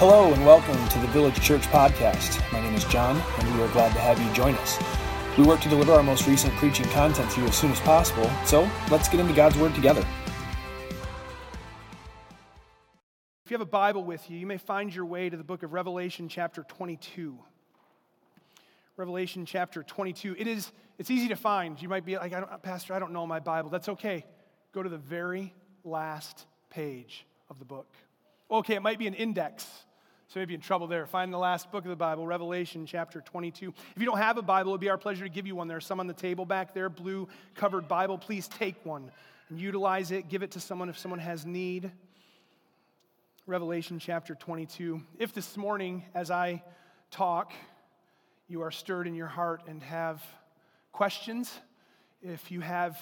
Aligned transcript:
Hello 0.00 0.32
and 0.32 0.46
welcome 0.46 0.88
to 0.88 0.98
the 0.98 1.08
Village 1.08 1.38
Church 1.42 1.60
Podcast. 1.64 2.40
My 2.54 2.58
name 2.58 2.74
is 2.74 2.86
John, 2.86 3.22
and 3.38 3.54
we 3.54 3.62
are 3.62 3.68
glad 3.68 3.92
to 3.92 3.98
have 3.98 4.18
you 4.18 4.32
join 4.32 4.54
us. 4.54 4.78
We 5.36 5.44
work 5.44 5.60
to 5.60 5.68
deliver 5.68 5.92
our 5.92 6.02
most 6.02 6.26
recent 6.26 6.54
preaching 6.54 6.86
content 6.86 7.30
to 7.32 7.42
you 7.42 7.46
as 7.46 7.54
soon 7.54 7.70
as 7.70 7.80
possible, 7.80 8.30
so 8.46 8.66
let's 8.90 9.10
get 9.10 9.20
into 9.20 9.34
God's 9.34 9.58
Word 9.58 9.74
together. 9.74 10.00
If 13.44 13.50
you 13.50 13.54
have 13.56 13.60
a 13.60 13.66
Bible 13.66 14.02
with 14.02 14.30
you, 14.30 14.38
you 14.38 14.46
may 14.46 14.56
find 14.56 14.94
your 14.94 15.04
way 15.04 15.28
to 15.28 15.36
the 15.36 15.44
book 15.44 15.62
of 15.62 15.74
Revelation, 15.74 16.30
chapter 16.30 16.62
22. 16.62 17.38
Revelation 18.96 19.44
chapter 19.44 19.82
22. 19.82 20.34
It 20.38 20.46
is, 20.46 20.72
it's 20.98 21.10
easy 21.10 21.28
to 21.28 21.36
find. 21.36 21.80
You 21.82 21.90
might 21.90 22.06
be 22.06 22.16
like, 22.16 22.32
I 22.32 22.40
Pastor, 22.62 22.94
I 22.94 23.00
don't 23.00 23.12
know 23.12 23.26
my 23.26 23.40
Bible. 23.40 23.68
That's 23.68 23.90
okay. 23.90 24.24
Go 24.72 24.82
to 24.82 24.88
the 24.88 24.96
very 24.96 25.52
last 25.84 26.46
page 26.70 27.26
of 27.50 27.58
the 27.58 27.66
book. 27.66 27.92
Okay, 28.50 28.76
it 28.76 28.82
might 28.82 28.98
be 28.98 29.06
an 29.06 29.12
index. 29.12 29.68
So 30.32 30.38
maybe 30.38 30.54
in 30.54 30.60
trouble 30.60 30.86
there. 30.86 31.06
Find 31.06 31.32
the 31.32 31.38
last 31.38 31.72
book 31.72 31.82
of 31.84 31.90
the 31.90 31.96
Bible, 31.96 32.24
Revelation 32.24 32.86
chapter 32.86 33.20
22. 33.20 33.74
If 33.96 34.00
you 34.00 34.06
don't 34.06 34.18
have 34.18 34.38
a 34.38 34.42
Bible, 34.42 34.70
it 34.70 34.74
would 34.74 34.80
be 34.80 34.88
our 34.88 34.96
pleasure 34.96 35.24
to 35.24 35.28
give 35.28 35.44
you 35.44 35.56
one. 35.56 35.66
There's 35.66 35.84
some 35.84 35.98
on 35.98 36.06
the 36.06 36.14
table 36.14 36.44
back 36.44 36.72
there, 36.72 36.88
blue 36.88 37.26
covered 37.56 37.88
Bible. 37.88 38.16
Please 38.16 38.46
take 38.46 38.76
one 38.86 39.10
and 39.48 39.60
utilize 39.60 40.12
it. 40.12 40.28
Give 40.28 40.44
it 40.44 40.52
to 40.52 40.60
someone 40.60 40.88
if 40.88 40.96
someone 40.96 41.18
has 41.18 41.44
need. 41.44 41.90
Revelation 43.48 43.98
chapter 43.98 44.36
22. 44.36 45.02
If 45.18 45.34
this 45.34 45.56
morning, 45.56 46.04
as 46.14 46.30
I 46.30 46.62
talk, 47.10 47.52
you 48.46 48.62
are 48.62 48.70
stirred 48.70 49.08
in 49.08 49.16
your 49.16 49.26
heart 49.26 49.62
and 49.66 49.82
have 49.82 50.22
questions, 50.92 51.52
if 52.22 52.52
you 52.52 52.60
have 52.60 52.96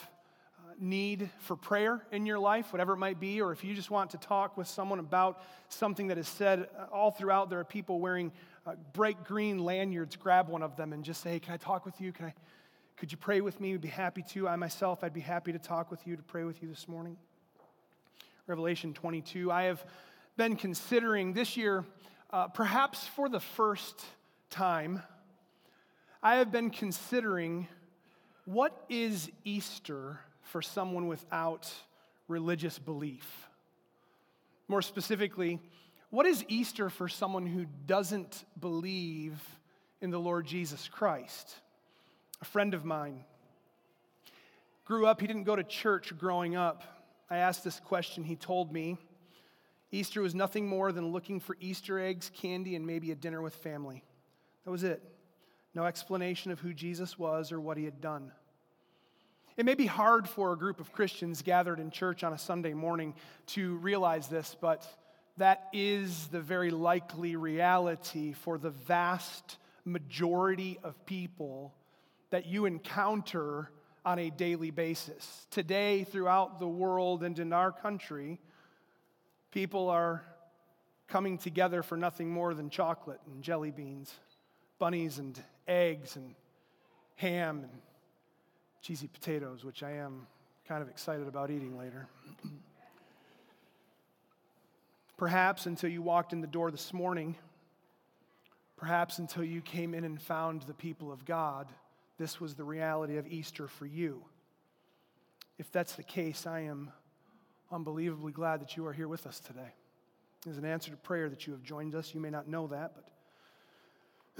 need 0.81 1.31
for 1.41 1.57
prayer 1.57 2.05
in 2.13 2.27
your 2.27 2.39
life, 2.39 2.73
whatever 2.73 2.93
it 2.93 2.99
might 2.99 3.21
be, 3.21 3.41
or 3.41 3.53
if 3.53 3.65
you 3.65 3.75
just 3.75 3.91
want 3.91 4.11
to 4.11 4.19
talk 4.19 4.57
with 4.57 4.69
someone 4.69 4.99
about 4.99 5.43
something 5.69 6.09
that 6.09 6.19
is 6.19 6.29
said 6.29 6.69
uh, 6.79 6.87
all 6.93 7.11
throughout, 7.11 7.51
there 7.51 7.59
are 7.59 7.65
people 7.65 8.01
wearing 8.01 8.33
uh, 8.67 8.75
bright 8.93 9.25
green 9.25 9.59
lanyards. 9.59 10.17
Grab 10.17 10.49
one 10.49 10.63
of 10.63 10.77
them 10.77 10.93
and 10.93 11.05
just 11.05 11.23
say, 11.23 11.31
hey, 11.31 11.41
Can 11.41 11.55
I 11.55 11.57
talk 11.57 11.85
with 11.85 12.01
you? 12.01 12.13
Can 12.13 12.27
I, 12.27 12.35
could 12.97 13.13
you 13.13 13.19
pray 13.19 13.41
with 13.41 13.61
me? 13.61 13.73
We'd 13.73 13.81
be 13.81 13.89
happy 13.89 14.23
to. 14.31 14.49
I 14.49 14.57
myself, 14.57 15.03
I'd 15.03 15.15
be 15.15 15.21
happy 15.21 15.53
to 15.53 15.59
talk 15.59 15.91
with 15.91 16.07
you, 16.07 16.17
to 16.17 16.23
pray 16.23 16.45
with 16.45 16.63
you 16.63 16.69
this 16.69 16.89
morning. 16.89 17.17
Revelation 18.47 18.95
22. 18.95 19.53
I 19.53 19.65
have 19.65 19.85
been 20.37 20.57
considering 20.57 21.33
this 21.33 21.57
year, 21.57 21.85
uh, 22.31 22.49
perhaps 22.49 23.07
for 23.07 23.29
the 23.29 23.41
first 23.41 24.05
time, 24.51 25.03
I 26.23 26.37
have 26.37 26.51
been 26.51 26.71
considering 26.71 27.69
what 28.45 28.85
is 28.89 29.31
Easter 29.45 30.21
for 30.49 30.63
someone 30.63 31.07
without 31.07 31.73
religious 32.27 32.79
belief? 32.79 33.49
More 34.67 34.83
specifically, 34.83 35.61
what 36.11 36.27
is 36.27 36.45
Easter 36.49 36.91
for 36.91 37.09
someone 37.09 37.47
who 37.47 37.67
doesn't 37.87 38.45
believe 38.59 39.41
in 40.01 40.11
the 40.11 40.19
Lord 40.19 40.47
Jesus 40.47 40.89
Christ? 40.89 41.55
A 42.41 42.45
friend 42.45 42.75
of 42.75 42.85
mine 42.85 43.25
grew 44.85 45.07
up, 45.07 45.21
he 45.21 45.27
didn't 45.27 45.45
go 45.45 45.57
to 45.57 45.65
church 45.65 46.17
growing 46.19 46.57
up. 46.57 46.83
I 47.29 47.39
asked 47.39 47.63
this 47.63 47.79
question, 47.79 48.25
he 48.25 48.37
told 48.37 48.73
me 48.73 48.97
Easter 49.91 50.21
was 50.21 50.35
nothing 50.35 50.67
more 50.67 50.93
than 50.93 51.13
looking 51.13 51.41
for 51.41 51.57
Easter 51.61 51.99
eggs, 51.99 52.31
candy, 52.35 52.77
and 52.77 52.87
maybe 52.87 53.11
a 53.11 53.15
dinner 53.15 53.41
with 53.41 53.55
family. 53.55 54.03
That 54.65 54.71
was 54.71 54.85
it. 54.85 55.03
No 55.75 55.85
explanation 55.85 56.51
of 56.51 56.61
who 56.61 56.75
Jesus 56.75 57.19
was 57.19 57.53
or 57.53 57.61
what 57.61 57.77
he 57.77 57.85
had 57.85 58.01
done. 58.01 58.33
It 59.59 59.65
may 59.65 59.75
be 59.75 59.87
hard 59.87 60.29
for 60.29 60.53
a 60.53 60.57
group 60.57 60.79
of 60.79 60.93
Christians 60.93 61.43
gathered 61.43 61.81
in 61.81 61.91
church 61.91 62.23
on 62.23 62.33
a 62.33 62.39
Sunday 62.39 62.75
morning 62.75 63.13
to 63.49 63.75
realize 63.79 64.29
this, 64.29 64.57
but 64.61 64.87
that 65.37 65.69
is 65.73 66.29
the 66.29 66.41
very 66.41 66.71
likely 66.71 67.35
reality 67.35 68.35
for 68.35 68.57
the 68.57 68.71
vast 68.71 69.57
majority 69.85 70.79
of 70.85 71.05
people 71.07 71.75
that 72.31 72.47
you 72.47 72.67
encounter 72.67 73.73
on 74.05 74.21
a 74.21 74.31
daily 74.31 74.71
basis. 74.71 75.49
Today, 75.51 76.05
throughout 76.05 76.61
the 76.61 76.69
world 76.69 77.25
and 77.25 77.37
in 77.37 77.53
our 77.53 77.73
country, 77.73 78.39
people 79.51 79.91
are 79.91 80.23
coming 81.09 81.37
together 81.37 81.83
for 81.83 81.97
nothing 81.97 82.31
more 82.31 82.55
than 82.55 82.71
chocolate 82.71 83.21
and 83.27 83.43
jelly 83.43 83.73
beans, 83.73 84.15
bunnies 84.79 85.19
and 85.19 85.43
eggs 85.67 86.15
and 86.15 86.37
ham 87.17 87.65
and 87.65 87.83
cheesy 88.83 89.09
potatoes, 89.09 89.65
which 89.65 89.83
I 89.83 89.93
am 89.93 90.27
kind 90.67 90.83
of 90.83 90.89
excited 90.89 91.27
about 91.27 91.51
eating 91.51 91.79
later. 91.79 92.09
perhaps 95.17 95.67
until 95.67 95.91
you 95.91 96.03
walked 96.03 96.33
in 96.33 96.41
the 96.41 96.47
door 96.47 96.71
this 96.71 96.93
morning, 96.93 97.37
perhaps 98.77 99.19
until 99.19 99.45
you 99.45 99.61
came 99.61 99.95
in 99.95 100.05
and 100.05 100.21
found 100.21 100.63
the 100.63 100.75
people 100.75 101.11
of 101.11 101.25
God, 101.25 101.69
this 102.19 102.41
was 102.41 102.55
the 102.55 102.65
reality 102.65 103.17
of 103.17 103.27
Easter 103.27 103.69
for 103.69 103.87
you. 103.87 104.23
If 105.59 105.73
that's 105.73 105.95
the 105.95 106.03
case, 106.03 106.47
I 106.47 106.61
am 106.61 106.93
unbelievably 107.71 108.33
glad 108.33 108.61
that 108.61 108.77
you 108.77 108.87
are 108.87 108.93
here 108.93 109.09
with 109.09 109.27
us 109.27 109.41
today. 109.41 109.73
As 110.49 110.57
an 110.57 110.65
answer 110.65 110.91
to 110.91 110.97
prayer 110.97 111.29
that 111.29 111.47
you 111.47 111.53
have 111.53 111.63
joined 111.63 111.95
us. 111.95 112.15
You 112.15 112.21
may 112.21 112.31
not 112.31 112.47
know 112.49 112.69
that, 112.69 112.93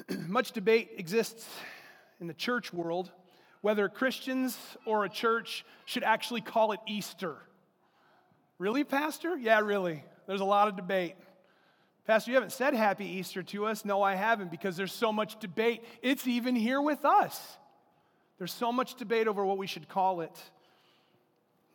but 0.07 0.19
much 0.29 0.53
debate 0.53 0.91
exists 0.97 1.47
in 2.21 2.29
the 2.29 2.35
church 2.35 2.73
world 2.73 3.11
whether 3.61 3.89
Christians 3.89 4.57
or 4.85 5.05
a 5.05 5.09
church 5.09 5.65
should 5.85 6.05
actually 6.05 6.41
call 6.41 6.73
it 6.73 6.81
Easter. 6.87 7.37
Really, 8.59 8.85
Pastor? 8.85 9.37
Yeah, 9.37 9.61
really. 9.61 10.05
There's 10.27 10.41
a 10.41 10.45
lot 10.45 10.69
of 10.69 10.77
debate. 10.77 11.15
Pastor, 12.07 12.31
you 12.31 12.37
haven't 12.37 12.53
said 12.53 12.75
Happy 12.75 13.05
Easter 13.05 13.43
to 13.43 13.67
us. 13.67 13.85
No, 13.85 14.03
I 14.03 14.15
haven't, 14.15 14.51
because 14.51 14.77
there's 14.77 14.93
so 14.93 15.13
much 15.13 15.39
debate. 15.39 15.85
It's 16.03 16.27
even 16.27 16.57
here 16.57 16.81
with 16.81 17.05
us. 17.05 17.59
There's 18.39 18.53
so 18.53 18.73
much 18.73 18.95
debate 18.95 19.29
over 19.29 19.45
what 19.45 19.59
we 19.59 19.67
should 19.67 19.89
call 19.89 20.23
it. 20.23 20.39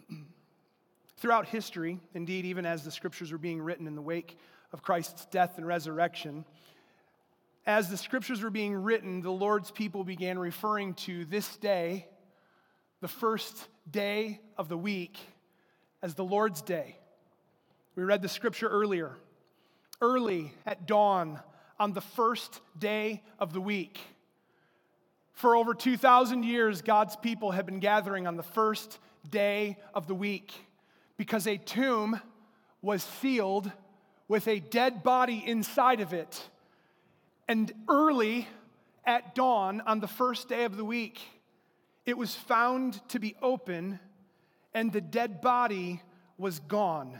Throughout 1.17 1.47
history, 1.47 1.99
indeed, 2.13 2.45
even 2.45 2.65
as 2.65 2.83
the 2.83 2.91
scriptures 2.91 3.31
were 3.31 3.37
being 3.37 3.61
written 3.61 3.85
in 3.85 3.95
the 3.95 4.01
wake 4.01 4.37
of 4.71 4.81
Christ's 4.81 5.25
death 5.27 5.57
and 5.57 5.67
resurrection, 5.67 6.45
as 7.65 7.89
the 7.89 7.97
scriptures 7.97 8.41
were 8.41 8.49
being 8.49 8.75
written, 8.75 9.21
the 9.21 9.31
Lord's 9.31 9.71
people 9.71 10.03
began 10.03 10.37
referring 10.37 10.93
to 10.95 11.25
this 11.25 11.55
day, 11.57 12.07
the 12.99 13.07
first 13.07 13.67
day 13.89 14.41
of 14.57 14.67
the 14.67 14.77
week, 14.77 15.17
as 16.01 16.13
the 16.15 16.25
Lord's 16.25 16.61
day. 16.61 16.97
We 17.95 18.03
read 18.03 18.21
the 18.21 18.29
scripture 18.29 18.67
earlier. 18.67 19.11
Early 20.01 20.53
at 20.65 20.85
dawn 20.85 21.39
on 21.79 21.93
the 21.93 22.01
first 22.01 22.59
day 22.77 23.23
of 23.39 23.53
the 23.53 23.61
week. 23.61 23.99
For 25.31 25.55
over 25.55 25.73
2,000 25.73 26.43
years, 26.43 26.81
God's 26.81 27.15
people 27.15 27.51
have 27.51 27.65
been 27.65 27.79
gathering 27.79 28.27
on 28.27 28.35
the 28.35 28.43
first 28.43 28.99
day 29.29 29.77
of 29.93 30.07
the 30.07 30.15
week 30.15 30.53
because 31.15 31.47
a 31.47 31.57
tomb 31.57 32.19
was 32.81 33.03
sealed 33.03 33.71
with 34.27 34.47
a 34.49 34.59
dead 34.59 35.03
body 35.03 35.41
inside 35.45 36.01
of 36.01 36.11
it 36.11 36.49
and 37.53 37.71
early 37.87 38.47
at 39.05 39.35
dawn 39.35 39.79
on 39.81 39.99
the 39.99 40.07
first 40.07 40.49
day 40.49 40.63
of 40.63 40.75
the 40.75 40.83
week, 40.83 41.21
it 42.03 42.17
was 42.17 42.33
found 42.33 43.07
to 43.09 43.19
be 43.19 43.35
open, 43.43 43.99
and 44.73 44.91
the 44.91 44.99
dead 44.99 45.39
body 45.39 46.01
was 46.35 46.57
gone. 46.61 47.19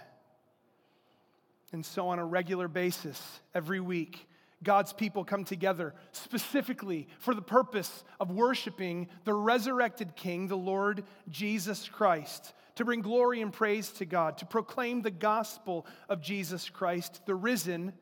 And 1.72 1.86
so, 1.86 2.08
on 2.08 2.18
a 2.18 2.26
regular 2.26 2.68
basis, 2.68 3.22
every 3.54 3.80
week, 3.80 4.28
God's 4.64 4.92
people 4.92 5.24
come 5.24 5.44
together 5.44 5.94
specifically 6.14 7.08
for 7.20 7.36
the 7.36 7.44
purpose 7.44 8.04
of 8.20 8.32
worshiping 8.32 9.10
the 9.26 9.36
resurrected 9.36 10.16
King, 10.16 10.48
the 10.48 10.58
Lord 10.58 11.04
Jesus 11.30 11.88
Christ, 11.88 12.56
to 12.74 12.86
bring 12.86 13.02
glory 13.02 13.44
and 13.44 13.54
praise 13.54 13.92
to 13.92 14.06
God, 14.06 14.40
to 14.40 14.48
proclaim 14.48 15.04
the 15.04 15.12
gospel 15.12 15.86
of 16.10 16.24
Jesus 16.24 16.72
Christ, 16.72 17.22
the 17.28 17.36
risen 17.36 17.94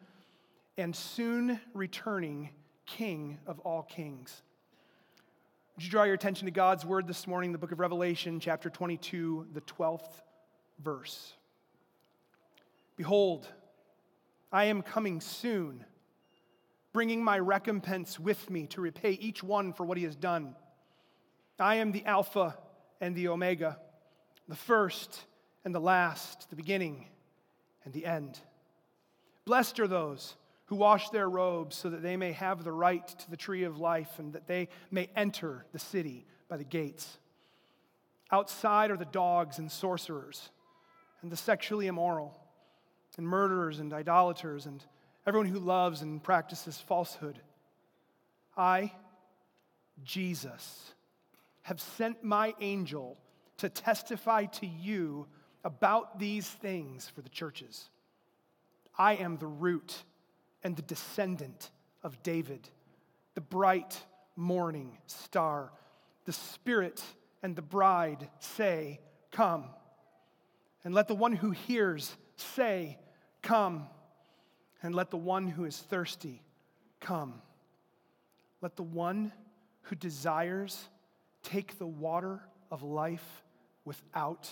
and 0.81 0.95
soon 0.95 1.59
returning 1.73 2.49
King 2.85 3.37
of 3.45 3.59
all 3.59 3.83
kings. 3.83 4.41
Would 5.75 5.85
you 5.85 5.91
draw 5.91 6.03
your 6.03 6.15
attention 6.15 6.45
to 6.45 6.51
God's 6.51 6.83
word 6.83 7.07
this 7.07 7.27
morning, 7.27 7.51
the 7.51 7.57
book 7.57 7.71
of 7.71 7.79
Revelation, 7.79 8.39
chapter 8.39 8.69
22, 8.69 9.47
the 9.53 9.61
12th 9.61 10.09
verse? 10.83 11.33
Behold, 12.97 13.47
I 14.51 14.65
am 14.65 14.81
coming 14.81 15.21
soon, 15.21 15.85
bringing 16.93 17.23
my 17.23 17.39
recompense 17.39 18.19
with 18.19 18.49
me 18.49 18.67
to 18.67 18.81
repay 18.81 19.11
each 19.11 19.41
one 19.41 19.73
for 19.73 19.85
what 19.85 19.97
he 19.97 20.03
has 20.03 20.15
done. 20.15 20.55
I 21.59 21.75
am 21.75 21.91
the 21.91 22.05
Alpha 22.05 22.57
and 22.99 23.15
the 23.15 23.29
Omega, 23.29 23.77
the 24.47 24.55
first 24.55 25.25
and 25.63 25.73
the 25.73 25.79
last, 25.79 26.49
the 26.49 26.55
beginning 26.55 27.05
and 27.85 27.93
the 27.93 28.05
end. 28.05 28.39
Blessed 29.45 29.79
are 29.79 29.87
those 29.87 30.35
who 30.71 30.77
wash 30.77 31.09
their 31.09 31.29
robes 31.29 31.75
so 31.75 31.89
that 31.89 32.01
they 32.01 32.15
may 32.15 32.31
have 32.31 32.63
the 32.63 32.71
right 32.71 33.05
to 33.05 33.29
the 33.29 33.35
tree 33.35 33.65
of 33.65 33.77
life 33.77 34.19
and 34.19 34.31
that 34.31 34.47
they 34.47 34.69
may 34.89 35.09
enter 35.17 35.65
the 35.73 35.79
city 35.79 36.25
by 36.47 36.55
the 36.55 36.63
gates. 36.63 37.17
Outside 38.31 38.89
are 38.89 38.95
the 38.95 39.03
dogs 39.03 39.57
and 39.59 39.69
sorcerers 39.69 40.49
and 41.21 41.29
the 41.29 41.35
sexually 41.35 41.87
immoral 41.87 42.39
and 43.17 43.27
murderers 43.27 43.81
and 43.81 43.91
idolaters 43.91 44.65
and 44.65 44.81
everyone 45.27 45.49
who 45.49 45.59
loves 45.59 46.03
and 46.03 46.23
practices 46.23 46.77
falsehood. 46.77 47.41
I, 48.55 48.93
Jesus, 50.05 50.93
have 51.63 51.81
sent 51.81 52.23
my 52.23 52.55
angel 52.61 53.17
to 53.57 53.67
testify 53.67 54.45
to 54.45 54.65
you 54.65 55.27
about 55.65 56.17
these 56.17 56.47
things 56.47 57.09
for 57.13 57.21
the 57.21 57.27
churches. 57.27 57.89
I 58.97 59.15
am 59.15 59.35
the 59.35 59.47
root 59.47 60.05
and 60.63 60.75
the 60.75 60.81
descendant 60.81 61.71
of 62.03 62.21
David, 62.23 62.69
the 63.35 63.41
bright 63.41 64.01
morning 64.35 64.97
star. 65.07 65.71
The 66.25 66.33
Spirit 66.33 67.01
and 67.41 67.55
the 67.55 67.61
bride 67.61 68.29
say, 68.39 68.99
Come. 69.31 69.65
And 70.83 70.93
let 70.93 71.07
the 71.07 71.15
one 71.15 71.33
who 71.33 71.51
hears 71.51 72.15
say, 72.35 72.97
Come. 73.41 73.87
And 74.83 74.95
let 74.95 75.11
the 75.11 75.17
one 75.17 75.47
who 75.47 75.65
is 75.65 75.77
thirsty 75.77 76.41
come. 77.01 77.41
Let 78.61 78.77
the 78.77 78.83
one 78.83 79.33
who 79.83 79.95
desires 79.95 80.87
take 81.43 81.77
the 81.77 81.87
water 81.87 82.39
of 82.69 82.83
life 82.83 83.43
without 83.83 84.49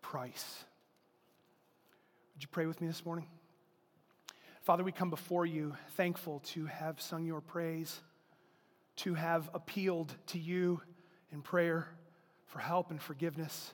price. 0.00 0.64
Would 2.34 2.42
you 2.42 2.48
pray 2.50 2.66
with 2.66 2.80
me 2.80 2.86
this 2.86 3.04
morning? 3.04 3.26
Father, 4.66 4.82
we 4.82 4.90
come 4.90 5.10
before 5.10 5.46
you 5.46 5.76
thankful 5.90 6.40
to 6.40 6.66
have 6.66 7.00
sung 7.00 7.24
your 7.24 7.40
praise, 7.40 8.00
to 8.96 9.14
have 9.14 9.48
appealed 9.54 10.12
to 10.26 10.40
you 10.40 10.80
in 11.30 11.40
prayer 11.40 11.86
for 12.46 12.58
help 12.58 12.90
and 12.90 13.00
forgiveness, 13.00 13.72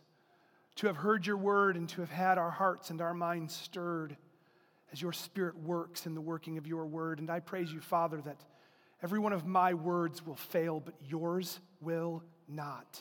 to 0.77 0.89
have 0.89 0.99
heard 0.99 1.27
your 1.27 1.39
word 1.39 1.79
and 1.79 1.89
to 1.89 2.03
have 2.03 2.11
had 2.11 2.37
our 2.37 2.51
hearts 2.51 2.91
and 2.91 3.01
our 3.01 3.15
minds 3.15 3.57
stirred 3.57 4.19
as 4.93 5.01
your 5.01 5.15
spirit 5.15 5.57
works 5.57 6.05
in 6.05 6.15
the 6.15 6.21
working 6.21 6.59
of 6.59 6.67
your 6.67 6.85
word. 6.85 7.21
And 7.21 7.31
I 7.31 7.41
praise 7.41 7.73
you, 7.73 7.81
Father, 7.81 8.21
that 8.27 8.45
every 9.03 9.19
one 9.19 9.33
of 9.33 9.47
my 9.47 9.73
words 9.73 10.27
will 10.27 10.37
fail, 10.37 10.79
but 10.79 10.93
yours 11.01 11.59
will 11.81 12.23
not. 12.47 13.01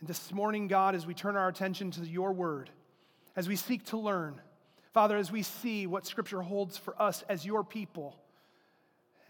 And 0.00 0.06
this 0.06 0.34
morning, 0.34 0.68
God, 0.68 0.94
as 0.94 1.06
we 1.06 1.14
turn 1.14 1.34
our 1.34 1.48
attention 1.48 1.92
to 1.92 2.02
your 2.02 2.34
word, 2.34 2.68
as 3.36 3.48
we 3.48 3.56
seek 3.56 3.86
to 3.86 3.96
learn, 3.96 4.38
Father, 4.94 5.16
as 5.16 5.32
we 5.32 5.42
see 5.42 5.88
what 5.88 6.06
Scripture 6.06 6.40
holds 6.40 6.78
for 6.78 6.94
us 7.02 7.24
as 7.28 7.44
your 7.44 7.64
people 7.64 8.16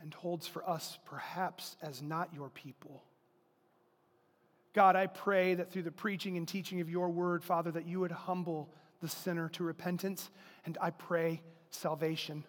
and 0.02 0.12
holds 0.12 0.46
for 0.46 0.68
us 0.68 0.98
perhaps 1.06 1.76
as 1.80 2.02
not 2.02 2.28
your 2.34 2.50
people. 2.50 3.02
God, 4.74 4.94
I 4.94 5.06
pray 5.06 5.54
that 5.54 5.72
through 5.72 5.84
the 5.84 5.90
preaching 5.90 6.36
and 6.36 6.46
teaching 6.46 6.82
of 6.82 6.90
your 6.90 7.08
word, 7.08 7.42
Father, 7.42 7.70
that 7.70 7.86
you 7.86 8.00
would 8.00 8.12
humble 8.12 8.68
the 9.00 9.08
sinner 9.08 9.48
to 9.50 9.64
repentance, 9.64 10.28
and 10.66 10.76
I 10.82 10.90
pray 10.90 11.40
salvation. 11.70 12.44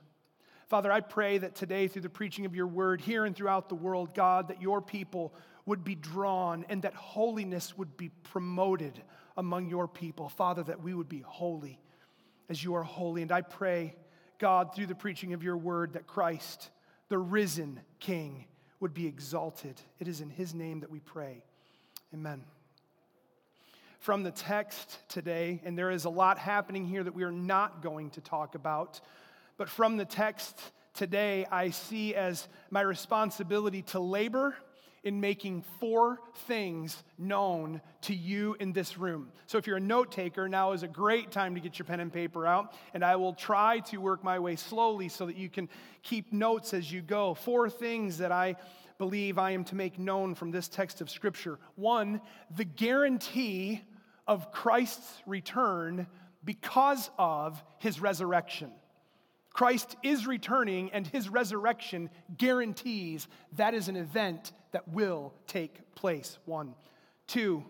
Father, 0.67 0.91
I 0.91 0.99
pray 0.99 1.37
that 1.37 1.55
today, 1.55 1.87
through 1.87 2.01
the 2.01 2.09
preaching 2.09 2.45
of 2.45 2.53
your 2.53 2.67
word 2.67 2.99
here 2.99 3.23
and 3.23 3.33
throughout 3.33 3.69
the 3.69 3.75
world, 3.75 4.13
God, 4.13 4.49
that 4.49 4.61
your 4.61 4.81
people 4.81 5.33
would 5.65 5.85
be 5.85 5.95
drawn 5.95 6.65
and 6.67 6.81
that 6.81 6.95
holiness 6.95 7.77
would 7.77 7.95
be 7.95 8.09
promoted 8.23 9.01
among 9.37 9.69
your 9.69 9.87
people. 9.87 10.27
Father, 10.27 10.63
that 10.63 10.81
we 10.81 10.93
would 10.93 11.07
be 11.07 11.21
holy 11.21 11.79
as 12.49 12.63
you 12.63 12.75
are 12.75 12.83
holy. 12.83 13.21
And 13.21 13.31
I 13.31 13.41
pray, 13.41 13.95
God, 14.39 14.75
through 14.75 14.87
the 14.87 14.95
preaching 14.95 15.33
of 15.33 15.43
your 15.43 15.57
word, 15.57 15.93
that 15.93 16.07
Christ, 16.07 16.69
the 17.09 17.17
risen 17.17 17.79
King, 17.99 18.45
would 18.79 18.93
be 18.93 19.07
exalted. 19.07 19.79
It 19.99 20.07
is 20.07 20.21
in 20.21 20.29
his 20.29 20.53
name 20.53 20.81
that 20.81 20.91
we 20.91 20.99
pray. 20.99 21.43
Amen 22.13 22.43
from 24.05 24.21
the 24.21 24.29
text 24.29 24.99
today, 25.09 25.59
and 25.65 25.75
there 25.75 25.89
is 25.89 26.05
a 26.05 26.09
lot 26.11 26.37
happening 26.37 26.85
here 26.85 27.03
that 27.03 27.15
we 27.15 27.23
are 27.23 27.31
not 27.31 27.81
going 27.81 28.11
to 28.11 28.21
talk 28.21 28.53
about. 28.53 29.01
But 29.57 29.67
from 29.67 29.97
the 29.97 30.05
text 30.05 30.61
today, 30.93 31.47
I 31.51 31.71
see 31.71 32.13
as 32.13 32.47
my 32.69 32.81
responsibility 32.81 33.81
to 33.81 33.99
labor 33.99 34.55
in 35.05 35.21
making 35.21 35.63
four 35.79 36.19
things 36.47 37.03
known 37.17 37.79
to 38.01 38.13
you 38.13 38.57
in 38.59 38.73
this 38.73 38.97
room. 38.97 39.31
So 39.45 39.59
if 39.59 39.67
you're 39.67 39.77
a 39.77 39.81
note 39.81 40.11
taker, 40.11 40.49
now 40.49 40.71
is 40.71 40.81
a 40.81 40.87
great 40.87 41.31
time 41.31 41.53
to 41.53 41.61
get 41.61 41.77
your 41.77 41.85
pen 41.85 41.99
and 41.99 42.11
paper 42.11 42.45
out, 42.45 42.73
and 42.93 43.05
I 43.05 43.15
will 43.15 43.33
try 43.33 43.79
to 43.91 43.97
work 43.97 44.23
my 44.23 44.39
way 44.39 44.55
slowly 44.55 45.07
so 45.07 45.27
that 45.27 45.37
you 45.37 45.47
can 45.47 45.69
keep 46.01 46.33
notes 46.33 46.73
as 46.73 46.91
you 46.91 47.01
go. 47.01 47.35
Four 47.35 47.69
things 47.69 48.17
that 48.17 48.31
I 48.31 48.55
believe 48.97 49.37
I 49.37 49.51
am 49.51 49.63
to 49.65 49.75
make 49.75 49.99
known 49.99 50.33
from 50.33 50.49
this 50.49 50.67
text 50.67 51.01
of 51.01 51.09
Scripture. 51.09 51.59
One, 51.75 52.19
the 52.55 52.65
guarantee 52.65 53.83
of 54.27 54.51
Christ's 54.51 55.21
return 55.27 56.07
because 56.43 57.11
of 57.19 57.63
his 57.77 58.01
resurrection. 58.01 58.71
Christ 59.53 59.95
is 60.03 60.27
returning, 60.27 60.91
and 60.91 61.07
his 61.07 61.29
resurrection 61.29 62.09
guarantees 62.37 63.27
that 63.53 63.73
is 63.73 63.87
an 63.87 63.95
event 63.95 64.51
that 64.75 64.89
will 64.89 65.33
take 65.47 65.95
place. 65.95 66.37
One. 66.43 66.75
Two, 67.27 67.63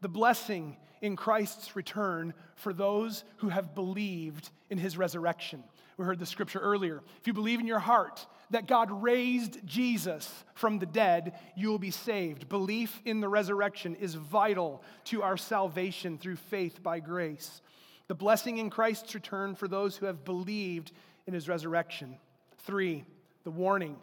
the 0.00 0.08
blessing 0.08 0.78
in 1.02 1.14
Christ's 1.14 1.76
return 1.76 2.32
for 2.54 2.72
those 2.72 3.24
who 3.36 3.50
have 3.50 3.74
believed 3.74 4.48
in 4.70 4.78
his 4.78 4.96
resurrection. 4.96 5.62
We 5.98 6.06
heard 6.06 6.18
the 6.18 6.24
scripture 6.24 6.58
earlier. 6.58 7.02
If 7.20 7.26
you 7.26 7.34
believe 7.34 7.60
in 7.60 7.66
your 7.66 7.78
heart 7.78 8.26
that 8.52 8.66
God 8.66 8.90
raised 8.90 9.66
Jesus 9.66 10.32
from 10.54 10.78
the 10.78 10.86
dead, 10.86 11.38
you 11.58 11.68
will 11.68 11.78
be 11.78 11.90
saved. 11.90 12.48
Belief 12.48 13.02
in 13.04 13.20
the 13.20 13.28
resurrection 13.28 13.94
is 13.94 14.14
vital 14.14 14.82
to 15.04 15.22
our 15.22 15.36
salvation 15.36 16.16
through 16.16 16.36
faith 16.36 16.82
by 16.82 17.00
grace. 17.00 17.60
The 18.08 18.14
blessing 18.14 18.56
in 18.56 18.70
Christ's 18.70 19.14
return 19.14 19.56
for 19.56 19.68
those 19.68 19.94
who 19.94 20.06
have 20.06 20.24
believed 20.24 20.92
in 21.26 21.34
his 21.34 21.50
resurrection. 21.50 22.16
Three, 22.60 23.04
the 23.44 23.50
warning 23.50 23.96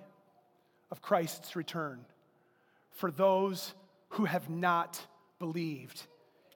of 0.91 1.01
Christ's 1.01 1.55
return 1.55 2.05
for 2.93 3.11
those 3.11 3.73
who 4.09 4.25
have 4.25 4.49
not 4.49 4.99
believed 5.39 6.03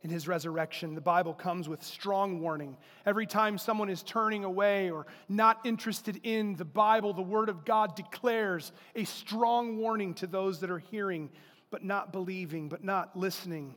in 0.04 0.10
his 0.10 0.28
resurrection. 0.28 0.95
The 0.95 1.01
Bible 1.01 1.34
comes 1.34 1.68
with 1.68 1.84
strong 1.84 2.39
warning. 2.39 2.78
Every 3.06 3.25
time 3.25 3.57
someone 3.57 3.89
is 3.89 4.04
turning 4.04 4.44
away 4.44 4.89
or 4.89 5.07
not 5.28 5.60
interested 5.66 6.22
in 6.24 6.56
the 6.56 6.66
Bible, 6.66 7.13
the 7.13 7.22
Word 7.22 7.50
of 7.50 7.66
God 7.66 7.95
declares 7.95 8.72
a 8.95 9.04
strong 9.04 9.78
warning 9.78 10.13
to 10.16 10.28
those 10.28 10.60
that 10.62 10.69
are 10.69 10.80
hearing 10.80 11.30
but 11.69 11.84
not 11.84 12.13
believing, 12.13 12.69
but 12.69 12.84
not 12.84 13.18
listening. 13.18 13.75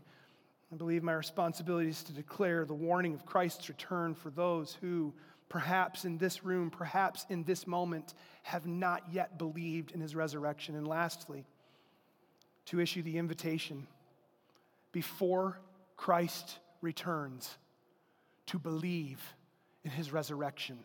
I 0.72 0.76
believe 0.76 1.02
my 1.02 1.14
responsibility 1.14 1.88
is 1.88 2.04
to 2.04 2.12
declare 2.12 2.64
the 2.64 2.74
warning 2.74 3.14
of 3.14 3.26
Christ's 3.26 3.68
return 3.68 4.14
for 4.14 4.30
those 4.30 4.76
who, 4.80 5.12
perhaps 5.48 6.04
in 6.04 6.16
this 6.18 6.44
room, 6.44 6.70
perhaps 6.70 7.26
in 7.28 7.42
this 7.42 7.66
moment, 7.66 8.14
have 8.44 8.66
not 8.66 9.02
yet 9.10 9.38
believed 9.38 9.90
in 9.90 10.00
his 10.00 10.14
resurrection. 10.14 10.76
And 10.76 10.86
lastly, 10.86 11.44
to 12.70 12.78
issue 12.78 13.02
the 13.02 13.18
invitation 13.18 13.84
before 14.92 15.58
Christ 15.96 16.58
returns 16.80 17.58
to 18.46 18.60
believe 18.60 19.20
in 19.82 19.90
his 19.90 20.12
resurrection. 20.12 20.78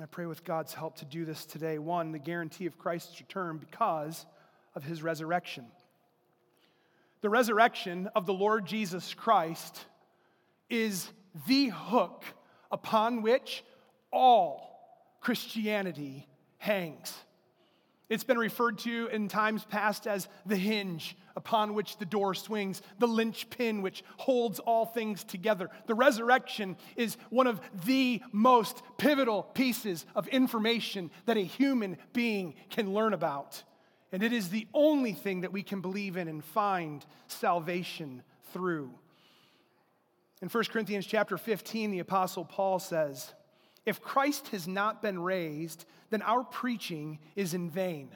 I 0.00 0.06
pray 0.06 0.26
with 0.26 0.44
God's 0.44 0.72
help 0.72 0.96
to 0.98 1.04
do 1.04 1.24
this 1.24 1.46
today. 1.46 1.78
One, 1.78 2.12
the 2.12 2.20
guarantee 2.20 2.66
of 2.66 2.78
Christ's 2.78 3.20
return 3.20 3.58
because 3.58 4.24
of 4.76 4.84
his 4.84 5.02
resurrection. 5.02 5.66
The 7.22 7.28
resurrection 7.28 8.08
of 8.14 8.26
the 8.26 8.32
Lord 8.32 8.64
Jesus 8.64 9.14
Christ 9.14 9.84
is 10.70 11.08
the 11.48 11.70
hook 11.70 12.22
upon 12.70 13.22
which 13.22 13.64
all 14.12 14.78
Christianity 15.20 16.28
hangs. 16.58 17.12
It's 18.12 18.24
been 18.24 18.36
referred 18.36 18.76
to 18.80 19.06
in 19.06 19.28
times 19.28 19.64
past 19.64 20.06
as 20.06 20.28
the 20.44 20.54
hinge 20.54 21.16
upon 21.34 21.72
which 21.72 21.96
the 21.96 22.04
door 22.04 22.34
swings, 22.34 22.82
the 22.98 23.08
linchpin 23.08 23.80
which 23.80 24.04
holds 24.18 24.58
all 24.58 24.84
things 24.84 25.24
together. 25.24 25.70
The 25.86 25.94
resurrection 25.94 26.76
is 26.94 27.16
one 27.30 27.46
of 27.46 27.58
the 27.86 28.20
most 28.30 28.82
pivotal 28.98 29.44
pieces 29.44 30.04
of 30.14 30.28
information 30.28 31.10
that 31.24 31.38
a 31.38 31.42
human 31.42 31.96
being 32.12 32.52
can 32.68 32.92
learn 32.92 33.14
about. 33.14 33.62
And 34.12 34.22
it 34.22 34.34
is 34.34 34.50
the 34.50 34.68
only 34.74 35.14
thing 35.14 35.40
that 35.40 35.52
we 35.54 35.62
can 35.62 35.80
believe 35.80 36.18
in 36.18 36.28
and 36.28 36.44
find 36.44 37.02
salvation 37.28 38.22
through. 38.52 38.90
In 40.42 40.50
1 40.50 40.64
Corinthians 40.64 41.06
chapter 41.06 41.38
15, 41.38 41.90
the 41.90 42.00
apostle 42.00 42.44
Paul 42.44 42.78
says, 42.78 43.32
if 43.84 44.00
Christ 44.00 44.48
has 44.48 44.68
not 44.68 45.02
been 45.02 45.18
raised, 45.20 45.84
then 46.10 46.22
our 46.22 46.44
preaching 46.44 47.18
is 47.34 47.54
in 47.54 47.70
vain. 47.70 48.10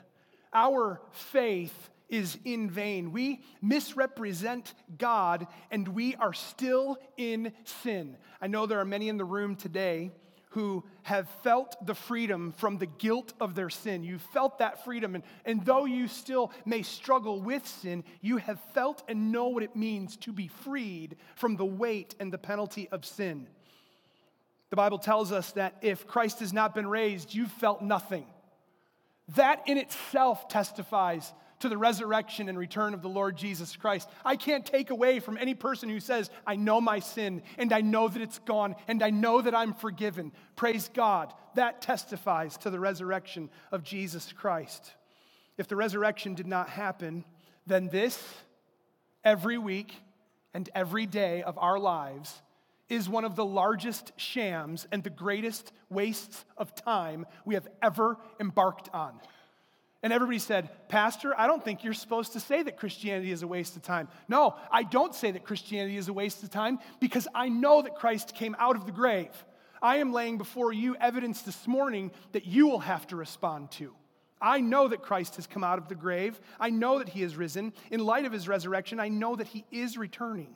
Our 0.52 1.00
faith 1.12 1.90
is 2.08 2.38
in 2.44 2.70
vain. 2.70 3.12
We 3.12 3.42
misrepresent 3.60 4.74
God 4.96 5.46
and 5.70 5.88
we 5.88 6.14
are 6.16 6.32
still 6.32 6.98
in 7.16 7.52
sin. 7.64 8.16
I 8.40 8.46
know 8.46 8.66
there 8.66 8.80
are 8.80 8.84
many 8.84 9.08
in 9.08 9.16
the 9.16 9.24
room 9.24 9.56
today 9.56 10.12
who 10.50 10.84
have 11.02 11.28
felt 11.42 11.76
the 11.84 11.94
freedom 11.94 12.52
from 12.52 12.78
the 12.78 12.86
guilt 12.86 13.34
of 13.40 13.54
their 13.54 13.68
sin. 13.68 14.02
You've 14.02 14.22
felt 14.22 14.58
that 14.60 14.84
freedom, 14.84 15.14
and, 15.14 15.22
and 15.44 15.62
though 15.66 15.84
you 15.84 16.08
still 16.08 16.50
may 16.64 16.80
struggle 16.80 17.42
with 17.42 17.66
sin, 17.66 18.04
you 18.22 18.38
have 18.38 18.58
felt 18.72 19.02
and 19.06 19.30
know 19.30 19.48
what 19.48 19.62
it 19.62 19.76
means 19.76 20.16
to 20.18 20.32
be 20.32 20.48
freed 20.48 21.16
from 21.34 21.56
the 21.56 21.66
weight 21.66 22.14
and 22.20 22.32
the 22.32 22.38
penalty 22.38 22.88
of 22.90 23.04
sin. 23.04 23.48
The 24.70 24.76
Bible 24.76 24.98
tells 24.98 25.32
us 25.32 25.52
that 25.52 25.76
if 25.80 26.06
Christ 26.06 26.40
has 26.40 26.52
not 26.52 26.74
been 26.74 26.86
raised, 26.86 27.34
you've 27.34 27.52
felt 27.52 27.82
nothing. 27.82 28.26
That 29.34 29.62
in 29.66 29.78
itself 29.78 30.48
testifies 30.48 31.32
to 31.60 31.68
the 31.68 31.78
resurrection 31.78 32.48
and 32.48 32.58
return 32.58 32.92
of 32.92 33.02
the 33.02 33.08
Lord 33.08 33.36
Jesus 33.36 33.76
Christ. 33.76 34.08
I 34.24 34.36
can't 34.36 34.66
take 34.66 34.90
away 34.90 35.20
from 35.20 35.38
any 35.38 35.54
person 35.54 35.88
who 35.88 36.00
says, 36.00 36.30
I 36.46 36.56
know 36.56 36.80
my 36.80 36.98
sin 36.98 37.42
and 37.56 37.72
I 37.72 37.80
know 37.80 38.08
that 38.08 38.20
it's 38.20 38.38
gone 38.40 38.76
and 38.88 39.02
I 39.02 39.10
know 39.10 39.40
that 39.40 39.54
I'm 39.54 39.72
forgiven. 39.72 40.32
Praise 40.54 40.90
God. 40.92 41.32
That 41.54 41.80
testifies 41.80 42.58
to 42.58 42.70
the 42.70 42.80
resurrection 42.80 43.48
of 43.72 43.82
Jesus 43.82 44.32
Christ. 44.32 44.92
If 45.56 45.68
the 45.68 45.76
resurrection 45.76 46.34
did 46.34 46.46
not 46.46 46.68
happen, 46.68 47.24
then 47.66 47.88
this, 47.88 48.22
every 49.24 49.56
week 49.56 49.94
and 50.52 50.68
every 50.74 51.06
day 51.06 51.42
of 51.42 51.56
our 51.58 51.78
lives, 51.78 52.42
is 52.88 53.08
one 53.08 53.24
of 53.24 53.36
the 53.36 53.44
largest 53.44 54.12
shams 54.16 54.86
and 54.92 55.02
the 55.02 55.10
greatest 55.10 55.72
wastes 55.90 56.44
of 56.56 56.74
time 56.74 57.26
we 57.44 57.54
have 57.54 57.68
ever 57.82 58.16
embarked 58.40 58.88
on. 58.92 59.20
And 60.02 60.12
everybody 60.12 60.38
said, 60.38 60.68
Pastor, 60.88 61.34
I 61.36 61.46
don't 61.46 61.64
think 61.64 61.82
you're 61.82 61.92
supposed 61.92 62.34
to 62.34 62.40
say 62.40 62.62
that 62.62 62.76
Christianity 62.76 63.32
is 63.32 63.42
a 63.42 63.46
waste 63.46 63.74
of 63.76 63.82
time. 63.82 64.08
No, 64.28 64.54
I 64.70 64.84
don't 64.84 65.14
say 65.14 65.32
that 65.32 65.44
Christianity 65.44 65.96
is 65.96 66.08
a 66.08 66.12
waste 66.12 66.42
of 66.42 66.50
time 66.50 66.78
because 67.00 67.26
I 67.34 67.48
know 67.48 67.82
that 67.82 67.96
Christ 67.96 68.34
came 68.34 68.54
out 68.58 68.76
of 68.76 68.86
the 68.86 68.92
grave. 68.92 69.30
I 69.82 69.96
am 69.96 70.12
laying 70.12 70.38
before 70.38 70.72
you 70.72 70.96
evidence 71.00 71.42
this 71.42 71.66
morning 71.66 72.12
that 72.32 72.46
you 72.46 72.68
will 72.68 72.80
have 72.80 73.06
to 73.08 73.16
respond 73.16 73.72
to. 73.72 73.94
I 74.40 74.60
know 74.60 74.86
that 74.86 75.02
Christ 75.02 75.36
has 75.36 75.46
come 75.46 75.64
out 75.64 75.78
of 75.78 75.88
the 75.88 75.94
grave. 75.94 76.38
I 76.60 76.70
know 76.70 76.98
that 76.98 77.08
he 77.08 77.22
has 77.22 77.36
risen. 77.36 77.72
In 77.90 78.00
light 78.00 78.26
of 78.26 78.32
his 78.32 78.46
resurrection, 78.46 79.00
I 79.00 79.08
know 79.08 79.34
that 79.34 79.48
he 79.48 79.64
is 79.72 79.96
returning 79.96 80.54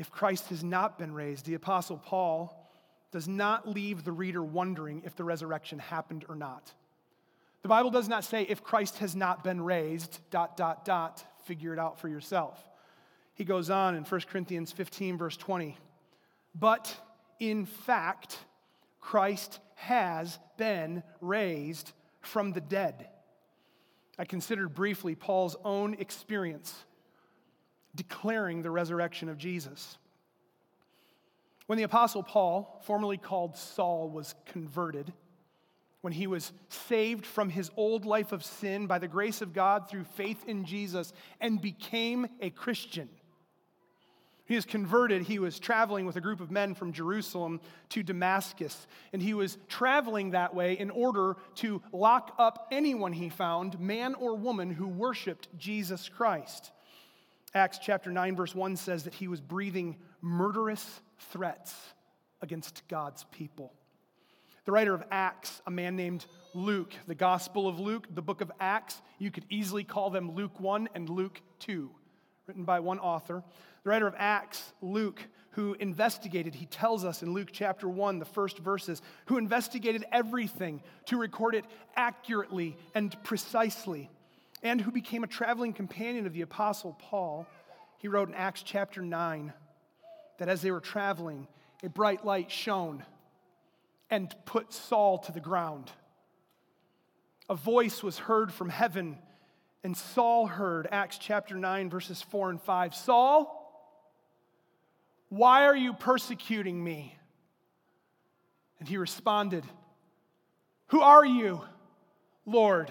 if 0.00 0.10
Christ 0.10 0.48
has 0.48 0.64
not 0.64 0.98
been 0.98 1.12
raised, 1.12 1.44
the 1.44 1.52
Apostle 1.52 1.98
Paul 1.98 2.66
does 3.12 3.28
not 3.28 3.68
leave 3.68 4.02
the 4.02 4.12
reader 4.12 4.42
wondering 4.42 5.02
if 5.04 5.14
the 5.14 5.24
resurrection 5.24 5.78
happened 5.78 6.24
or 6.26 6.34
not. 6.34 6.72
The 7.60 7.68
Bible 7.68 7.90
does 7.90 8.08
not 8.08 8.24
say 8.24 8.44
if 8.44 8.62
Christ 8.62 8.96
has 9.00 9.14
not 9.14 9.44
been 9.44 9.60
raised, 9.60 10.20
dot, 10.30 10.56
dot, 10.56 10.86
dot, 10.86 11.22
figure 11.44 11.74
it 11.74 11.78
out 11.78 12.00
for 12.00 12.08
yourself. 12.08 12.58
He 13.34 13.44
goes 13.44 13.68
on 13.68 13.94
in 13.94 14.04
1 14.04 14.20
Corinthians 14.22 14.72
15, 14.72 15.18
verse 15.18 15.36
20. 15.36 15.76
But 16.54 16.96
in 17.38 17.66
fact, 17.66 18.38
Christ 19.02 19.60
has 19.74 20.38
been 20.56 21.02
raised 21.20 21.92
from 22.22 22.52
the 22.52 22.62
dead. 22.62 23.06
I 24.18 24.24
considered 24.24 24.74
briefly 24.74 25.14
Paul's 25.14 25.56
own 25.62 25.92
experience 25.98 26.74
declaring 27.94 28.62
the 28.62 28.70
resurrection 28.70 29.28
of 29.28 29.38
Jesus. 29.38 29.98
When 31.66 31.76
the 31.76 31.84
Apostle 31.84 32.22
Paul, 32.22 32.80
formerly 32.84 33.16
called 33.16 33.56
Saul, 33.56 34.10
was 34.10 34.34
converted, 34.46 35.12
when 36.00 36.12
he 36.12 36.26
was 36.26 36.52
saved 36.68 37.26
from 37.26 37.50
his 37.50 37.70
old 37.76 38.06
life 38.06 38.32
of 38.32 38.44
sin 38.44 38.86
by 38.86 38.98
the 38.98 39.08
grace 39.08 39.42
of 39.42 39.52
God 39.52 39.88
through 39.88 40.04
faith 40.04 40.44
in 40.46 40.64
Jesus 40.64 41.12
and 41.40 41.60
became 41.60 42.26
a 42.40 42.50
Christian, 42.50 43.08
he 44.50 44.56
was 44.56 44.64
converted. 44.64 45.22
He 45.22 45.38
was 45.38 45.60
traveling 45.60 46.06
with 46.06 46.16
a 46.16 46.20
group 46.20 46.40
of 46.40 46.50
men 46.50 46.74
from 46.74 46.92
Jerusalem 46.92 47.60
to 47.90 48.02
Damascus. 48.02 48.88
And 49.12 49.22
he 49.22 49.32
was 49.32 49.58
traveling 49.68 50.30
that 50.30 50.56
way 50.56 50.72
in 50.76 50.90
order 50.90 51.36
to 51.56 51.80
lock 51.92 52.34
up 52.36 52.66
anyone 52.72 53.12
he 53.12 53.28
found, 53.28 53.78
man 53.78 54.14
or 54.14 54.34
woman, 54.34 54.72
who 54.72 54.88
worshiped 54.88 55.56
Jesus 55.56 56.08
Christ. 56.08 56.72
Acts 57.52 57.78
chapter 57.78 58.10
9, 58.10 58.36
verse 58.36 58.54
1 58.54 58.76
says 58.76 59.04
that 59.04 59.14
he 59.14 59.26
was 59.26 59.40
breathing 59.40 59.96
murderous 60.20 61.00
threats 61.32 61.74
against 62.40 62.82
God's 62.88 63.24
people. 63.32 63.72
The 64.66 64.72
writer 64.72 64.94
of 64.94 65.02
Acts, 65.10 65.60
a 65.66 65.70
man 65.70 65.96
named 65.96 66.26
Luke, 66.54 66.94
the 67.08 67.14
Gospel 67.14 67.66
of 67.66 67.80
Luke, 67.80 68.06
the 68.14 68.22
book 68.22 68.40
of 68.40 68.52
Acts, 68.60 69.00
you 69.18 69.30
could 69.30 69.46
easily 69.50 69.82
call 69.82 70.10
them 70.10 70.32
Luke 70.36 70.60
1 70.60 70.90
and 70.94 71.08
Luke 71.08 71.40
2, 71.60 71.90
written 72.46 72.64
by 72.64 72.78
one 72.78 73.00
author. 73.00 73.42
The 73.82 73.90
writer 73.90 74.06
of 74.06 74.14
Acts, 74.16 74.72
Luke, 74.80 75.20
who 75.52 75.74
investigated, 75.74 76.54
he 76.54 76.66
tells 76.66 77.04
us 77.04 77.22
in 77.22 77.32
Luke 77.32 77.48
chapter 77.50 77.88
1, 77.88 78.20
the 78.20 78.24
first 78.24 78.58
verses, 78.58 79.02
who 79.26 79.38
investigated 79.38 80.04
everything 80.12 80.82
to 81.06 81.16
record 81.16 81.56
it 81.56 81.64
accurately 81.96 82.76
and 82.94 83.20
precisely 83.24 84.08
and 84.62 84.80
who 84.80 84.90
became 84.90 85.24
a 85.24 85.28
traveling 85.28 85.72
companion 85.72 86.26
of 86.26 86.32
the 86.32 86.42
Apostle 86.42 86.96
Paul, 87.00 87.46
he 87.98 88.08
wrote 88.08 88.28
in 88.28 88.34
Acts 88.34 88.62
chapter 88.62 89.02
9 89.02 89.52
that 90.38 90.48
as 90.48 90.62
they 90.62 90.70
were 90.70 90.80
traveling, 90.80 91.46
a 91.82 91.88
bright 91.88 92.24
light 92.24 92.50
shone 92.50 93.04
and 94.10 94.34
put 94.44 94.72
Saul 94.72 95.18
to 95.18 95.32
the 95.32 95.40
ground. 95.40 95.90
A 97.48 97.54
voice 97.54 98.02
was 98.02 98.18
heard 98.18 98.52
from 98.52 98.68
heaven, 98.68 99.18
and 99.82 99.96
Saul 99.96 100.46
heard, 100.46 100.88
Acts 100.90 101.18
chapter 101.18 101.54
9, 101.56 101.90
verses 101.90 102.22
4 102.22 102.50
and 102.50 102.60
5 102.60 102.94
Saul, 102.94 103.60
why 105.30 105.64
are 105.64 105.76
you 105.76 105.92
persecuting 105.92 106.82
me? 106.82 107.16
And 108.80 108.88
he 108.88 108.96
responded, 108.96 109.64
Who 110.88 111.00
are 111.00 111.24
you, 111.24 111.62
Lord? 112.44 112.90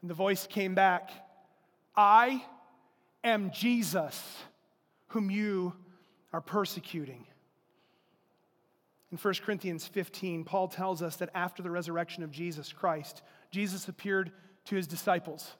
And 0.00 0.10
the 0.10 0.14
voice 0.14 0.46
came 0.46 0.74
back 0.74 1.10
I 1.96 2.44
am 3.24 3.50
Jesus, 3.50 4.36
whom 5.08 5.30
you 5.30 5.74
are 6.32 6.40
persecuting. 6.40 7.26
In 9.10 9.18
1 9.18 9.34
Corinthians 9.44 9.86
15, 9.86 10.44
Paul 10.44 10.68
tells 10.68 11.02
us 11.02 11.16
that 11.16 11.30
after 11.34 11.62
the 11.62 11.70
resurrection 11.70 12.22
of 12.22 12.30
Jesus 12.30 12.72
Christ, 12.72 13.22
Jesus 13.50 13.88
appeared 13.88 14.32
to 14.66 14.76
his 14.76 14.86
disciples. 14.86 15.56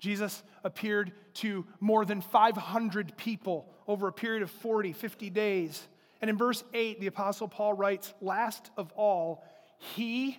Jesus 0.00 0.42
appeared 0.64 1.12
to 1.34 1.64
more 1.78 2.04
than 2.04 2.20
500 2.20 3.16
people 3.16 3.72
over 3.86 4.08
a 4.08 4.12
period 4.12 4.42
of 4.42 4.50
40, 4.50 4.92
50 4.92 5.30
days. 5.30 5.86
And 6.20 6.28
in 6.28 6.36
verse 6.36 6.64
8, 6.74 7.00
the 7.00 7.06
Apostle 7.06 7.48
Paul 7.48 7.74
writes, 7.74 8.12
Last 8.20 8.70
of 8.76 8.90
all, 8.92 9.44
he 9.78 10.38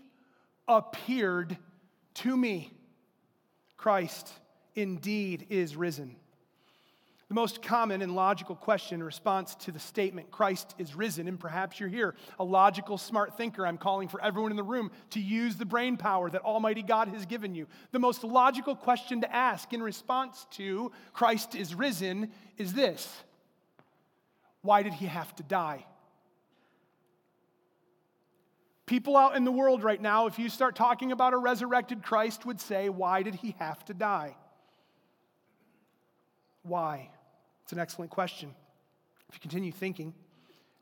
appeared 0.67 1.57
to 2.15 2.35
me. 2.35 2.71
Christ 3.81 4.31
indeed 4.75 5.47
is 5.49 5.75
risen. 5.75 6.15
The 7.29 7.33
most 7.33 7.63
common 7.63 8.03
and 8.03 8.13
logical 8.15 8.55
question 8.55 8.99
in 8.99 9.03
response 9.03 9.55
to 9.55 9.71
the 9.71 9.79
statement, 9.79 10.29
Christ 10.29 10.75
is 10.77 10.93
risen, 10.95 11.27
and 11.27 11.39
perhaps 11.39 11.79
you're 11.79 11.89
here, 11.89 12.13
a 12.37 12.43
logical, 12.43 12.99
smart 12.99 13.37
thinker. 13.37 13.65
I'm 13.65 13.79
calling 13.79 14.07
for 14.07 14.21
everyone 14.21 14.51
in 14.51 14.57
the 14.57 14.61
room 14.61 14.91
to 15.11 15.19
use 15.19 15.55
the 15.55 15.65
brain 15.65 15.97
power 15.97 16.29
that 16.29 16.43
Almighty 16.43 16.83
God 16.83 17.07
has 17.07 17.25
given 17.25 17.55
you. 17.55 17.65
The 17.91 17.97
most 17.97 18.23
logical 18.23 18.75
question 18.75 19.21
to 19.21 19.35
ask 19.35 19.73
in 19.73 19.81
response 19.81 20.45
to 20.51 20.91
Christ 21.11 21.55
is 21.55 21.73
risen 21.73 22.29
is 22.57 22.73
this 22.73 23.11
Why 24.61 24.83
did 24.83 24.93
he 24.93 25.07
have 25.07 25.35
to 25.37 25.43
die? 25.43 25.85
People 28.85 29.15
out 29.15 29.35
in 29.35 29.45
the 29.45 29.51
world 29.51 29.83
right 29.83 30.01
now, 30.01 30.27
if 30.27 30.37
you 30.39 30.49
start 30.49 30.75
talking 30.75 31.11
about 31.11 31.33
a 31.33 31.37
resurrected 31.37 32.03
Christ, 32.03 32.45
would 32.45 32.59
say, 32.59 32.89
Why 32.89 33.23
did 33.23 33.35
he 33.35 33.55
have 33.59 33.83
to 33.85 33.93
die? 33.93 34.35
Why? 36.63 37.09
It's 37.63 37.71
an 37.71 37.79
excellent 37.79 38.11
question. 38.11 38.53
If 39.29 39.35
you 39.35 39.41
continue 39.41 39.71
thinking, 39.71 40.13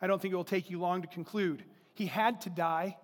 I 0.01 0.07
don't 0.07 0.21
think 0.21 0.33
it 0.33 0.37
will 0.37 0.43
take 0.43 0.69
you 0.69 0.79
long 0.79 1.01
to 1.01 1.07
conclude. 1.07 1.63
He 1.93 2.07
had 2.07 2.41
to 2.41 2.49
die 2.49 2.97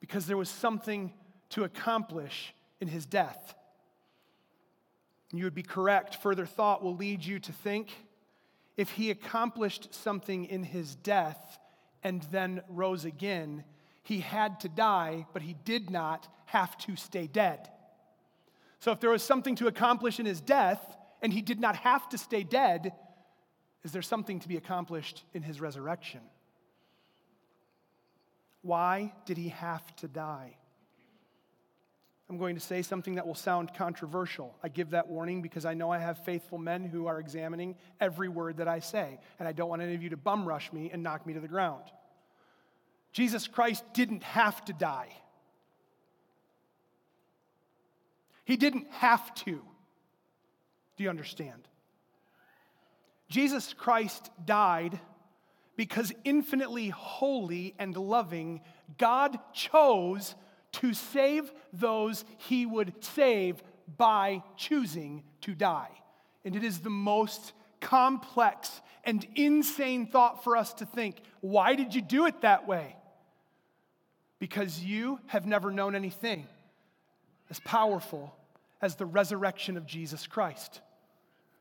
because 0.00 0.26
there 0.26 0.36
was 0.36 0.48
something 0.48 1.12
to 1.50 1.64
accomplish 1.64 2.54
in 2.80 2.88
his 2.88 3.04
death. 3.04 3.54
You 5.32 5.44
would 5.44 5.54
be 5.54 5.62
correct. 5.62 6.16
Further 6.16 6.46
thought 6.46 6.82
will 6.82 6.96
lead 6.96 7.24
you 7.24 7.38
to 7.40 7.52
think 7.52 7.92
if 8.76 8.90
he 8.90 9.10
accomplished 9.10 9.92
something 9.92 10.44
in 10.44 10.62
his 10.62 10.94
death 10.94 11.58
and 12.02 12.22
then 12.30 12.62
rose 12.68 13.04
again, 13.04 13.64
he 14.08 14.20
had 14.20 14.60
to 14.60 14.70
die, 14.70 15.26
but 15.34 15.42
he 15.42 15.54
did 15.66 15.90
not 15.90 16.28
have 16.46 16.78
to 16.78 16.96
stay 16.96 17.26
dead. 17.26 17.68
So, 18.80 18.90
if 18.90 19.00
there 19.00 19.10
was 19.10 19.22
something 19.22 19.54
to 19.56 19.66
accomplish 19.66 20.18
in 20.18 20.24
his 20.24 20.40
death 20.40 20.80
and 21.20 21.30
he 21.30 21.42
did 21.42 21.60
not 21.60 21.76
have 21.76 22.08
to 22.08 22.16
stay 22.16 22.42
dead, 22.42 22.94
is 23.84 23.92
there 23.92 24.00
something 24.00 24.40
to 24.40 24.48
be 24.48 24.56
accomplished 24.56 25.24
in 25.34 25.42
his 25.42 25.60
resurrection? 25.60 26.20
Why 28.62 29.12
did 29.26 29.36
he 29.36 29.50
have 29.50 29.94
to 29.96 30.08
die? 30.08 30.56
I'm 32.30 32.38
going 32.38 32.54
to 32.54 32.62
say 32.62 32.80
something 32.80 33.16
that 33.16 33.26
will 33.26 33.34
sound 33.34 33.74
controversial. 33.74 34.56
I 34.62 34.68
give 34.68 34.90
that 34.90 35.08
warning 35.08 35.42
because 35.42 35.66
I 35.66 35.74
know 35.74 35.90
I 35.90 35.98
have 35.98 36.24
faithful 36.24 36.56
men 36.56 36.84
who 36.84 37.08
are 37.08 37.20
examining 37.20 37.76
every 38.00 38.30
word 38.30 38.56
that 38.56 38.68
I 38.68 38.78
say, 38.78 39.20
and 39.38 39.46
I 39.46 39.52
don't 39.52 39.68
want 39.68 39.82
any 39.82 39.94
of 39.94 40.02
you 40.02 40.08
to 40.10 40.16
bum 40.16 40.48
rush 40.48 40.72
me 40.72 40.88
and 40.90 41.02
knock 41.02 41.26
me 41.26 41.34
to 41.34 41.40
the 41.40 41.48
ground. 41.48 41.84
Jesus 43.12 43.48
Christ 43.48 43.84
didn't 43.92 44.22
have 44.22 44.64
to 44.66 44.72
die. 44.72 45.08
He 48.44 48.56
didn't 48.56 48.86
have 48.92 49.34
to. 49.36 49.62
Do 50.96 51.04
you 51.04 51.10
understand? 51.10 51.68
Jesus 53.28 53.74
Christ 53.74 54.30
died 54.44 54.98
because 55.76 56.12
infinitely 56.24 56.88
holy 56.88 57.74
and 57.78 57.96
loving, 57.96 58.60
God 58.96 59.38
chose 59.52 60.34
to 60.72 60.92
save 60.92 61.52
those 61.72 62.24
he 62.38 62.66
would 62.66 62.92
save 63.00 63.62
by 63.96 64.42
choosing 64.56 65.22
to 65.42 65.54
die. 65.54 65.90
And 66.44 66.56
it 66.56 66.64
is 66.64 66.80
the 66.80 66.90
most 66.90 67.52
complex 67.80 68.80
and 69.04 69.26
insane 69.34 70.06
thought 70.06 70.44
for 70.44 70.56
us 70.56 70.74
to 70.74 70.86
think 70.86 71.16
why 71.40 71.74
did 71.74 71.94
you 71.94 72.02
do 72.02 72.26
it 72.26 72.42
that 72.42 72.66
way? 72.66 72.96
Because 74.38 74.82
you 74.82 75.20
have 75.26 75.46
never 75.46 75.70
known 75.70 75.94
anything 75.94 76.46
as 77.50 77.60
powerful 77.60 78.34
as 78.80 78.96
the 78.96 79.06
resurrection 79.06 79.76
of 79.76 79.86
Jesus 79.86 80.26
Christ. 80.26 80.80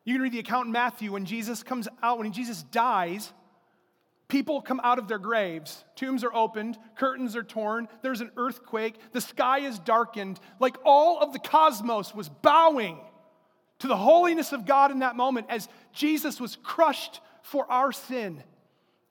You 0.04 0.14
can 0.14 0.22
read 0.22 0.34
the 0.34 0.40
account 0.40 0.68
in 0.68 0.72
Matthew 0.72 1.12
when 1.12 1.26
Jesus 1.26 1.64
comes 1.64 1.88
out, 2.02 2.20
when 2.20 2.32
Jesus 2.32 2.64
dies, 2.64 3.34
people 4.28 4.62
come 4.62 4.80
out 4.84 5.00
of 5.00 5.08
their 5.08 5.18
graves. 5.18 5.84
Tombs 5.96 6.24
are 6.24 6.34
opened, 6.34 6.78
curtains 6.96 7.36
are 7.36 7.44
torn, 7.44 7.88
there's 8.02 8.22
an 8.22 8.32
earthquake, 8.38 8.96
the 9.12 9.22
sky 9.22 9.60
is 9.60 9.80
darkened. 9.80 10.40
Like 10.60 10.78
all 10.86 11.20
of 11.20 11.34
the 11.34 11.40
cosmos 11.40 12.14
was 12.14 12.30
bowing 12.30 13.00
to 13.80 13.88
the 13.88 13.98
holiness 13.98 14.54
of 14.54 14.66
God 14.66 14.92
in 14.92 15.00
that 15.00 15.16
moment 15.16 15.48
as 15.50 15.68
Jesus 15.98 16.39
was 16.39 16.58
crushed 16.58 17.22
for 17.42 17.70
our 17.72 17.92
sin. 17.92 18.44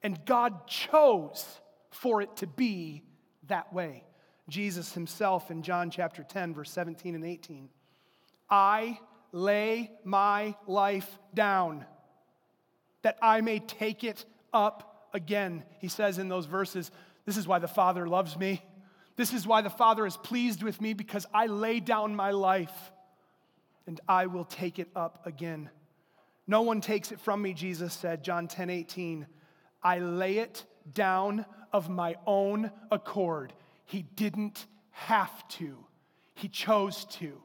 And 0.05 0.25
God 0.25 0.69
chose 0.69 1.45
for 1.91 2.23
it 2.23 2.37
to 2.37 2.47
be 2.47 3.03
that 3.49 3.73
way. 3.73 4.05
Jesus 4.49 4.93
himself 4.93 5.51
in 5.51 5.63
John 5.63 5.91
chapter 5.91 6.23
10, 6.23 6.55
verse 6.55 6.71
17 6.71 7.17
and 7.17 7.25
18. 7.25 7.69
I 8.49 9.01
lay 9.33 9.91
my 10.05 10.55
life 10.69 11.19
down 11.35 11.85
that 13.03 13.19
I 13.21 13.41
may 13.41 13.59
take 13.59 14.05
it 14.05 14.25
up 14.53 15.09
again. 15.13 15.65
He 15.81 15.89
says 15.89 16.19
in 16.19 16.29
those 16.29 16.47
verses, 16.47 16.93
This 17.25 17.37
is 17.37 17.49
why 17.49 17.59
the 17.59 17.67
Father 17.67 18.07
loves 18.07 18.37
me. 18.39 18.63
This 19.17 19.33
is 19.33 19.45
why 19.45 19.61
the 19.61 19.71
Father 19.71 20.07
is 20.07 20.17
pleased 20.17 20.63
with 20.63 20.81
me 20.81 20.93
because 20.93 21.27
I 21.35 21.47
lay 21.47 21.81
down 21.81 22.15
my 22.15 22.31
life 22.31 22.93
and 23.89 24.01
I 24.07 24.27
will 24.27 24.45
take 24.45 24.79
it 24.79 24.89
up 24.95 25.27
again. 25.27 25.71
No 26.47 26.63
one 26.63 26.81
takes 26.81 27.13
it 27.13 27.21
from 27.21 27.43
me, 27.43 27.53
Jesus 27.53 27.93
said, 27.93 28.23
John 28.23 28.47
10 28.49 28.71
18. 28.71 29.27
I 29.83 29.99
lay 29.99 30.39
it 30.39 30.65
down 30.93 31.45
of 31.73 31.89
my 31.89 32.17
own 32.27 32.71
accord. 32.91 33.53
He 33.85 34.03
didn't 34.03 34.67
have 34.91 35.47
to, 35.49 35.77
he 36.35 36.49
chose 36.49 37.05
to. 37.07 37.41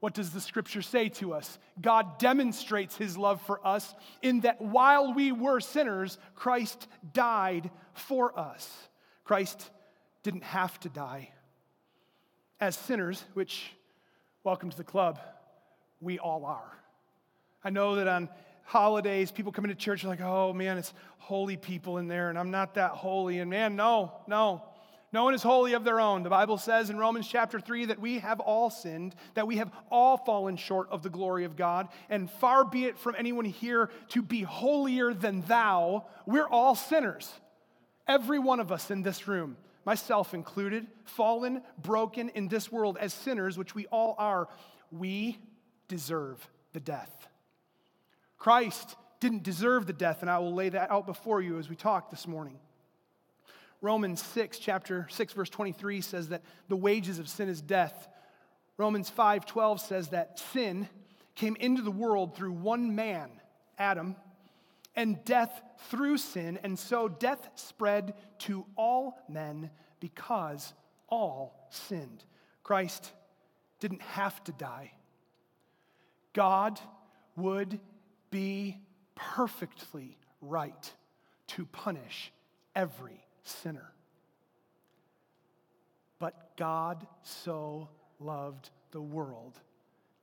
What 0.00 0.14
does 0.14 0.30
the 0.30 0.40
scripture 0.40 0.82
say 0.82 1.08
to 1.10 1.32
us? 1.32 1.58
God 1.80 2.18
demonstrates 2.18 2.96
his 2.96 3.16
love 3.16 3.40
for 3.42 3.66
us 3.66 3.94
in 4.22 4.40
that 4.40 4.60
while 4.60 5.14
we 5.14 5.32
were 5.32 5.58
sinners, 5.58 6.18
Christ 6.34 6.86
died 7.12 7.70
for 7.94 8.38
us. 8.38 8.70
Christ 9.24 9.70
didn't 10.22 10.44
have 10.44 10.78
to 10.80 10.88
die. 10.88 11.30
As 12.60 12.76
sinners, 12.76 13.24
which, 13.34 13.72
welcome 14.44 14.70
to 14.70 14.76
the 14.76 14.84
club, 14.84 15.18
we 16.00 16.18
all 16.18 16.44
are. 16.44 16.76
I 17.66 17.70
know 17.70 17.96
that 17.96 18.06
on 18.06 18.28
holidays, 18.62 19.32
people 19.32 19.50
come 19.50 19.64
into 19.64 19.74
church 19.74 20.04
like, 20.04 20.20
oh 20.20 20.52
man, 20.52 20.78
it's 20.78 20.94
holy 21.18 21.56
people 21.56 21.98
in 21.98 22.06
there, 22.06 22.30
and 22.30 22.38
I'm 22.38 22.52
not 22.52 22.74
that 22.74 22.92
holy. 22.92 23.40
And 23.40 23.50
man, 23.50 23.74
no, 23.74 24.12
no. 24.28 24.62
No 25.12 25.24
one 25.24 25.34
is 25.34 25.42
holy 25.42 25.72
of 25.72 25.82
their 25.82 26.00
own. 26.00 26.22
The 26.22 26.30
Bible 26.30 26.58
says 26.58 26.90
in 26.90 26.96
Romans 26.96 27.26
chapter 27.26 27.58
3 27.58 27.86
that 27.86 27.98
we 27.98 28.20
have 28.20 28.38
all 28.38 28.70
sinned, 28.70 29.16
that 29.34 29.48
we 29.48 29.56
have 29.56 29.72
all 29.90 30.16
fallen 30.16 30.56
short 30.56 30.88
of 30.90 31.02
the 31.02 31.10
glory 31.10 31.44
of 31.44 31.56
God, 31.56 31.88
and 32.08 32.30
far 32.30 32.64
be 32.64 32.84
it 32.84 32.98
from 32.98 33.16
anyone 33.18 33.44
here 33.44 33.90
to 34.10 34.22
be 34.22 34.42
holier 34.42 35.12
than 35.12 35.40
thou. 35.48 36.06
We're 36.24 36.46
all 36.46 36.76
sinners. 36.76 37.32
Every 38.06 38.38
one 38.38 38.60
of 38.60 38.70
us 38.70 38.92
in 38.92 39.02
this 39.02 39.26
room, 39.26 39.56
myself 39.84 40.34
included, 40.34 40.86
fallen, 41.04 41.62
broken 41.82 42.28
in 42.28 42.46
this 42.46 42.70
world 42.70 42.96
as 43.00 43.12
sinners, 43.12 43.58
which 43.58 43.74
we 43.74 43.86
all 43.86 44.14
are, 44.18 44.46
we 44.92 45.38
deserve 45.88 46.48
the 46.72 46.80
death. 46.80 47.28
Christ 48.38 48.96
didn't 49.20 49.42
deserve 49.42 49.86
the 49.86 49.92
death, 49.92 50.18
and 50.20 50.30
I 50.30 50.38
will 50.38 50.54
lay 50.54 50.68
that 50.68 50.90
out 50.90 51.06
before 51.06 51.40
you 51.40 51.58
as 51.58 51.68
we 51.68 51.76
talk 51.76 52.10
this 52.10 52.26
morning. 52.26 52.58
Romans 53.80 54.22
6, 54.22 54.58
chapter 54.58 55.06
6, 55.10 55.32
verse 55.32 55.50
23 55.50 56.00
says 56.00 56.28
that 56.28 56.42
the 56.68 56.76
wages 56.76 57.18
of 57.18 57.28
sin 57.28 57.48
is 57.48 57.60
death. 57.60 58.08
Romans 58.76 59.08
5, 59.10 59.46
12 59.46 59.80
says 59.80 60.08
that 60.08 60.38
sin 60.38 60.88
came 61.34 61.56
into 61.60 61.82
the 61.82 61.90
world 61.90 62.34
through 62.34 62.52
one 62.52 62.94
man, 62.94 63.30
Adam, 63.78 64.16
and 64.94 65.22
death 65.24 65.62
through 65.90 66.18
sin, 66.18 66.58
and 66.62 66.78
so 66.78 67.08
death 67.08 67.48
spread 67.54 68.14
to 68.38 68.64
all 68.76 69.18
men 69.28 69.70
because 70.00 70.72
all 71.08 71.68
sinned. 71.70 72.24
Christ 72.62 73.12
didn't 73.78 74.02
have 74.02 74.42
to 74.44 74.52
die. 74.52 74.92
God 76.32 76.80
would 77.36 77.78
be 78.36 78.76
perfectly 79.14 80.18
right 80.42 80.92
to 81.46 81.64
punish 81.64 82.30
every 82.74 83.24
sinner. 83.42 83.94
But 86.18 86.54
God 86.58 87.06
so 87.22 87.88
loved 88.20 88.68
the 88.90 89.00
world 89.00 89.58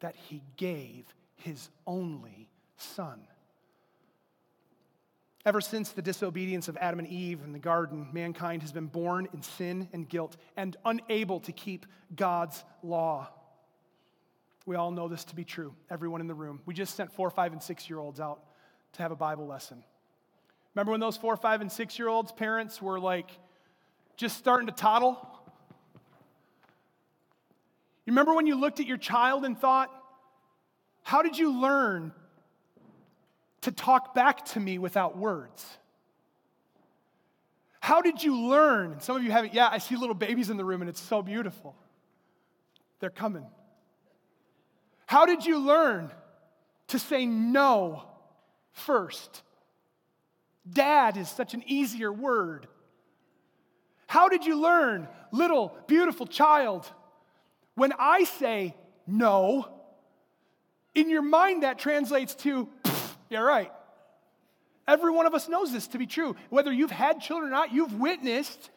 that 0.02 0.16
he 0.16 0.44
gave 0.58 1.06
his 1.38 1.70
only 1.88 2.50
son. 2.78 3.22
Ever 5.44 5.60
since 5.60 5.90
the 5.90 6.04
disobedience 6.04 6.68
of 6.68 6.78
Adam 6.78 7.00
and 7.00 7.08
Eve 7.08 7.40
in 7.44 7.52
the 7.52 7.58
garden, 7.58 8.10
mankind 8.14 8.62
has 8.62 8.72
been 8.72 8.86
born 8.86 9.28
in 9.34 9.42
sin 9.42 9.90
and 9.92 10.08
guilt 10.08 10.38
and 10.56 10.78
unable 10.86 11.40
to 11.40 11.52
keep 11.52 11.88
God's 12.16 12.64
law. 12.84 13.32
We 14.66 14.76
all 14.76 14.92
know 14.92 15.08
this 15.08 15.26
to 15.26 15.36
be 15.36 15.44
true, 15.44 15.74
everyone 15.90 16.22
in 16.22 16.28
the 16.28 16.34
room. 16.34 16.62
We 16.66 16.74
just 16.74 16.96
sent 16.96 17.12
four, 17.12 17.30
five, 17.30 17.52
and 17.52 17.62
six 17.62 17.90
year 17.90 18.00
olds 18.00 18.20
out 18.20 18.42
to 18.94 19.02
have 19.02 19.12
a 19.12 19.16
Bible 19.16 19.46
lesson. 19.46 19.84
Remember 20.74 20.92
when 20.92 21.02
those 21.02 21.18
four, 21.18 21.36
five, 21.36 21.62
and 21.62 21.72
six 21.72 22.00
year 22.00 22.08
olds' 22.08 22.32
parents 22.32 22.82
were 22.82 23.00
like 23.00 23.30
just 24.16 24.38
starting 24.38 24.68
to 24.68 24.74
toddle? 24.74 25.18
You 28.06 28.12
remember 28.12 28.34
when 28.34 28.48
you 28.48 28.56
looked 28.56 28.80
at 28.80 28.86
your 28.86 28.98
child 28.98 29.46
and 29.46 29.58
thought, 29.58 29.90
how 31.04 31.22
did 31.22 31.38
you 31.38 31.60
learn 31.60 32.14
to 33.62 33.72
talk 33.72 34.14
back 34.16 34.46
to 34.46 34.60
me 34.60 34.78
without 34.78 35.18
words? 35.18 35.66
How 37.80 38.02
did 38.02 38.24
you 38.24 38.48
learn? 38.48 38.94
And 38.94 39.02
some 39.02 39.18
of 39.18 39.24
you 39.24 39.32
haven't. 39.32 39.54
Yeah, 39.54 39.68
I 39.70 39.78
see 39.78 39.98
little 39.98 40.16
babies 40.16 40.50
in 40.50 40.56
the 40.56 40.64
room 40.64 40.82
and 40.82 40.90
it's 40.90 41.02
so 41.02 41.22
beautiful. 41.22 41.76
They're 43.00 43.10
coming. 43.10 43.46
How 45.06 45.26
did 45.26 45.46
you 45.46 45.60
learn 45.60 46.12
to 46.88 47.00
say 47.00 47.26
no 47.26 48.04
first? 48.72 49.42
Dad 50.72 51.18
is 51.18 51.30
such 51.30 51.54
an 51.54 51.64
easier 51.66 52.12
word. 52.12 52.68
How 54.08 54.30
did 54.30 54.46
you 54.46 54.62
learn, 54.62 55.08
little 55.32 55.76
beautiful 55.88 56.26
child? 56.26 56.90
When 57.76 57.94
I 57.98 58.24
say 58.24 58.76
no, 59.08 59.68
in 60.96 61.10
your 61.10 61.22
mind 61.22 61.64
that 61.64 61.80
translates 61.80 62.36
to, 62.36 62.70
yeah, 63.30 63.40
right. 63.40 63.72
Every 64.88 65.12
one 65.12 65.26
of 65.26 65.34
us 65.34 65.50
knows 65.50 65.72
this 65.72 65.88
to 65.88 65.98
be 65.98 66.06
true. 66.06 66.36
Whether 66.50 66.72
you've 66.72 66.92
had 66.92 67.22
children 67.22 67.52
or 67.52 67.56
not, 67.56 67.74
you've 67.74 68.00
witnessed 68.00 68.70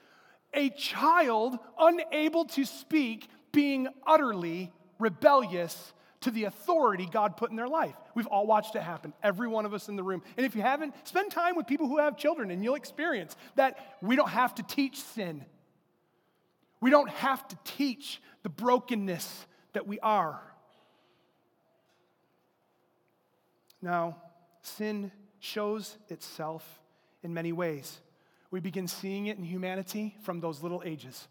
a 0.54 0.70
child 0.70 1.58
unable 1.78 2.46
to 2.46 2.64
speak 2.64 3.28
being 3.52 3.88
utterly 4.06 4.72
rebellious 4.98 5.92
to 6.20 6.30
the 6.30 6.44
authority 6.44 7.08
God 7.10 7.36
put 7.36 7.50
in 7.50 7.56
their 7.56 7.68
life. 7.68 7.94
We've 8.14 8.26
all 8.26 8.46
watched 8.46 8.74
it 8.74 8.82
happen, 8.82 9.12
every 9.22 9.48
one 9.48 9.66
of 9.66 9.74
us 9.74 9.88
in 9.88 9.96
the 9.96 10.02
room. 10.02 10.22
And 10.36 10.46
if 10.46 10.54
you 10.54 10.62
haven't, 10.62 10.94
spend 11.06 11.30
time 11.30 11.56
with 11.56 11.66
people 11.66 11.88
who 11.88 11.98
have 11.98 12.16
children 12.16 12.50
and 12.50 12.62
you'll 12.64 12.74
experience 12.74 13.36
that 13.56 13.96
we 14.00 14.16
don't 14.16 14.28
have 14.28 14.54
to 14.56 14.62
teach 14.62 14.98
sin. 15.00 15.44
We 16.80 16.90
don't 16.90 17.10
have 17.10 17.46
to 17.48 17.58
teach 17.64 18.20
the 18.42 18.48
brokenness 18.48 19.46
that 19.72 19.86
we 19.86 19.98
are. 20.00 20.40
Now, 23.82 24.16
sin 24.62 25.12
shows 25.38 25.96
itself 26.08 26.80
in 27.22 27.34
many 27.34 27.52
ways. 27.52 28.00
We 28.50 28.60
begin 28.60 28.88
seeing 28.88 29.26
it 29.26 29.36
in 29.36 29.44
humanity 29.44 30.16
from 30.22 30.40
those 30.40 30.62
little 30.62 30.82
ages. 30.84 31.28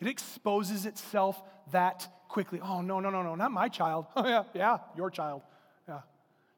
It 0.00 0.06
exposes 0.06 0.86
itself 0.86 1.42
that 1.72 2.08
quickly. 2.28 2.60
Oh, 2.62 2.80
no, 2.80 3.00
no, 3.00 3.10
no, 3.10 3.22
no, 3.22 3.34
not 3.34 3.50
my 3.50 3.68
child. 3.68 4.06
Oh, 4.16 4.24
yeah, 4.26 4.44
yeah, 4.54 4.78
your 4.96 5.10
child. 5.10 5.42
Yeah. 5.88 6.00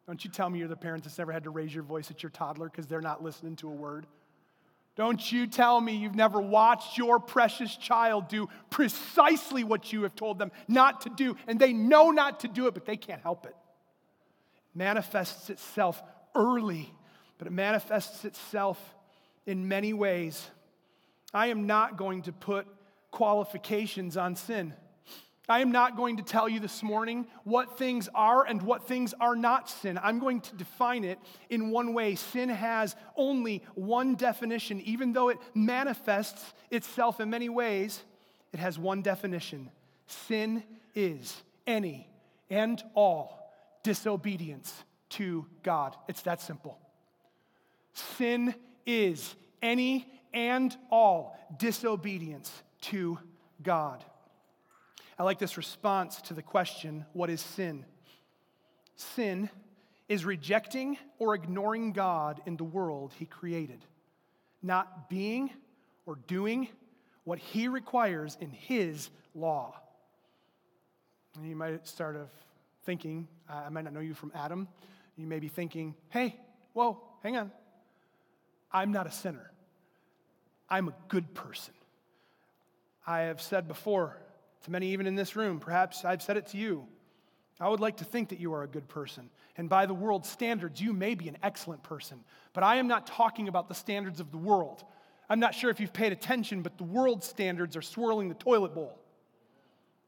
Don't 0.06 0.22
you 0.24 0.30
tell 0.30 0.50
me 0.50 0.58
you're 0.58 0.68
the 0.68 0.76
parent 0.76 1.04
that's 1.04 1.18
never 1.18 1.32
had 1.32 1.44
to 1.44 1.50
raise 1.50 1.74
your 1.74 1.84
voice 1.84 2.10
at 2.10 2.22
your 2.22 2.30
toddler 2.30 2.68
because 2.68 2.86
they're 2.86 3.00
not 3.00 3.22
listening 3.22 3.56
to 3.56 3.68
a 3.68 3.72
word. 3.72 4.06
Don't 4.96 5.32
you 5.32 5.46
tell 5.46 5.80
me 5.80 5.96
you've 5.96 6.16
never 6.16 6.40
watched 6.40 6.98
your 6.98 7.20
precious 7.20 7.74
child 7.76 8.28
do 8.28 8.48
precisely 8.68 9.64
what 9.64 9.92
you 9.92 10.02
have 10.02 10.14
told 10.14 10.38
them 10.38 10.50
not 10.68 11.02
to 11.02 11.08
do, 11.08 11.36
and 11.46 11.58
they 11.58 11.72
know 11.72 12.10
not 12.10 12.40
to 12.40 12.48
do 12.48 12.66
it, 12.66 12.74
but 12.74 12.84
they 12.84 12.96
can't 12.96 13.22
help 13.22 13.46
it. 13.46 13.54
it 13.54 14.76
manifests 14.76 15.48
itself 15.48 16.02
early, 16.34 16.92
but 17.38 17.46
it 17.46 17.52
manifests 17.52 18.24
itself 18.24 18.78
in 19.46 19.68
many 19.68 19.92
ways. 19.92 20.50
I 21.32 21.46
am 21.46 21.66
not 21.66 21.96
going 21.96 22.22
to 22.22 22.32
put 22.32 22.66
qualifications 23.10 24.16
on 24.16 24.36
sin. 24.36 24.74
I 25.50 25.60
am 25.60 25.72
not 25.72 25.96
going 25.96 26.18
to 26.18 26.22
tell 26.22 26.48
you 26.48 26.60
this 26.60 26.80
morning 26.80 27.26
what 27.42 27.76
things 27.76 28.08
are 28.14 28.46
and 28.46 28.62
what 28.62 28.86
things 28.86 29.12
are 29.20 29.34
not 29.34 29.68
sin. 29.68 29.98
I'm 30.00 30.20
going 30.20 30.40
to 30.42 30.54
define 30.54 31.02
it 31.02 31.18
in 31.48 31.70
one 31.70 31.92
way. 31.92 32.14
Sin 32.14 32.48
has 32.48 32.94
only 33.16 33.64
one 33.74 34.14
definition, 34.14 34.80
even 34.82 35.12
though 35.12 35.28
it 35.28 35.38
manifests 35.52 36.54
itself 36.70 37.18
in 37.18 37.30
many 37.30 37.48
ways, 37.48 38.00
it 38.52 38.60
has 38.60 38.78
one 38.78 39.02
definition. 39.02 39.70
Sin 40.06 40.62
is 40.94 41.42
any 41.66 42.08
and 42.48 42.80
all 42.94 43.52
disobedience 43.82 44.72
to 45.10 45.46
God. 45.64 45.96
It's 46.08 46.22
that 46.22 46.40
simple. 46.40 46.78
Sin 47.92 48.54
is 48.86 49.34
any 49.60 50.06
and 50.32 50.76
all 50.90 51.36
disobedience 51.58 52.52
to 52.82 53.18
God. 53.62 54.04
I 55.20 55.22
like 55.22 55.38
this 55.38 55.58
response 55.58 56.22
to 56.22 56.34
the 56.34 56.40
question 56.40 57.04
what 57.12 57.28
is 57.28 57.42
sin? 57.42 57.84
Sin 58.96 59.50
is 60.08 60.24
rejecting 60.24 60.96
or 61.18 61.34
ignoring 61.34 61.92
God 61.92 62.40
in 62.46 62.56
the 62.56 62.64
world 62.64 63.12
He 63.18 63.26
created, 63.26 63.84
not 64.62 65.10
being 65.10 65.50
or 66.06 66.16
doing 66.26 66.68
what 67.24 67.38
He 67.38 67.68
requires 67.68 68.38
in 68.40 68.48
His 68.48 69.10
law. 69.34 69.78
And 71.36 71.46
you 71.46 71.54
might 71.54 71.86
start 71.86 72.16
of 72.16 72.30
thinking, 72.86 73.28
I 73.46 73.68
might 73.68 73.84
not 73.84 73.92
know 73.92 74.00
you 74.00 74.14
from 74.14 74.32
Adam. 74.34 74.68
You 75.18 75.26
may 75.26 75.38
be 75.38 75.48
thinking, 75.48 75.96
hey, 76.08 76.34
whoa, 76.72 76.98
hang 77.22 77.36
on. 77.36 77.52
I'm 78.72 78.90
not 78.90 79.06
a 79.06 79.12
sinner. 79.12 79.50
I'm 80.70 80.88
a 80.88 80.94
good 81.08 81.34
person. 81.34 81.74
I 83.06 83.20
have 83.24 83.42
said 83.42 83.68
before 83.68 84.16
to 84.64 84.70
many, 84.70 84.92
even 84.92 85.06
in 85.06 85.14
this 85.14 85.36
room. 85.36 85.58
Perhaps 85.58 86.04
I've 86.04 86.22
said 86.22 86.36
it 86.36 86.48
to 86.48 86.56
you. 86.56 86.86
I 87.60 87.68
would 87.68 87.80
like 87.80 87.98
to 87.98 88.04
think 88.04 88.30
that 88.30 88.40
you 88.40 88.54
are 88.54 88.62
a 88.62 88.68
good 88.68 88.88
person. 88.88 89.28
And 89.56 89.68
by 89.68 89.84
the 89.86 89.94
world's 89.94 90.28
standards, 90.28 90.80
you 90.80 90.92
may 90.92 91.14
be 91.14 91.28
an 91.28 91.36
excellent 91.42 91.82
person. 91.82 92.20
But 92.54 92.64
I 92.64 92.76
am 92.76 92.88
not 92.88 93.06
talking 93.06 93.48
about 93.48 93.68
the 93.68 93.74
standards 93.74 94.20
of 94.20 94.30
the 94.30 94.38
world. 94.38 94.82
I'm 95.28 95.40
not 95.40 95.54
sure 95.54 95.70
if 95.70 95.78
you've 95.78 95.92
paid 95.92 96.12
attention, 96.12 96.62
but 96.62 96.78
the 96.78 96.84
world's 96.84 97.26
standards 97.26 97.76
are 97.76 97.82
swirling 97.82 98.28
the 98.28 98.34
toilet 98.34 98.74
bowl. 98.74 98.98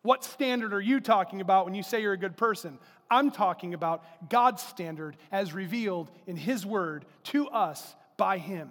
What 0.03 0.25
standard 0.25 0.73
are 0.73 0.81
you 0.81 0.99
talking 0.99 1.41
about 1.41 1.65
when 1.65 1.75
you 1.75 1.83
say 1.83 2.03
you're 2.03 2.15
a 2.15 2.19
good 2.19 2.37
person? 2.37 2.79
I'm 3.11 3.31
talking 3.31 3.75
about 3.75 4.03
God's 4.31 4.63
standard 4.63 5.17
as 5.31 5.53
revealed 5.53 6.11
in 6.27 6.37
His 6.37 6.67
Word 6.67 7.05
to 7.25 7.49
us 7.49 7.95
by 8.17 8.39
Him. 8.39 8.71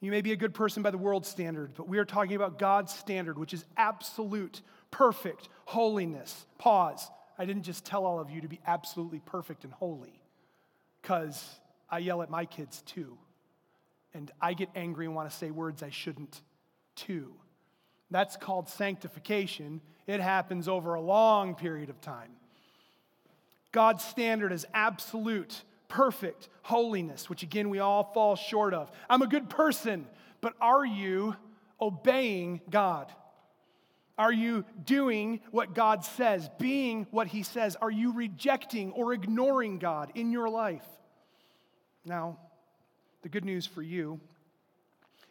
You 0.00 0.10
may 0.10 0.20
be 0.20 0.32
a 0.32 0.36
good 0.36 0.52
person 0.52 0.82
by 0.82 0.90
the 0.90 0.98
world's 0.98 1.28
standard, 1.28 1.72
but 1.74 1.88
we 1.88 1.98
are 1.98 2.04
talking 2.04 2.36
about 2.36 2.58
God's 2.58 2.94
standard, 2.94 3.38
which 3.38 3.54
is 3.54 3.64
absolute 3.76 4.60
perfect 4.90 5.48
holiness. 5.64 6.46
Pause. 6.58 7.10
I 7.38 7.44
didn't 7.46 7.62
just 7.62 7.84
tell 7.84 8.04
all 8.04 8.20
of 8.20 8.30
you 8.30 8.42
to 8.42 8.48
be 8.48 8.60
absolutely 8.66 9.20
perfect 9.20 9.64
and 9.64 9.72
holy, 9.72 10.20
because 11.00 11.42
I 11.90 11.98
yell 11.98 12.22
at 12.22 12.30
my 12.30 12.44
kids 12.44 12.82
too. 12.82 13.16
And 14.14 14.30
I 14.40 14.54
get 14.54 14.70
angry 14.74 15.06
and 15.06 15.14
want 15.14 15.30
to 15.30 15.36
say 15.36 15.50
words 15.50 15.82
I 15.82 15.90
shouldn't 15.90 16.40
too. 16.94 17.34
That's 18.10 18.36
called 18.36 18.68
sanctification. 18.68 19.80
It 20.06 20.20
happens 20.20 20.68
over 20.68 20.94
a 20.94 21.00
long 21.00 21.54
period 21.54 21.90
of 21.90 22.00
time. 22.00 22.30
God's 23.72 24.04
standard 24.04 24.52
is 24.52 24.66
absolute, 24.72 25.62
perfect 25.88 26.48
holiness, 26.62 27.28
which 27.30 27.42
again 27.42 27.70
we 27.70 27.78
all 27.78 28.04
fall 28.04 28.36
short 28.36 28.74
of. 28.74 28.90
I'm 29.08 29.22
a 29.22 29.26
good 29.26 29.48
person, 29.48 30.06
but 30.40 30.54
are 30.60 30.84
you 30.84 31.36
obeying 31.80 32.60
God? 32.70 33.12
Are 34.18 34.32
you 34.32 34.64
doing 34.84 35.40
what 35.50 35.74
God 35.74 36.04
says, 36.04 36.48
being 36.58 37.06
what 37.10 37.26
He 37.26 37.42
says? 37.42 37.76
Are 37.76 37.90
you 37.90 38.12
rejecting 38.12 38.92
or 38.92 39.12
ignoring 39.12 39.78
God 39.78 40.10
in 40.14 40.32
your 40.32 40.48
life? 40.48 40.86
Now, 42.04 42.38
the 43.22 43.28
good 43.28 43.44
news 43.44 43.66
for 43.66 43.82
you 43.82 44.20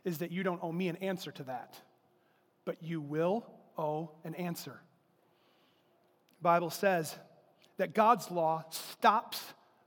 is 0.03 0.19
that 0.19 0.31
you 0.31 0.43
don't 0.43 0.59
owe 0.61 0.71
me 0.71 0.87
an 0.87 0.97
answer 0.97 1.31
to 1.31 1.43
that, 1.45 1.79
but 2.63 2.83
you 2.83 3.01
will 3.01 3.45
owe 3.77 4.11
an 4.23 4.35
answer. 4.35 4.79
The 6.39 6.43
Bible 6.43 6.69
says 6.69 7.15
that 7.77 7.95
God's 7.95 8.29
law 8.29 8.65
stops 8.69 9.41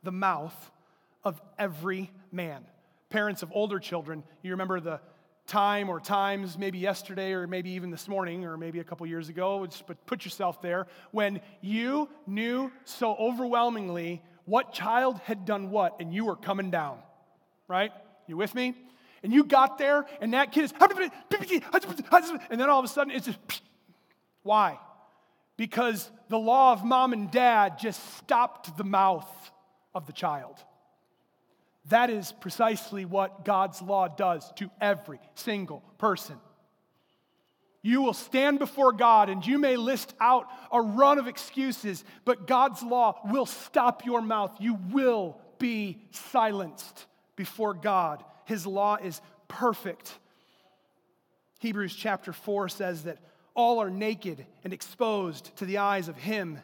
the 0.09 0.13
mouth 0.13 0.71
of 1.23 1.39
every 1.59 2.11
man. 2.33 2.65
Parents 3.11 3.43
of 3.43 3.53
older 3.53 3.79
children, 3.79 4.25
you 4.43 4.53
remember 4.53 4.81
the 4.81 5.01
time 5.47 5.91
or 5.91 6.01
times, 6.01 6.57
maybe 6.57 6.79
yesterday 6.79 7.33
or 7.33 7.47
maybe 7.47 7.73
even 7.73 7.91
this 7.91 8.09
morning 8.09 8.47
or 8.47 8.57
maybe 8.57 8.79
a 8.79 8.85
couple 8.85 9.07
years 9.07 9.29
ago, 9.29 9.69
but 9.87 10.07
put 10.07 10.25
yourself 10.25 10.63
there, 10.63 10.87
when 11.11 11.43
you 11.61 12.09
knew 12.27 12.73
so 12.85 13.15
overwhelmingly 13.17 14.23
what 14.47 14.73
child 14.73 15.21
had 15.25 15.45
done 15.45 15.69
what 15.69 16.01
and 16.01 16.15
you 16.15 16.25
were 16.25 16.37
coming 16.37 16.71
down, 16.71 16.97
right? 17.69 17.93
You 18.27 18.39
with 18.39 18.55
me? 18.55 18.75
And 19.23 19.31
you 19.31 19.45
got 19.45 19.77
there 19.77 20.07
and 20.23 20.33
that 20.33 20.53
kid 20.53 20.65
is, 20.65 20.73
and 22.51 22.59
then 22.59 22.71
all 22.71 22.79
of 22.79 22.85
a 22.87 22.89
sudden 22.89 23.13
it's 23.13 23.27
just, 23.27 23.61
why? 24.43 24.79
Because 25.59 26.11
the 26.31 26.39
law 26.39 26.73
of 26.73 26.83
mom 26.83 27.13
and 27.13 27.31
dad 27.31 27.79
just 27.79 28.17
stopped 28.17 28.75
the 28.79 28.85
mouth 28.85 29.29
of 29.95 30.07
the 30.07 30.13
child. 30.13 30.57
That 31.89 32.11
is 32.11 32.33
precisely 32.33 33.05
what 33.05 33.45
God's 33.45 33.81
law 33.81 34.09
does 34.09 34.51
to 34.57 34.71
every 34.81 35.21
single 35.35 35.83
person. 35.97 36.37
You 37.83 38.03
will 38.03 38.15
stand 38.15 38.59
before 38.59 38.93
God 38.93 39.31
and 39.31 39.47
you 39.47 39.59
may 39.59 39.77
list 39.77 40.15
out 40.21 40.49
a 40.71 40.81
run 40.81 41.19
of 41.19 41.29
excuses, 41.29 42.05
but 42.25 42.47
God's 42.47 42.83
law 42.83 43.21
will 43.31 43.47
stop 43.47 44.05
your 44.05 44.21
mouth. 44.21 44.55
You 44.61 44.79
will 44.91 45.41
be 45.59 46.03
silenced 46.11 47.07
before 47.37 47.75
God. 47.75 48.23
His 48.45 48.67
law 48.67 48.97
is 48.97 49.21
perfect. 49.47 50.19
Hebrews 51.61 51.95
chapter 51.95 52.33
4 52.33 52.69
says 52.69 53.05
that 53.05 53.19
all 53.55 53.81
are 53.81 53.91
naked 53.91 54.45
and 54.65 54.73
exposed 54.73 55.57
to 55.57 55.65
the 55.65 55.79
eyes 55.79 56.09
of 56.09 56.17
Him, 56.17 56.61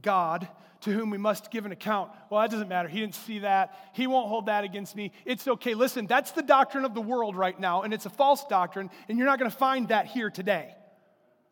God, 0.00 0.48
to 0.82 0.92
whom 0.92 1.10
we 1.10 1.18
must 1.18 1.50
give 1.50 1.66
an 1.66 1.72
account. 1.72 2.10
Well, 2.30 2.40
that 2.40 2.50
doesn't 2.50 2.68
matter. 2.68 2.88
He 2.88 3.00
didn't 3.00 3.14
see 3.14 3.40
that. 3.40 3.90
He 3.92 4.06
won't 4.06 4.28
hold 4.28 4.46
that 4.46 4.64
against 4.64 4.94
me. 4.94 5.12
It's 5.24 5.46
okay. 5.46 5.74
Listen, 5.74 6.06
that's 6.06 6.32
the 6.32 6.42
doctrine 6.42 6.84
of 6.84 6.94
the 6.94 7.00
world 7.00 7.36
right 7.36 7.58
now, 7.58 7.82
and 7.82 7.92
it's 7.92 8.06
a 8.06 8.10
false 8.10 8.44
doctrine, 8.46 8.90
and 9.08 9.18
you're 9.18 9.26
not 9.26 9.38
going 9.38 9.50
to 9.50 9.56
find 9.56 9.88
that 9.88 10.06
here 10.06 10.30
today. 10.30 10.74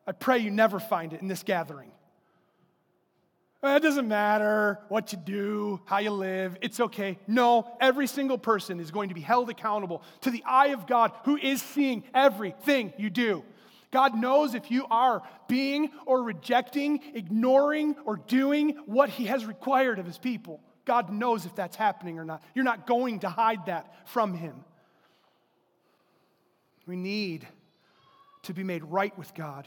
I 0.07 0.13
pray 0.13 0.39
you 0.39 0.51
never 0.51 0.79
find 0.79 1.13
it 1.13 1.21
in 1.21 1.29
this 1.29 1.43
gathering. 1.43 1.91
It 3.63 3.83
doesn't 3.83 4.07
matter 4.07 4.79
what 4.89 5.13
you 5.13 5.19
do, 5.19 5.81
how 5.87 5.99
you 5.99 6.11
live, 6.11 6.57
it's 6.61 6.79
okay. 6.79 7.19
No, 7.27 7.77
every 7.81 8.07
single 8.07 8.39
person 8.39 8.79
is 8.79 8.93
going 8.93 9.09
to 9.09 9.15
be 9.15 9.21
held 9.21 9.51
accountable 9.51 10.03
to 10.21 10.31
the 10.31 10.45
eye 10.47 10.69
of 10.69 10.87
God 10.87 11.13
who 11.25 11.37
is 11.37 11.63
seeing 11.63 12.05
everything 12.15 12.93
you 12.97 13.11
do. 13.11 13.43
God 13.97 14.15
knows 14.15 14.55
if 14.55 14.71
you 14.71 14.85
are 14.91 15.23
being 15.49 15.91
or 16.05 16.23
rejecting, 16.23 17.01
ignoring, 17.15 17.97
or 18.05 18.19
doing 18.19 18.77
what 18.85 19.09
He 19.09 19.25
has 19.25 19.47
required 19.47 19.99
of 19.99 20.05
His 20.05 20.19
people. 20.19 20.61
God 20.85 21.11
knows 21.11 21.47
if 21.47 21.55
that's 21.55 21.77
happening 21.77 22.19
or 22.19 22.25
not. 22.27 22.45
You're 22.55 22.67
not 22.67 22.87
going 22.87 23.21
to 23.21 23.31
hide 23.31 23.65
that 23.65 24.07
from 24.11 24.35
Him. 24.35 24.67
We 26.87 26.95
need 26.95 27.49
to 28.43 28.53
be 28.53 28.63
made 28.63 28.85
right 28.85 29.17
with 29.17 29.33
God. 29.33 29.67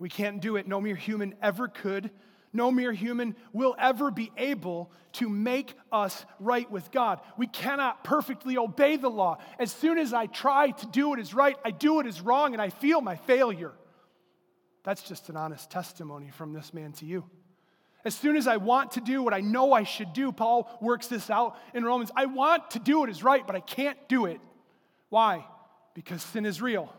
We 0.00 0.08
can't 0.08 0.42
do 0.42 0.56
it. 0.56 0.66
No 0.66 0.80
mere 0.80 0.96
human 0.96 1.36
ever 1.40 1.68
could. 1.68 2.10
No 2.58 2.72
mere 2.72 2.92
human 2.92 3.36
will 3.52 3.76
ever 3.78 4.10
be 4.10 4.32
able 4.36 4.90
to 5.12 5.28
make 5.28 5.74
us 5.92 6.26
right 6.40 6.68
with 6.68 6.90
God. 6.90 7.20
We 7.36 7.46
cannot 7.46 8.02
perfectly 8.02 8.58
obey 8.58 8.96
the 8.96 9.08
law. 9.08 9.38
As 9.60 9.70
soon 9.70 9.96
as 9.96 10.12
I 10.12 10.26
try 10.26 10.72
to 10.72 10.86
do 10.86 11.10
what 11.10 11.20
is 11.20 11.32
right, 11.32 11.56
I 11.64 11.70
do 11.70 11.94
what 11.94 12.06
is 12.08 12.20
wrong 12.20 12.54
and 12.54 12.60
I 12.60 12.70
feel 12.70 13.00
my 13.00 13.14
failure. 13.14 13.74
That's 14.82 15.02
just 15.02 15.28
an 15.28 15.36
honest 15.36 15.70
testimony 15.70 16.30
from 16.30 16.52
this 16.52 16.74
man 16.74 16.90
to 16.94 17.06
you. 17.06 17.22
As 18.04 18.16
soon 18.16 18.36
as 18.36 18.48
I 18.48 18.56
want 18.56 18.90
to 18.92 19.00
do 19.00 19.22
what 19.22 19.34
I 19.34 19.40
know 19.40 19.72
I 19.72 19.84
should 19.84 20.12
do, 20.12 20.32
Paul 20.32 20.68
works 20.80 21.06
this 21.06 21.30
out 21.30 21.56
in 21.74 21.84
Romans. 21.84 22.10
I 22.16 22.26
want 22.26 22.72
to 22.72 22.80
do 22.80 22.98
what 22.98 23.08
is 23.08 23.22
right, 23.22 23.46
but 23.46 23.54
I 23.54 23.60
can't 23.60 23.98
do 24.08 24.26
it. 24.26 24.40
Why? 25.10 25.46
Because 25.94 26.24
sin 26.24 26.44
is 26.44 26.60
real 26.60 26.92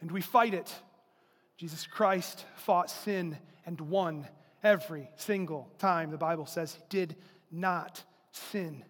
and 0.00 0.10
we 0.10 0.22
fight 0.22 0.54
it. 0.54 0.74
Jesus 1.58 1.86
Christ 1.86 2.46
fought 2.56 2.88
sin 2.88 3.36
and 3.66 3.78
won 3.82 4.26
Every 4.62 5.08
single 5.16 5.70
time 5.78 6.10
the 6.10 6.18
Bible 6.18 6.46
says 6.46 6.74
he 6.74 6.82
did 6.88 7.16
not 7.50 8.02
sin. 8.32 8.84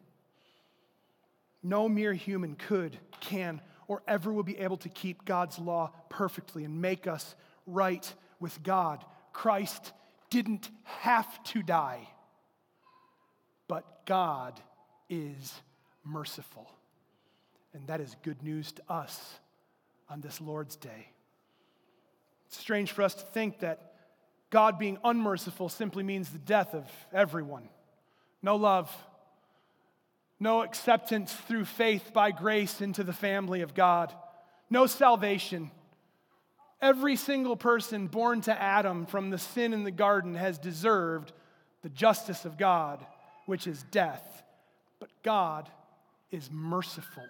No 1.63 1.89
mere 1.89 2.15
human 2.15 2.55
could, 2.55 2.99
can, 3.21 3.61
or 3.87 4.03
ever 4.07 4.33
will 4.33 4.43
be 4.43 4.59
able 4.59 4.77
to 4.79 4.89
keep 4.89 5.25
God's 5.25 5.59
law 5.59 5.93
perfectly 6.09 6.65
and 6.65 6.81
make 6.81 7.07
us 7.07 7.35
right 7.67 8.13
with 8.41 8.63
God. 8.63 9.05
Christ 9.33 9.93
didn't 10.31 10.71
have 10.85 11.43
to 11.45 11.63
die, 11.63 12.09
but 13.67 14.07
God 14.07 14.61
is 15.09 15.55
merciful. 16.05 16.71
And 17.75 17.87
that 17.89 18.01
is 18.01 18.17
good 18.23 18.43
news 18.43 18.73
to 18.73 18.83
us 18.89 19.39
on 20.09 20.21
this 20.21 20.41
Lord's 20.41 20.77
day. 20.77 21.13
It's 22.47 22.59
strange 22.59 22.93
for 22.93 23.03
us 23.03 23.15
to 23.15 23.25
think 23.25 23.61
that 23.61 23.88
God 24.51 24.79
being 24.79 24.99
unmerciful 25.05 25.69
simply 25.69 26.03
means 26.03 26.31
the 26.31 26.39
death 26.39 26.75
of 26.75 26.89
everyone. 27.13 27.69
No 28.43 28.57
love, 28.57 28.95
no 30.41 30.63
acceptance 30.63 31.33
through 31.33 31.65
faith 31.65 32.13
by 32.13 32.31
grace 32.31 32.81
into 32.81 33.05
the 33.05 33.13
family 33.13 33.61
of 33.61 33.75
God, 33.75 34.15
no 34.71 34.87
salvation. 34.87 35.71
Every 36.81 37.17
single 37.17 37.57
person 37.57 38.07
born 38.07 38.41
to 38.43 38.63
Adam 38.63 39.05
from 39.07 39.31
the 39.31 39.39
sin 39.39 39.73
in 39.73 39.83
the 39.83 39.91
garden 39.91 40.35
has 40.37 40.59
deserved 40.59 41.33
the 41.83 41.89
justice 41.89 42.45
of 42.45 42.57
God, 42.57 43.05
which 43.47 43.67
is 43.67 43.83
death. 43.91 44.43
But 45.01 45.11
God 45.23 45.69
is 46.31 46.51
merciful. 46.53 47.27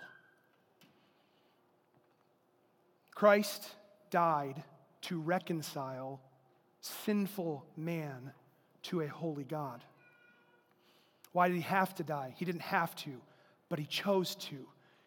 Christ 3.15 3.67
died 4.11 4.63
to 5.03 5.19
reconcile 5.21 6.21
sinful 6.81 7.65
man 7.77 8.33
to 8.85 9.01
a 9.01 9.09
holy 9.09 9.45
God. 9.45 9.83
Why 11.33 11.49
did 11.49 11.57
he 11.57 11.63
have 11.63 11.95
to 11.97 12.05
die? 12.05 12.35
He 12.37 12.45
didn't 12.45 12.63
have 12.63 12.95
to, 12.97 13.11
but 13.69 13.79
he 13.79 13.87
chose 13.87 14.35
to. 14.37 14.57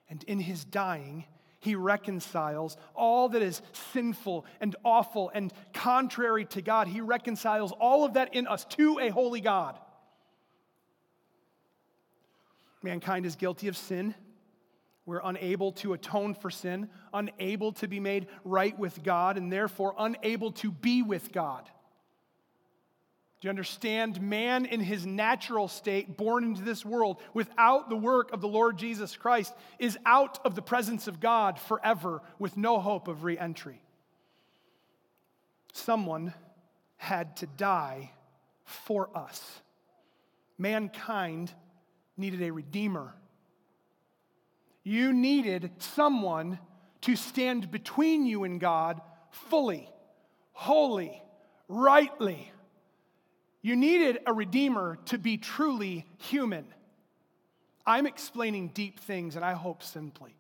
And 0.10 0.24
in 0.26 0.40
his 0.40 0.66
dying, 0.66 1.26
he 1.60 1.76
reconciles 1.76 2.76
all 2.96 3.30
that 3.30 3.42
is 3.42 3.62
sinful 3.94 4.46
and 4.60 4.76
awful 4.84 5.32
and 5.34 5.54
contrary 5.74 6.46
to 6.46 6.62
God. 6.62 6.88
He 6.88 7.02
reconciles 7.02 7.72
all 7.72 8.04
of 8.04 8.14
that 8.14 8.34
in 8.34 8.48
us 8.48 8.66
to 8.66 9.00
a 9.00 9.10
holy 9.10 9.42
God. 9.42 9.78
Mankind 12.84 13.26
is 13.26 13.36
guilty 13.36 13.68
of 13.68 13.78
sin. 13.78 14.16
We're 15.06 15.22
unable 15.24 15.72
to 15.74 15.94
atone 15.94 16.36
for 16.36 16.52
sin, 16.52 16.90
unable 17.14 17.74
to 17.74 17.88
be 17.88 18.00
made 18.00 18.28
right 18.44 18.78
with 18.78 19.04
God, 19.04 19.38
and 19.38 19.52
therefore 19.52 19.96
unable 19.98 20.52
to 20.54 20.72
be 20.72 21.02
with 21.02 21.32
God. 21.32 21.70
Do 23.42 23.48
you 23.48 23.50
understand? 23.50 24.22
Man 24.22 24.66
in 24.66 24.80
his 24.80 25.04
natural 25.04 25.68
state, 25.68 26.16
born 26.16 26.44
into 26.44 26.62
this 26.62 26.86
world 26.86 27.20
without 27.34 27.90
the 27.90 27.96
work 27.96 28.32
of 28.32 28.40
the 28.40 28.48
Lord 28.48 28.78
Jesus 28.78 29.16
Christ, 29.18 29.52
is 29.80 29.98
out 30.06 30.40
of 30.46 30.54
the 30.54 30.62
presence 30.62 31.08
of 31.08 31.20
God 31.20 31.60
forever 31.60 32.22
with 32.38 32.56
no 32.56 32.80
hope 32.80 33.08
of 33.08 33.24
re 33.24 33.40
entry. 33.40 33.82
Someone 35.74 36.36
had 36.98 37.36
to 37.38 37.48
die 37.48 38.12
for 38.64 39.10
us. 39.18 39.62
Mankind 40.60 41.52
needed 42.16 42.44
a 42.44 42.52
redeemer. 42.52 43.16
You 44.84 45.14
needed 45.14 45.72
someone 45.78 46.60
to 47.02 47.16
stand 47.16 47.72
between 47.72 48.26
you 48.26 48.44
and 48.44 48.60
God 48.60 49.02
fully, 49.30 49.90
wholly, 50.54 51.22
rightly. 51.68 52.52
You 53.62 53.76
needed 53.76 54.20
a 54.26 54.34
redeemer 54.34 54.98
to 55.06 55.18
be 55.18 55.38
truly 55.38 56.06
human. 56.18 56.66
I'm 57.86 58.08
explaining 58.08 58.70
deep 58.70 59.00
things, 59.00 59.36
and 59.36 59.46
I 59.46 59.54
hope 59.54 59.84
simply. 59.84 60.36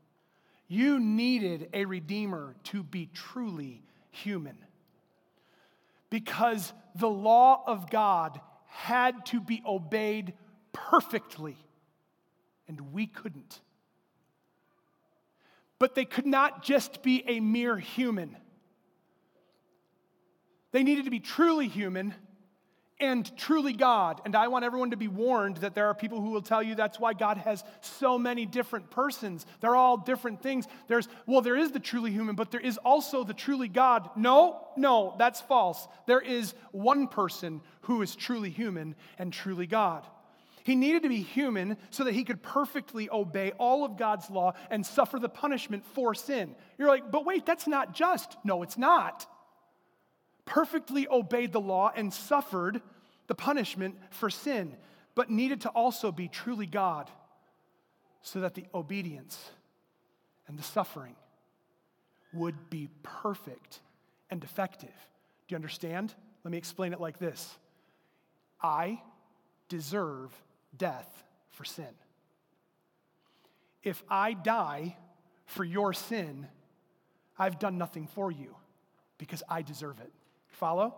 You 0.67 0.99
needed 0.99 1.69
a 1.73 1.86
redeemer 1.86 2.56
to 2.65 2.84
be 2.84 3.10
truly 3.13 3.84
human. 4.12 4.58
Because 6.10 6.73
the 6.95 7.10
law 7.10 7.63
of 7.67 7.89
God 7.89 8.39
had 8.67 9.25
to 9.27 9.39
be 9.39 9.62
obeyed 9.65 10.34
perfectly, 10.73 11.58
and 12.67 12.93
we 12.93 13.06
couldn't. 13.06 13.60
But 15.82 15.96
they 15.96 16.06
could 16.06 16.28
not 16.28 16.62
just 16.62 17.02
be 17.02 17.24
a 17.28 17.39
mere 17.39 17.76
human, 17.76 18.38
they 20.72 20.84
needed 20.84 21.06
to 21.06 21.12
be 21.12 21.20
truly 21.20 21.67
human 21.67 22.13
and 23.00 23.36
truly 23.36 23.74
God. 23.74 24.22
And 24.24 24.36
I 24.36 24.48
want 24.48 24.63
everyone 24.63 24.91
to 24.91 24.96
be 24.96 25.08
warned 25.08 25.58
that 25.58 25.74
there 25.74 25.88
are 25.88 25.96
people 25.96 26.22
who 26.22 26.30
will 26.30 26.44
tell 26.44 26.62
you 26.62 26.76
that's 26.76 27.00
why 27.00 27.13
God 27.13 27.38
has 27.38 27.63
so 27.82 28.20
many 28.20 28.46
different 28.46 28.91
persons. 28.91 29.48
They're 29.60 29.76
all 29.76 29.98
different 29.98 30.44
things. 30.44 30.67
There's, 30.88 31.08
well, 31.26 31.41
there 31.41 31.58
is 31.58 31.72
the 31.72 31.80
truly 31.80 32.12
human, 32.12 32.36
but 32.36 32.52
there 32.52 32.62
is 32.62 32.78
also 32.78 33.24
the 33.24 33.34
truly 33.34 33.67
God. 33.67 34.08
No, 34.15 34.67
no, 34.78 35.15
that's 35.17 35.41
false. 35.41 35.88
There 36.06 36.22
is 36.22 36.54
one 36.74 37.08
person 37.08 37.60
who 37.82 38.04
is 38.04 38.15
truly 38.15 38.52
human 38.52 38.94
and 39.17 39.34
truly 39.34 39.65
God. 39.65 40.06
He 40.63 40.76
needed 40.76 41.04
to 41.04 41.10
be 41.10 41.21
human 41.21 41.78
so 41.89 42.04
that 42.04 42.13
he 42.13 42.24
could 42.24 42.41
perfectly 42.41 43.10
obey 43.10 43.52
all 43.58 43.84
of 43.84 43.97
God's 43.97 44.30
law 44.30 44.54
and 44.69 44.86
suffer 44.86 45.19
the 45.19 45.30
punishment 45.30 45.86
for 45.86 46.13
sin. 46.13 46.56
You're 46.78 46.88
like, 46.88 47.12
but 47.12 47.26
wait, 47.26 47.45
that's 47.45 47.67
not 47.67 47.93
just. 47.93 48.38
No, 48.43 48.63
it's 48.63 48.78
not 48.78 49.28
perfectly 50.45 51.08
obeyed 51.10 51.54
the 51.54 51.62
law 51.62 51.91
and 51.95 52.13
suffered 52.13 52.82
the 53.28 53.36
punishment 53.36 53.95
for 54.10 54.30
sin, 54.30 54.76
but 55.15 55.30
needed 55.30 55.62
to 55.62 55.69
also 55.69 56.12
be 56.12 56.28
truly 56.28 56.65
God 56.65 57.10
so 58.21 58.41
that 58.41 58.54
the 58.54 58.65
obedience 58.74 59.52
and 60.47 60.58
the 60.58 60.63
suffering 60.63 61.15
would 62.34 62.69
be 62.69 62.89
perfect 63.04 63.80
and 64.30 64.43
effective. 64.43 64.89
Do 65.47 65.54
you 65.54 65.56
understand? 65.56 66.13
Let 66.43 66.52
me 66.52 66.58
explain 66.58 66.93
it 66.93 67.00
like 67.00 67.17
this 67.17 67.58
I 68.62 69.02
deserve 69.69 70.32
death 70.75 71.23
for 71.49 71.63
sin. 71.63 71.93
If 73.84 74.03
I 74.10 74.34
die 74.34 74.95
for 75.45 75.63
your 75.63 75.93
sin, 75.93 76.47
I've 77.38 77.60
done 77.60 77.77
nothing 77.77 78.07
for 78.07 78.31
you 78.31 78.55
because 79.17 79.43
I 79.49 79.62
deserve 79.62 79.99
it. 79.99 80.12
Follow? 80.49 80.95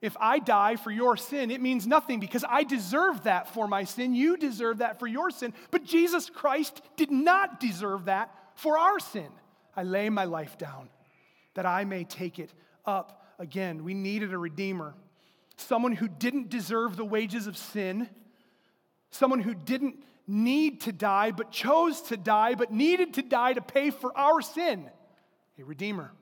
If 0.00 0.16
I 0.18 0.38
die 0.38 0.76
for 0.76 0.90
your 0.90 1.16
sin, 1.16 1.50
it 1.50 1.60
means 1.60 1.86
nothing 1.86 2.20
because 2.20 2.44
I 2.48 2.64
deserve 2.64 3.24
that 3.24 3.52
for 3.52 3.68
my 3.68 3.84
sin. 3.84 4.14
You 4.14 4.36
deserve 4.36 4.78
that 4.78 4.98
for 4.98 5.06
your 5.06 5.30
sin. 5.30 5.52
But 5.70 5.84
Jesus 5.84 6.30
Christ 6.30 6.80
did 6.96 7.10
not 7.10 7.60
deserve 7.60 8.06
that 8.06 8.34
for 8.54 8.78
our 8.78 8.98
sin. 8.98 9.28
I 9.76 9.82
lay 9.82 10.08
my 10.08 10.24
life 10.24 10.56
down 10.56 10.88
that 11.54 11.66
I 11.66 11.84
may 11.84 12.04
take 12.04 12.38
it 12.38 12.52
up 12.86 13.24
again. 13.38 13.84
We 13.84 13.92
needed 13.92 14.32
a 14.32 14.38
redeemer, 14.38 14.94
someone 15.60 15.92
who 15.92 16.08
didn't 16.08 16.50
deserve 16.50 16.96
the 16.96 17.04
wages 17.04 17.46
of 17.46 17.56
sin, 17.56 18.08
someone 19.10 19.40
who 19.40 19.54
didn't 19.54 20.02
need 20.26 20.82
to 20.82 20.92
die 20.92 21.32
but 21.32 21.50
chose 21.50 22.00
to 22.02 22.16
die 22.16 22.54
but 22.54 22.72
needed 22.72 23.14
to 23.14 23.22
die 23.22 23.52
to 23.52 23.60
pay 23.60 23.90
for 23.90 24.16
our 24.16 24.40
sin. 24.40 24.88
A 25.58 25.64
redeemer. 25.64 26.12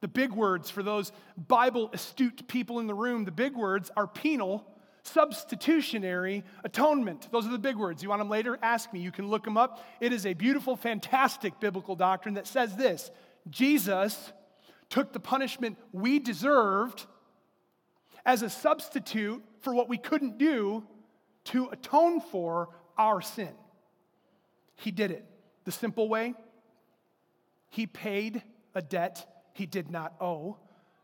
The 0.00 0.08
big 0.08 0.32
words 0.32 0.68
for 0.68 0.82
those 0.82 1.12
Bible 1.36 1.90
astute 1.92 2.48
people 2.48 2.80
in 2.80 2.86
the 2.86 2.94
room, 2.94 3.24
the 3.24 3.30
big 3.30 3.54
words 3.54 3.90
are 3.96 4.06
penal, 4.06 4.66
substitutionary, 5.04 6.44
atonement. 6.64 7.28
Those 7.30 7.46
are 7.46 7.50
the 7.50 7.58
big 7.58 7.76
words. 7.76 8.02
You 8.02 8.08
want 8.08 8.20
them 8.20 8.28
later? 8.28 8.58
Ask 8.62 8.92
me. 8.92 9.00
You 9.00 9.12
can 9.12 9.28
look 9.28 9.44
them 9.44 9.56
up. 9.56 9.84
It 10.00 10.12
is 10.12 10.26
a 10.26 10.34
beautiful, 10.34 10.76
fantastic 10.76 11.58
biblical 11.60 11.96
doctrine 11.96 12.34
that 12.34 12.46
says 12.46 12.76
this 12.76 13.10
Jesus 13.48 14.32
took 14.88 15.12
the 15.12 15.20
punishment 15.20 15.78
we 15.92 16.18
deserved 16.18 17.06
as 18.24 18.42
a 18.42 18.50
substitute 18.50 19.42
for 19.60 19.74
what 19.74 19.88
we 19.88 19.98
couldn't 19.98 20.38
do 20.38 20.84
to 21.44 21.68
atone 21.68 22.20
for 22.20 22.68
our 22.96 23.20
sin. 23.20 23.52
He 24.76 24.90
did 24.90 25.10
it 25.10 25.24
the 25.64 25.72
simple 25.72 26.08
way. 26.08 26.34
He 27.70 27.86
paid 27.86 28.42
a 28.74 28.82
debt 28.82 29.26
he 29.54 29.66
did 29.66 29.90
not 29.90 30.14
owe 30.20 30.56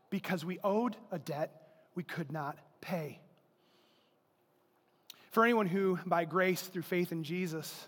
because 0.09 0.43
we 0.43 0.59
owed 0.63 0.95
a 1.11 1.19
debt 1.19 1.51
we 1.95 2.03
could 2.03 2.31
not 2.31 2.57
pay. 2.81 3.19
For 5.31 5.43
anyone 5.43 5.67
who, 5.67 5.99
by 6.05 6.25
grace 6.25 6.61
through 6.61 6.81
faith 6.81 7.11
in 7.11 7.23
Jesus, 7.23 7.87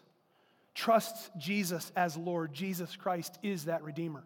trusts 0.75 1.29
Jesus 1.37 1.91
as 1.95 2.15
Lord, 2.15 2.53
Jesus 2.53 2.95
Christ 2.95 3.39
is 3.41 3.65
that 3.65 3.83
Redeemer. 3.83 4.23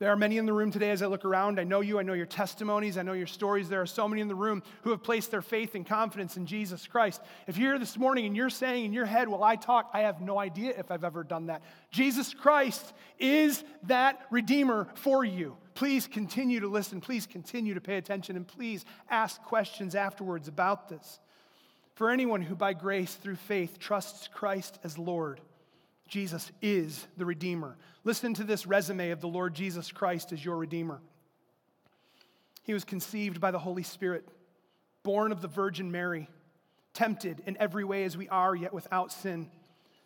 There 0.00 0.10
are 0.10 0.16
many 0.16 0.38
in 0.38 0.46
the 0.46 0.52
room 0.54 0.70
today 0.70 0.92
as 0.92 1.02
I 1.02 1.06
look 1.08 1.26
around. 1.26 1.60
I 1.60 1.64
know 1.64 1.82
you, 1.82 1.98
I 1.98 2.02
know 2.02 2.14
your 2.14 2.24
testimonies, 2.24 2.96
I 2.96 3.02
know 3.02 3.12
your 3.12 3.26
stories. 3.26 3.68
There 3.68 3.82
are 3.82 3.86
so 3.86 4.08
many 4.08 4.22
in 4.22 4.28
the 4.28 4.34
room 4.34 4.62
who 4.80 4.90
have 4.92 5.02
placed 5.02 5.30
their 5.30 5.42
faith 5.42 5.74
and 5.74 5.84
confidence 5.86 6.38
in 6.38 6.46
Jesus 6.46 6.86
Christ. 6.86 7.20
If 7.46 7.58
you're 7.58 7.72
here 7.72 7.78
this 7.78 7.98
morning 7.98 8.24
and 8.24 8.34
you're 8.34 8.48
saying 8.48 8.86
in 8.86 8.92
your 8.94 9.04
head, 9.04 9.28
while 9.28 9.44
I 9.44 9.56
talk, 9.56 9.90
I 9.92 10.00
have 10.00 10.22
no 10.22 10.38
idea 10.38 10.72
if 10.74 10.90
I've 10.90 11.04
ever 11.04 11.22
done 11.22 11.48
that. 11.48 11.60
Jesus 11.90 12.32
Christ 12.32 12.94
is 13.18 13.62
that 13.82 14.22
Redeemer 14.30 14.88
for 14.94 15.22
you. 15.22 15.58
Please 15.74 16.06
continue 16.06 16.60
to 16.60 16.68
listen. 16.68 17.02
Please 17.02 17.26
continue 17.26 17.74
to 17.74 17.80
pay 17.82 17.98
attention. 17.98 18.36
And 18.36 18.48
please 18.48 18.86
ask 19.10 19.42
questions 19.42 19.94
afterwards 19.94 20.48
about 20.48 20.88
this. 20.88 21.20
For 21.94 22.08
anyone 22.08 22.40
who, 22.40 22.54
by 22.54 22.72
grace 22.72 23.16
through 23.16 23.36
faith, 23.36 23.78
trusts 23.78 24.28
Christ 24.32 24.78
as 24.82 24.96
Lord, 24.96 25.42
Jesus 26.10 26.50
is 26.60 27.06
the 27.16 27.24
Redeemer. 27.24 27.76
Listen 28.02 28.34
to 28.34 28.44
this 28.44 28.66
resume 28.66 29.10
of 29.10 29.20
the 29.20 29.28
Lord 29.28 29.54
Jesus 29.54 29.92
Christ 29.92 30.32
as 30.32 30.44
your 30.44 30.56
Redeemer. 30.56 31.00
He 32.64 32.74
was 32.74 32.84
conceived 32.84 33.40
by 33.40 33.52
the 33.52 33.60
Holy 33.60 33.84
Spirit, 33.84 34.28
born 35.04 35.30
of 35.30 35.40
the 35.40 35.48
Virgin 35.48 35.92
Mary, 35.92 36.28
tempted 36.94 37.40
in 37.46 37.56
every 37.58 37.84
way 37.84 38.04
as 38.04 38.16
we 38.16 38.28
are, 38.28 38.56
yet 38.56 38.74
without 38.74 39.12
sin, 39.12 39.48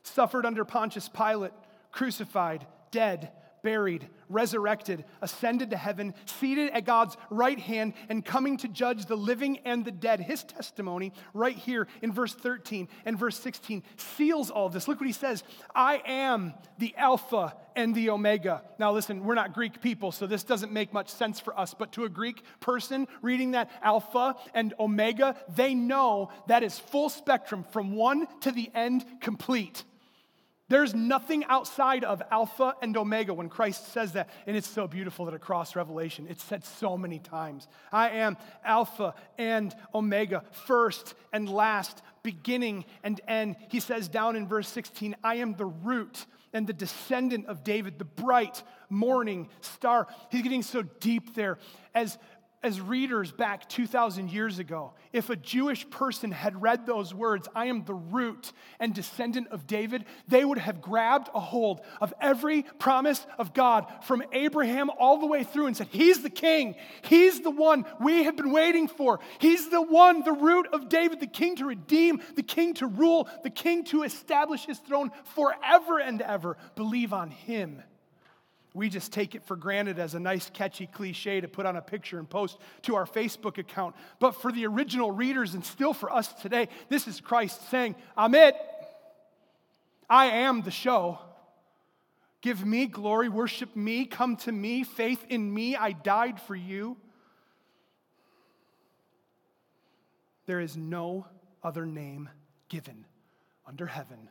suffered 0.03 0.45
under 0.45 0.65
Pontius 0.67 1.09
Pilate, 1.09 1.53
crucified, 1.91 2.67
dead, 2.91 3.33
buried, 3.63 4.07
resurrected, 4.35 5.05
ascended 5.23 5.71
to 5.71 5.77
heaven, 5.77 6.13
seated 6.27 6.71
at 6.71 6.85
God's 6.85 7.17
right 7.31 7.59
hand, 7.59 7.95
and 8.09 8.25
coming 8.25 8.57
to 8.59 8.69
judge 8.69 9.07
the 9.07 9.17
living 9.17 9.59
and 9.65 9.85
the 9.85 9.93
dead. 9.93 10.21
His 10.21 10.45
testimony, 10.45 11.13
right 11.33 11.57
here 11.57 11.87
in 12.03 12.13
verse 12.13 12.35
13 12.35 12.89
and 13.05 13.19
verse 13.19 13.39
16, 13.39 13.83
seals 13.97 14.51
all 14.51 14.69
this. 14.69 14.89
Look 14.89 15.01
what 15.01 15.07
he 15.07 15.13
says 15.13 15.45
I 15.75 16.03
am 16.05 16.55
the 16.79 16.95
Alpha 16.97 17.55
and 17.77 17.95
the 17.95 18.11
Omega. 18.11 18.63
Now, 18.79 18.93
listen, 18.93 19.25
we're 19.25 19.35
not 19.35 19.53
Greek 19.53 19.81
people, 19.81 20.13
so 20.13 20.27
this 20.27 20.45
doesn't 20.45 20.73
make 20.73 20.93
much 20.93 21.09
sense 21.09 21.41
for 21.41 21.59
us, 21.59 21.75
but 21.75 21.93
to 21.93 22.05
a 22.05 22.09
Greek 22.09 22.43
person 22.61 23.09
reading 23.23 23.53
that 23.53 23.71
Alpha 23.83 24.37
and 24.55 24.75
Omega, 24.79 25.37
they 25.55 25.75
know 25.75 26.31
that 26.47 26.63
is 26.63 26.79
full 26.79 27.09
spectrum 27.09 27.65
from 27.71 27.95
one 27.95 28.27
to 28.41 28.53
the 28.53 28.71
end 28.75 29.05
complete. 29.21 29.85
There's 30.75 30.93
nothing 30.93 31.45
outside 31.45 32.03
of 32.03 32.21
Alpha 32.33 32.75
and 32.83 32.97
Omega 32.97 33.33
when 33.33 33.49
Christ 33.49 33.93
says 33.93 34.11
that. 34.15 34.29
And 34.45 34.57
it's 34.57 34.67
so 34.67 34.89
beautiful 34.89 35.27
that 35.27 35.35
across 35.35 35.77
Revelation, 35.77 36.27
it's 36.29 36.43
said 36.43 36.65
so 36.65 36.99
many 36.99 37.21
times. 37.21 37.69
I 37.93 38.11
am 38.11 38.37
Alpha 38.65 39.15
and 39.39 39.73
Omega, 39.95 40.43
first 40.51 41.15
and 41.33 41.49
last, 41.49 42.03
beginning 42.25 42.87
and 43.05 43.21
end. 43.29 43.55
He 43.69 43.79
says 43.79 44.09
down 44.09 44.35
in 44.35 44.49
verse 44.49 44.67
16, 44.67 45.15
I 45.23 45.37
am 45.37 45.55
the 45.55 45.67
root 45.67 46.27
and 46.53 46.67
the 46.67 46.73
descendant 46.73 47.47
of 47.47 47.63
David, 47.63 48.01
the 48.01 48.05
bright 48.05 48.65
morning 48.91 49.51
star. 49.61 50.09
He's 50.33 50.43
getting 50.43 50.65
so 50.65 50.83
deep 50.83 51.37
there 51.37 51.61
as 51.95 52.19
as 52.65 52.81
readers 52.81 53.31
back 53.31 53.69
2,000 53.69 54.31
years 54.31 54.59
ago, 54.59 54.95
if 55.13 55.29
a 55.29 55.37
Jewish 55.37 55.89
person 55.91 56.33
had 56.33 56.63
read 56.63 56.87
those 56.87 57.13
words, 57.13 57.47
I 57.55 57.67
am 57.67 57.85
the 57.85 57.95
root 57.95 58.53
and 58.81 58.95
descendant 58.95 59.49
of 59.49 59.67
David, 59.67 60.07
they 60.27 60.45
would 60.45 60.57
have 60.57 60.81
grabbed 60.81 61.29
a 61.35 61.41
hold 61.41 61.83
of 62.01 62.15
every 62.21 62.63
promise 62.63 63.25
of 63.39 63.53
God 63.53 63.93
from 64.05 64.25
Abraham 64.33 64.89
all 64.99 65.19
the 65.19 65.27
way 65.27 65.45
through 65.45 65.67
and 65.67 65.77
said, 65.77 65.89
He's 65.91 66.23
the 66.23 66.31
king. 66.31 66.75
He's 67.03 67.43
the 67.43 67.51
one 67.51 67.85
we 68.01 68.25
have 68.25 68.37
been 68.37 68.51
waiting 68.51 68.89
for. 68.89 69.21
He's 69.39 69.69
the 69.69 69.83
one, 69.83 70.23
the 70.25 70.33
root 70.33 70.67
of 70.73 70.89
David, 70.89 71.21
the 71.21 71.27
king 71.27 71.57
to 71.57 71.67
redeem, 71.67 72.23
the 72.35 72.43
king 72.43 72.73
to 72.75 72.87
rule, 72.87 73.29
the 73.43 73.51
king 73.51 73.85
to 73.85 74.05
establish 74.05 74.65
his 74.65 74.79
throne 74.79 75.11
forever 75.35 75.99
and 75.99 76.23
ever. 76.23 76.57
Believe 76.77 77.13
on 77.13 77.31
him. 77.31 77.83
We 78.75 78.89
just 78.89 79.13
take 79.13 79.37
it 79.37 79.45
for 79.45 79.55
granted 79.55 80.01
as 80.01 80.15
a 80.15 80.21
nice, 80.21 80.51
catchy 80.51 80.89
cliche 80.89 81.41
to 81.41 81.47
put 81.47 81.65
on 81.65 81.77
a 81.77 81.81
picture 81.81 82.19
and 82.19 82.29
post 82.29 82.59
to 82.83 82.97
our 82.97 83.07
Facebook 83.07 83.57
account. 83.57 83.95
But 84.19 84.33
for 84.33 84.51
the 84.51 84.67
original 84.67 85.13
readers 85.13 85.55
and 85.55 85.65
still 85.65 85.95
for 85.95 86.13
us 86.13 86.33
today, 86.35 86.69
this 86.89 87.07
is 87.07 87.21
Christ 87.21 87.71
saying, 87.71 87.95
I'm 88.17 88.35
it. 88.35 88.57
I 90.11 90.27
am 90.27 90.63
the 90.63 90.73
show. 90.73 91.21
Give 92.43 92.67
me 92.67 92.87
glory, 92.87 93.29
worship 93.29 93.75
me, 93.77 94.05
come 94.05 94.37
to 94.39 94.53
me, 94.53 94.83
faith 94.83 95.25
in 95.29 95.55
me. 95.55 95.77
I 95.77 95.93
died 95.93 96.41
for 96.41 96.57
you. 96.57 96.97
There 100.47 100.61
is 100.61 100.77
no 100.77 101.27
other 101.63 101.87
name 101.87 102.29
given 102.69 103.07
under 103.67 103.87
heaven 103.87 104.29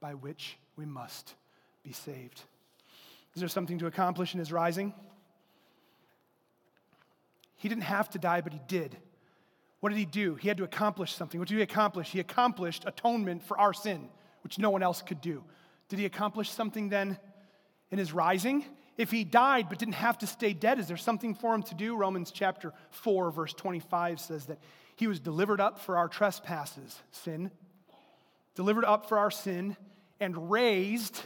by 0.00 0.14
which 0.14 0.58
we 0.76 0.84
must 0.84 1.34
be 1.82 1.92
saved. 1.92 2.42
Is 3.34 3.40
there 3.40 3.48
something 3.48 3.78
to 3.78 3.86
accomplish 3.86 4.34
in 4.34 4.38
his 4.38 4.52
rising? 4.52 4.92
He 7.56 7.68
didn't 7.68 7.84
have 7.84 8.08
to 8.10 8.18
die, 8.18 8.40
but 8.40 8.52
he 8.52 8.60
did. 8.66 8.96
What 9.80 9.90
did 9.90 9.98
he 9.98 10.04
do? 10.04 10.34
He 10.34 10.48
had 10.48 10.56
to 10.58 10.64
accomplish 10.64 11.14
something. 11.14 11.38
What 11.38 11.48
did 11.48 11.56
he 11.56 11.62
accomplish? 11.62 12.10
He 12.10 12.20
accomplished 12.20 12.84
atonement 12.86 13.42
for 13.42 13.58
our 13.58 13.72
sin, 13.72 14.08
which 14.42 14.58
no 14.58 14.70
one 14.70 14.82
else 14.82 15.02
could 15.02 15.20
do. 15.20 15.44
Did 15.88 15.98
he 15.98 16.06
accomplish 16.06 16.50
something 16.50 16.88
then 16.88 17.18
in 17.90 17.98
his 17.98 18.12
rising? 18.12 18.64
If 18.96 19.10
he 19.10 19.24
died 19.24 19.68
but 19.68 19.78
didn't 19.78 19.94
have 19.94 20.18
to 20.18 20.26
stay 20.26 20.52
dead, 20.52 20.78
is 20.78 20.88
there 20.88 20.96
something 20.96 21.34
for 21.34 21.54
him 21.54 21.62
to 21.64 21.74
do? 21.74 21.96
Romans 21.96 22.30
chapter 22.30 22.72
4, 22.90 23.30
verse 23.30 23.54
25 23.54 24.20
says 24.20 24.46
that 24.46 24.58
he 24.96 25.06
was 25.06 25.20
delivered 25.20 25.60
up 25.60 25.78
for 25.78 25.96
our 25.96 26.08
trespasses, 26.08 27.00
sin, 27.10 27.50
delivered 28.54 28.84
up 28.84 29.08
for 29.08 29.18
our 29.18 29.30
sin, 29.30 29.76
and 30.20 30.50
raised 30.50 31.22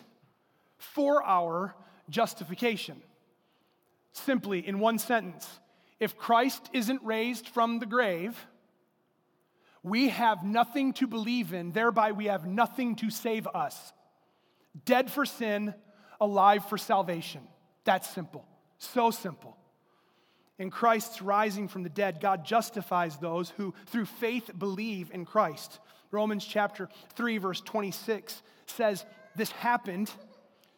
for 0.79 1.25
our 1.25 1.75
justification. 2.09 3.01
Simply, 4.13 4.67
in 4.67 4.79
one 4.79 4.99
sentence, 4.99 5.49
if 6.01 6.17
Christ 6.17 6.71
isn't 6.73 7.03
raised 7.03 7.49
from 7.49 7.79
the 7.79 7.87
grave, 7.87 8.37
we 9.83 10.09
have 10.09 10.45
nothing 10.45 10.93
to 10.95 11.07
believe 11.07 11.53
in, 11.53 11.73
thereby, 11.73 12.13
we 12.13 12.27
have 12.27 12.47
nothing 12.47 12.97
to 12.97 13.11
save 13.11 13.47
us. 13.49 13.93
Dead 14.85 15.11
for 15.11 15.27
sin, 15.27 15.75
alive 16.21 16.69
for 16.69 16.79
salvation. 16.79 17.43
That's 17.85 18.09
simple. 18.09 18.47
So 18.79 19.11
simple. 19.11 19.57
In 20.59 20.71
Christ's 20.71 21.21
rising 21.21 21.69
from 21.69 21.83
the 21.83 21.89
dead, 21.89 22.21
God 22.21 22.45
justifies 22.45 23.17
those 23.17 23.51
who, 23.51 23.75
through 23.87 24.07
faith, 24.07 24.51
believe 24.57 25.11
in 25.13 25.25
Christ. 25.25 25.81
Romans 26.11 26.45
chapter 26.45 26.89
3, 27.15 27.39
verse 27.39 27.61
26 27.61 28.43
says, 28.67 29.05
This 29.35 29.51
happened 29.51 30.11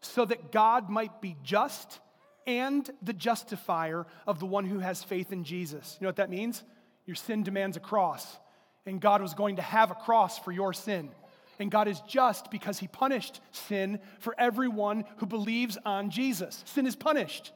so 0.01 0.25
that 0.25 0.53
God 0.53 0.89
might 0.91 1.21
be 1.21 1.37
just 1.43 2.01
and 2.47 2.89
the 3.03 3.13
justifier 3.13 4.07
of 4.27 4.39
the 4.39 4.47
one 4.47 4.65
who 4.65 4.79
has 4.79 5.03
faith 5.03 5.33
in 5.33 5.45
Jesus. 5.45 5.97
You 6.01 6.05
know 6.05 6.09
what 6.09 6.17
that 6.17 6.31
means? 6.31 6.63
Your 7.05 7.17
sin 7.17 7.43
demands 7.43 7.77
a 7.77 7.81
cross, 7.81 8.39
and 8.85 9.01
God 9.01 9.23
was 9.23 9.35
going 9.35 9.57
to 9.57 9.63
have 9.63 9.91
a 9.91 9.95
cross 9.95 10.39
for 10.39 10.53
your 10.53 10.73
sin. 10.73 11.11
And 11.59 11.71
God 11.71 11.89
is 11.89 12.01
just 12.03 12.51
because 12.51 12.79
he 12.79 12.87
punished 12.87 13.41
sin 13.51 13.99
for 14.19 14.35
everyone 14.39 15.05
who 15.17 15.27
believes 15.27 15.79
on 15.87 16.11
Jesus. 16.11 16.63
Sin 16.67 16.87
is 16.87 16.95
punished. 16.95 17.53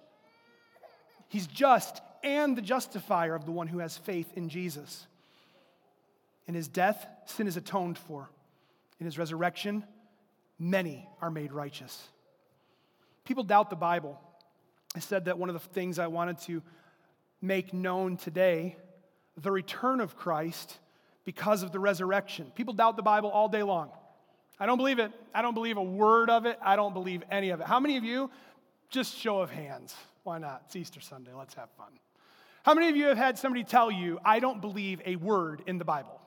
He's 1.29 1.47
just 1.47 2.01
and 2.23 2.57
the 2.57 2.63
justifier 2.63 3.35
of 3.35 3.45
the 3.45 3.53
one 3.53 3.67
who 3.67 3.79
has 3.79 3.97
faith 3.97 4.33
in 4.35 4.49
Jesus. 4.49 5.07
In 6.47 6.55
his 6.55 6.69
death, 6.69 7.07
sin 7.27 7.47
is 7.47 7.57
atoned 7.57 7.99
for. 7.99 8.29
In 8.99 9.07
his 9.07 9.19
resurrection, 9.19 9.85
many 10.59 11.09
are 11.21 11.31
made 11.31 11.53
righteous. 11.53 12.09
People 13.31 13.45
doubt 13.45 13.71
the 13.71 13.77
Bible. 13.77 14.21
I 14.97 14.99
said 14.99 15.27
that 15.27 15.39
one 15.39 15.49
of 15.49 15.53
the 15.53 15.61
things 15.61 16.01
I 16.01 16.09
wanted 16.09 16.39
to 16.41 16.65
make 17.41 17.73
known 17.73 18.17
today 18.17 18.75
the 19.37 19.53
return 19.53 20.01
of 20.01 20.17
Christ 20.17 20.77
because 21.25 21.63
of 21.63 21.71
the 21.71 21.79
resurrection. 21.79 22.51
People 22.57 22.75
doubt 22.75 22.97
the 22.97 23.05
Bible 23.05 23.31
all 23.31 23.49
day 23.49 23.63
long. 23.63 23.93
I 24.59 24.67
don't 24.67 24.79
believe 24.79 24.99
it. 24.99 25.13
I 25.33 25.43
don't 25.43 25.55
believe 25.55 25.77
a 25.77 25.83
word 25.83 26.29
of 26.29 26.45
it. 26.45 26.59
I 26.61 26.75
don't 26.75 26.93
believe 26.93 27.23
any 27.31 27.51
of 27.51 27.61
it. 27.61 27.69
How 27.69 27.79
many 27.79 27.97
of 27.97 28.03
you, 28.03 28.33
just 28.89 29.17
show 29.17 29.39
of 29.39 29.49
hands, 29.53 29.95
why 30.25 30.39
not? 30.39 30.63
It's 30.67 30.75
Easter 30.75 31.01
Sunday. 31.01 31.31
Let's 31.33 31.55
have 31.55 31.71
fun. 31.79 31.93
How 32.65 32.75
many 32.75 32.89
of 32.89 32.97
you 32.97 33.07
have 33.07 33.17
had 33.17 33.39
somebody 33.39 33.63
tell 33.63 33.93
you, 33.93 34.19
I 34.25 34.41
don't 34.41 34.61
believe 34.61 35.01
a 35.07 35.15
word 35.15 35.63
in 35.69 35.79
the 35.79 35.85
Bible? 35.85 36.21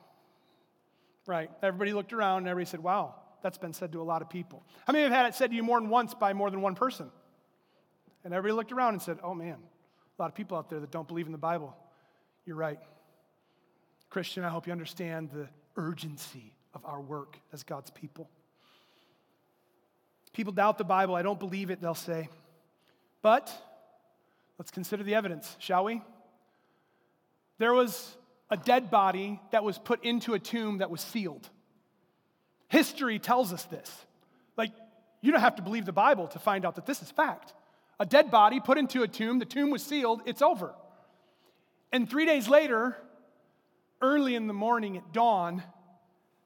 Right? 1.26 1.50
Everybody 1.62 1.92
looked 1.92 2.14
around 2.14 2.38
and 2.38 2.48
everybody 2.48 2.70
said, 2.70 2.82
wow, 2.82 3.16
that's 3.44 3.58
been 3.58 3.74
said 3.74 3.92
to 3.92 4.00
a 4.00 4.02
lot 4.02 4.22
of 4.22 4.30
people. 4.30 4.64
How 4.86 4.94
many 4.94 5.04
have 5.04 5.12
had 5.12 5.26
it 5.26 5.34
said 5.34 5.50
to 5.50 5.56
you 5.56 5.62
more 5.62 5.78
than 5.78 5.90
once 5.90 6.14
by 6.14 6.32
more 6.32 6.50
than 6.50 6.62
one 6.62 6.74
person? 6.74 7.10
And 8.24 8.32
everybody 8.32 8.56
looked 8.56 8.72
around 8.72 8.94
and 8.94 9.02
said, 9.02 9.18
Oh 9.22 9.34
man, 9.34 9.58
a 10.18 10.22
lot 10.22 10.30
of 10.30 10.34
people 10.34 10.56
out 10.56 10.70
there 10.70 10.80
that 10.80 10.90
don't 10.90 11.06
believe 11.06 11.26
in 11.26 11.32
the 11.32 11.38
Bible. 11.38 11.76
You're 12.46 12.56
right. 12.56 12.78
Christian, 14.08 14.44
I 14.44 14.48
hope 14.48 14.66
you 14.66 14.72
understand 14.72 15.28
the 15.30 15.46
urgency 15.76 16.54
of 16.72 16.86
our 16.86 17.02
work 17.02 17.36
as 17.52 17.62
God's 17.64 17.90
people. 17.90 18.30
People 20.32 20.54
doubt 20.54 20.78
the 20.78 20.84
Bible. 20.84 21.14
I 21.14 21.20
don't 21.20 21.38
believe 21.38 21.70
it, 21.70 21.82
they'll 21.82 21.94
say. 21.94 22.30
But 23.20 23.52
let's 24.58 24.70
consider 24.70 25.02
the 25.02 25.14
evidence, 25.14 25.54
shall 25.58 25.84
we? 25.84 26.00
There 27.58 27.74
was 27.74 28.16
a 28.48 28.56
dead 28.56 28.90
body 28.90 29.38
that 29.50 29.64
was 29.64 29.78
put 29.78 30.02
into 30.02 30.32
a 30.32 30.38
tomb 30.38 30.78
that 30.78 30.90
was 30.90 31.02
sealed. 31.02 31.50
History 32.68 33.18
tells 33.18 33.52
us 33.52 33.64
this. 33.64 33.90
Like, 34.56 34.72
you 35.20 35.32
don't 35.32 35.40
have 35.40 35.56
to 35.56 35.62
believe 35.62 35.86
the 35.86 35.92
Bible 35.92 36.28
to 36.28 36.38
find 36.38 36.64
out 36.64 36.76
that 36.76 36.86
this 36.86 37.02
is 37.02 37.10
fact. 37.10 37.54
A 37.98 38.06
dead 38.06 38.30
body 38.30 38.60
put 38.60 38.78
into 38.78 39.02
a 39.02 39.08
tomb, 39.08 39.38
the 39.38 39.44
tomb 39.44 39.70
was 39.70 39.82
sealed, 39.82 40.22
it's 40.26 40.42
over. 40.42 40.74
And 41.92 42.10
three 42.10 42.26
days 42.26 42.48
later, 42.48 42.96
early 44.02 44.34
in 44.34 44.46
the 44.46 44.52
morning 44.52 44.96
at 44.96 45.12
dawn, 45.12 45.62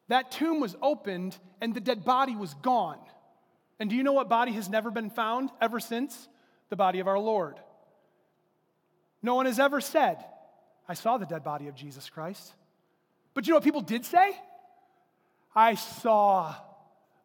that 0.09 0.31
tomb 0.31 0.61
was 0.61 0.77
opened 0.83 1.37
and 1.61 1.75
the 1.75 1.81
dead 1.81 2.05
body 2.05 2.37
was 2.37 2.55
gone. 2.55 2.99
And 3.81 3.89
do 3.89 3.97
you 3.97 4.03
know 4.03 4.13
what 4.13 4.29
body 4.29 4.53
has 4.53 4.69
never 4.69 4.91
been 4.91 5.11
found 5.11 5.51
ever 5.61 5.81
since? 5.81 6.29
The 6.69 6.77
body 6.77 7.01
of 7.01 7.09
our 7.09 7.19
Lord. 7.19 7.59
No 9.23 9.35
one 9.35 9.47
has 9.47 9.59
ever 9.59 9.81
said, 9.81 10.25
I 10.89 10.95
saw 10.95 11.19
the 11.19 11.27
dead 11.27 11.45
body 11.45 11.69
of 11.69 11.75
Jesus 11.75 12.09
Christ. 12.09 12.53
But 13.35 13.47
you 13.47 13.53
know 13.53 13.57
what 13.57 13.65
people 13.65 13.81
did 13.81 14.05
say? 14.05 14.37
I 15.55 15.75
saw 15.75 16.55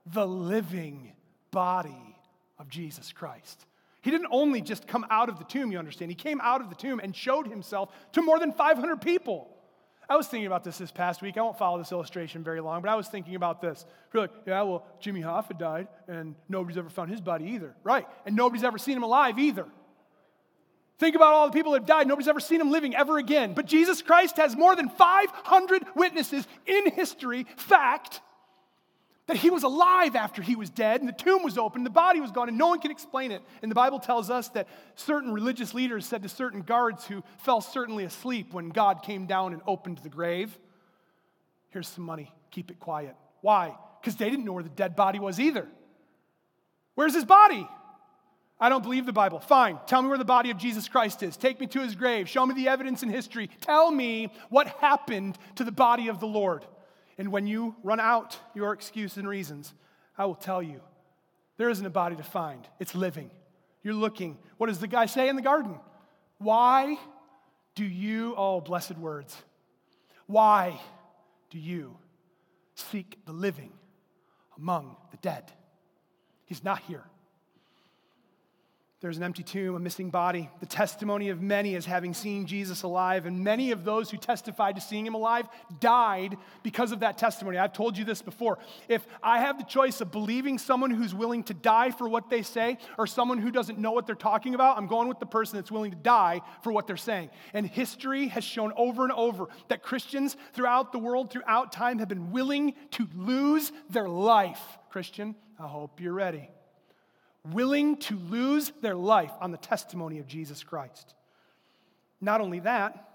the 0.06 0.26
living 0.26 1.12
body 1.52 2.18
of 2.58 2.70
Jesus 2.70 3.12
Christ. 3.12 3.66
He 4.02 4.12
didn't 4.12 4.28
only 4.32 4.62
just 4.62 4.86
come 4.88 5.06
out 5.10 5.30
of 5.30 5.40
the 5.40 5.46
tomb, 5.46 5.72
you 5.72 5.80
understand. 5.80 6.12
He 6.12 6.16
came 6.16 6.42
out 6.42 6.62
of 6.62 6.70
the 6.70 6.76
tomb 6.76 7.00
and 7.02 7.16
showed 7.16 7.48
himself 7.48 7.90
to 8.14 8.22
more 8.22 8.38
than 8.38 8.52
500 8.52 9.02
people. 9.02 9.50
I 10.10 10.18
was 10.18 10.28
thinking 10.28 10.48
about 10.48 10.66
this 10.66 10.78
this 10.78 10.92
past 10.92 11.22
week. 11.22 11.38
I 11.38 11.42
won't 11.42 11.58
follow 11.58 11.78
this 11.78 11.92
illustration 11.92 12.44
very 12.44 12.60
long, 12.60 12.82
but 12.82 12.90
I 12.90 12.96
was 12.96 13.08
thinking 13.08 13.36
about 13.36 13.62
this. 13.62 13.86
You're 14.14 14.24
like, 14.24 14.32
yeah, 14.46 14.62
well, 14.64 14.86
Jimmy 15.00 15.22
Hoffa 15.22 15.58
died, 15.58 15.88
and 16.08 16.36
nobody's 16.50 16.78
ever 16.78 16.90
found 16.90 17.10
his 17.10 17.22
body 17.22 17.46
either. 17.46 17.74
Right. 17.84 18.06
And 18.26 18.36
nobody's 18.36 18.66
ever 18.66 18.78
seen 18.78 18.98
him 18.98 19.04
alive 19.04 19.40
either. 19.40 19.66
Think 21.00 21.16
about 21.16 21.34
all 21.34 21.48
the 21.48 21.54
people 21.54 21.72
that 21.74 21.80
have 21.80 21.88
died. 21.88 22.08
Nobody's 22.08 22.28
ever 22.28 22.40
seen 22.40 22.62
him 22.62 22.72
living 22.72 22.96
ever 22.96 23.18
again. 23.18 23.54
But 23.54 23.66
Jesus 23.66 24.02
Christ 24.02 24.38
has 24.38 24.56
more 24.56 24.76
than 24.76 24.90
500 24.90 25.84
witnesses 25.96 26.48
in 26.66 26.92
history, 26.92 27.46
fact, 27.58 28.22
that 29.28 29.38
he 29.38 29.50
was 29.50 29.64
alive 29.64 30.16
after 30.16 30.42
he 30.42 30.56
was 30.56 30.70
dead, 30.70 31.00
and 31.00 31.08
the 31.08 31.14
tomb 31.14 31.44
was 31.44 31.58
open, 31.58 31.80
and 31.80 31.86
the 31.86 31.90
body 31.92 32.20
was 32.20 32.32
gone, 32.32 32.50
and 32.50 32.58
no 32.58 32.68
one 32.68 32.80
can 32.80 32.92
explain 32.92 33.32
it. 33.32 33.42
And 33.62 33.72
the 33.72 33.76
Bible 33.76 34.00
tells 34.00 34.30
us 34.30 34.50
that 34.50 34.68
certain 34.96 35.32
religious 35.32 35.74
leaders 35.74 36.06
said 36.06 36.24
to 36.24 36.30
certain 36.30 36.62
guards 36.62 37.06
who 37.06 37.24
fell 37.38 37.62
certainly 37.62 38.04
asleep 38.04 38.54
when 38.54 38.70
God 38.70 39.02
came 39.02 39.26
down 39.26 39.54
and 39.54 39.62
opened 39.66 40.00
the 40.00 40.10
grave, 40.10 40.58
Here's 41.70 41.88
some 41.88 42.04
money, 42.04 42.32
keep 42.52 42.70
it 42.70 42.80
quiet. 42.80 43.16
Why? 43.42 43.76
Because 44.00 44.16
they 44.16 44.30
didn't 44.30 44.46
know 44.46 44.54
where 44.54 44.62
the 44.62 44.70
dead 44.70 44.96
body 44.96 45.18
was 45.18 45.40
either. 45.40 45.68
Where's 46.94 47.16
his 47.16 47.26
body? 47.26 47.68
I 48.64 48.70
don't 48.70 48.82
believe 48.82 49.06
the 49.06 49.12
Bible. 49.12 49.42
Fine. 49.42 49.78
Tell 49.88 50.02
me 50.02 50.08
where 50.08 50.18
the 50.18 50.24
body 50.24 50.50
of 50.50 50.58
Jesus 50.58 50.88
Christ 50.88 51.22
is. 51.22 51.36
Take 51.36 51.60
me 51.60 51.68
to 51.68 51.82
his 51.82 51.96
grave. 51.96 52.30
Show 52.30 52.46
me 52.46 52.54
the 52.54 52.70
evidence 52.70 53.04
in 53.04 53.10
history. 53.10 53.50
Tell 53.60 53.92
me 53.92 54.32
what 54.48 54.70
happened 54.80 55.38
to 55.56 55.66
the 55.66 55.72
body 55.74 56.08
of 56.08 56.22
the 56.22 56.28
Lord. 56.28 56.66
And 57.18 57.30
when 57.30 57.46
you 57.46 57.76
run 57.84 58.00
out 58.00 58.40
your 58.56 58.72
excuse 58.72 59.18
and 59.18 59.28
reasons, 59.28 59.74
I 60.18 60.28
will 60.28 60.36
tell 60.36 60.64
you 60.64 60.80
there 61.58 61.70
isn't 61.70 61.86
a 61.86 61.90
body 61.90 62.16
to 62.16 62.24
find. 62.24 62.66
It's 62.80 62.96
living. 62.96 63.32
You're 63.84 63.96
looking. 63.96 64.38
What 64.56 64.68
does 64.68 64.80
the 64.80 64.88
guy 64.88 65.08
say 65.08 65.28
in 65.28 65.36
the 65.36 65.42
garden? 65.42 65.78
Why 66.38 66.98
do 67.76 67.84
you, 67.84 68.34
oh, 68.38 68.62
blessed 68.62 68.98
words, 68.98 69.36
why 70.26 70.80
do 71.50 71.60
you 71.60 71.98
seek 72.76 73.26
the 73.26 73.34
living 73.34 73.74
among 74.58 74.96
the 75.12 75.18
dead? 75.18 75.52
He's 76.46 76.64
not 76.64 76.80
here. 76.84 77.04
There's 79.04 79.18
an 79.18 79.24
empty 79.24 79.44
tomb, 79.44 79.76
a 79.76 79.80
missing 79.80 80.10
body. 80.12 80.50
The 80.62 80.66
testimony 80.66 81.28
of 81.28 81.42
many 81.42 81.76
is 81.76 81.86
having 81.86 82.14
seen 82.14 82.46
Jesus 82.46 82.84
alive, 82.84 83.26
and 83.26 83.44
many 83.44 83.72
of 83.72 83.84
those 83.84 84.10
who 84.10 84.16
testified 84.16 84.76
to 84.76 84.82
seeing 84.82 85.06
him 85.06 85.14
alive 85.14 85.46
died 85.82 86.38
because 86.64 86.94
of 86.94 87.02
that 87.02 87.18
testimony. 87.18 87.58
I've 87.58 87.74
told 87.74 87.98
you 87.98 88.06
this 88.06 88.22
before. 88.22 88.60
If 88.88 89.06
I 89.22 89.40
have 89.40 89.58
the 89.58 89.66
choice 89.66 90.00
of 90.00 90.10
believing 90.10 90.58
someone 90.58 90.90
who's 90.90 91.14
willing 91.14 91.44
to 91.44 91.54
die 91.54 91.92
for 91.92 92.08
what 92.08 92.30
they 92.30 92.44
say 92.44 92.78
or 92.98 93.06
someone 93.06 93.40
who 93.40 93.52
doesn't 93.52 93.78
know 93.78 93.92
what 93.92 94.08
they're 94.08 94.16
talking 94.16 94.56
about, 94.56 94.78
I'm 94.78 94.88
going 94.88 95.10
with 95.10 95.20
the 95.20 95.26
person 95.26 95.58
that's 95.58 95.70
willing 95.70 95.92
to 95.92 95.98
die 95.98 96.40
for 96.62 96.72
what 96.72 96.88
they're 96.88 96.96
saying. 96.96 97.30
And 97.54 97.68
history 97.68 98.30
has 98.30 98.46
shown 98.46 98.72
over 98.78 99.04
and 99.04 99.12
over 99.12 99.48
that 99.68 99.84
Christians 99.84 100.38
throughout 100.54 100.94
the 100.94 101.00
world, 101.00 101.30
throughout 101.30 101.74
time, 101.74 102.00
have 102.00 102.08
been 102.08 102.32
willing 102.32 102.74
to 102.92 103.10
lose 103.14 103.74
their 103.90 104.08
life. 104.08 104.62
Christian, 104.90 105.36
I 105.60 105.68
hope 105.68 106.00
you're 106.00 106.14
ready 106.14 106.48
willing 107.52 107.98
to 107.98 108.16
lose 108.16 108.72
their 108.82 108.96
life 108.96 109.32
on 109.42 109.52
the 109.52 109.58
testimony 109.58 110.20
of 110.20 110.28
Jesus 110.28 110.64
Christ. 110.64 111.14
Not 112.22 112.42
only 112.42 112.60
that, 112.62 113.10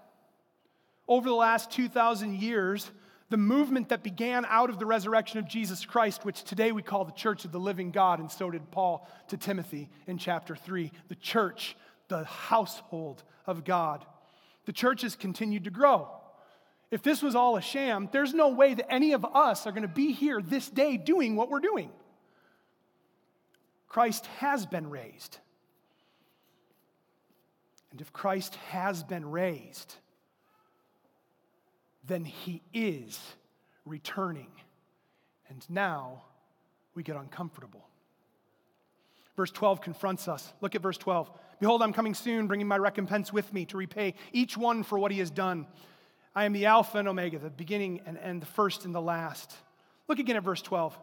over 1.07 1.27
the 1.27 1.35
last 1.35 1.71
2,000 1.71 2.35
years, 2.35 2.91
the 3.29 3.37
movement 3.37 3.89
that 3.89 4.03
began 4.03 4.45
out 4.45 4.69
of 4.69 4.79
the 4.79 4.85
resurrection 4.85 5.39
of 5.39 5.47
Jesus 5.47 5.85
Christ, 5.85 6.25
which 6.25 6.43
today 6.43 6.71
we 6.71 6.81
call 6.81 7.05
the 7.05 7.11
church 7.11 7.45
of 7.45 7.51
the 7.51 7.59
living 7.59 7.91
God, 7.91 8.19
and 8.19 8.31
so 8.31 8.49
did 8.51 8.69
Paul 8.71 9.07
to 9.29 9.37
Timothy 9.37 9.89
in 10.07 10.17
chapter 10.17 10.55
3, 10.55 10.91
the 11.07 11.15
church, 11.15 11.75
the 12.07 12.23
household 12.25 13.23
of 13.47 13.63
God. 13.63 14.05
The 14.65 14.73
church 14.73 15.01
has 15.01 15.15
continued 15.15 15.63
to 15.63 15.71
grow. 15.71 16.07
If 16.91 17.03
this 17.03 17.21
was 17.21 17.35
all 17.35 17.55
a 17.55 17.61
sham, 17.61 18.09
there's 18.11 18.33
no 18.33 18.49
way 18.49 18.73
that 18.73 18.91
any 18.91 19.13
of 19.13 19.23
us 19.23 19.67
are 19.67 19.71
going 19.71 19.83
to 19.83 19.87
be 19.87 20.11
here 20.11 20.41
this 20.41 20.69
day 20.69 20.97
doing 20.97 21.35
what 21.35 21.49
we're 21.49 21.59
doing. 21.59 21.91
Christ 23.89 24.27
has 24.37 24.65
been 24.65 24.89
raised. 24.89 25.39
And 27.91 27.99
if 27.99 28.13
Christ 28.13 28.55
has 28.69 29.03
been 29.03 29.29
raised, 29.29 29.95
then 32.05 32.23
he 32.23 32.61
is 32.73 33.19
returning. 33.85 34.51
And 35.49 35.65
now 35.69 36.23
we 36.93 37.01
get 37.01 37.15
uncomfortable. 37.15 37.87
Verse 39.35 39.51
12 39.51 39.81
confronts 39.81 40.27
us. 40.27 40.53
Look 40.61 40.75
at 40.75 40.81
verse 40.81 40.97
12. 40.97 41.31
Behold, 41.59 41.81
I'm 41.81 41.93
coming 41.93 42.13
soon, 42.13 42.47
bringing 42.47 42.67
my 42.67 42.77
recompense 42.77 43.33
with 43.33 43.51
me 43.53 43.65
to 43.65 43.77
repay 43.77 44.13
each 44.31 44.55
one 44.55 44.83
for 44.83 44.99
what 44.99 45.11
he 45.11 45.19
has 45.19 45.31
done. 45.31 45.65
I 46.35 46.45
am 46.45 46.53
the 46.53 46.67
Alpha 46.67 46.99
and 46.99 47.07
Omega, 47.07 47.39
the 47.39 47.49
beginning 47.49 48.01
and 48.05 48.17
end, 48.17 48.41
the 48.41 48.47
first 48.47 48.85
and 48.85 48.93
the 48.93 49.01
last. 49.01 49.55
Look 50.07 50.19
again 50.19 50.35
at 50.35 50.43
verse 50.43 50.61
12. 50.61 50.97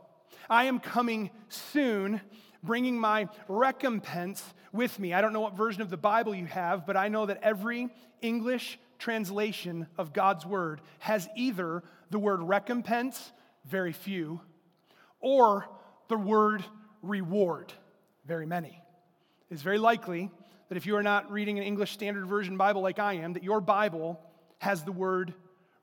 I 0.48 0.64
am 0.64 0.78
coming 0.78 1.30
soon 1.48 2.20
bringing 2.66 2.98
my 2.98 3.28
recompense 3.48 4.44
with 4.72 4.98
me. 4.98 5.14
I 5.14 5.20
don't 5.20 5.32
know 5.32 5.40
what 5.40 5.56
version 5.56 5.80
of 5.80 5.88
the 5.88 5.96
Bible 5.96 6.34
you 6.34 6.46
have, 6.46 6.86
but 6.86 6.96
I 6.96 7.08
know 7.08 7.26
that 7.26 7.38
every 7.42 7.88
English 8.20 8.78
translation 8.98 9.86
of 9.96 10.12
God's 10.12 10.44
word 10.44 10.80
has 10.98 11.28
either 11.36 11.82
the 12.10 12.18
word 12.18 12.42
recompense, 12.42 13.32
very 13.64 13.92
few, 13.92 14.40
or 15.20 15.66
the 16.08 16.16
word 16.16 16.64
reward, 17.02 17.72
very 18.26 18.46
many. 18.46 18.82
It's 19.50 19.62
very 19.62 19.78
likely 19.78 20.30
that 20.68 20.76
if 20.76 20.86
you 20.86 20.96
are 20.96 21.02
not 21.02 21.30
reading 21.30 21.58
an 21.58 21.64
English 21.64 21.92
Standard 21.92 22.26
Version 22.26 22.56
Bible 22.56 22.82
like 22.82 22.98
I 22.98 23.14
am, 23.14 23.34
that 23.34 23.44
your 23.44 23.60
Bible 23.60 24.20
has 24.58 24.82
the 24.82 24.92
word 24.92 25.32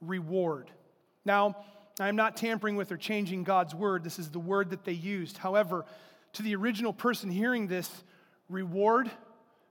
reward. 0.01 0.69
Now, 1.25 1.55
I 1.99 2.09
am 2.09 2.15
not 2.15 2.35
tampering 2.35 2.75
with 2.75 2.91
or 2.91 2.97
changing 2.97 3.43
God's 3.43 3.73
word. 3.75 4.03
This 4.03 4.19
is 4.19 4.29
the 4.29 4.39
word 4.39 4.71
that 4.71 4.83
they 4.83 4.93
used. 4.93 5.37
However, 5.37 5.85
to 6.33 6.43
the 6.43 6.55
original 6.55 6.93
person 6.93 7.29
hearing 7.29 7.67
this, 7.67 7.89
reward 8.49 9.09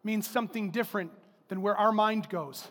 means 0.04 0.26
something 0.26 0.70
different 0.70 1.12
than 1.48 1.62
where 1.62 1.76
our 1.76 1.92
mind 1.92 2.28
goes. 2.28 2.66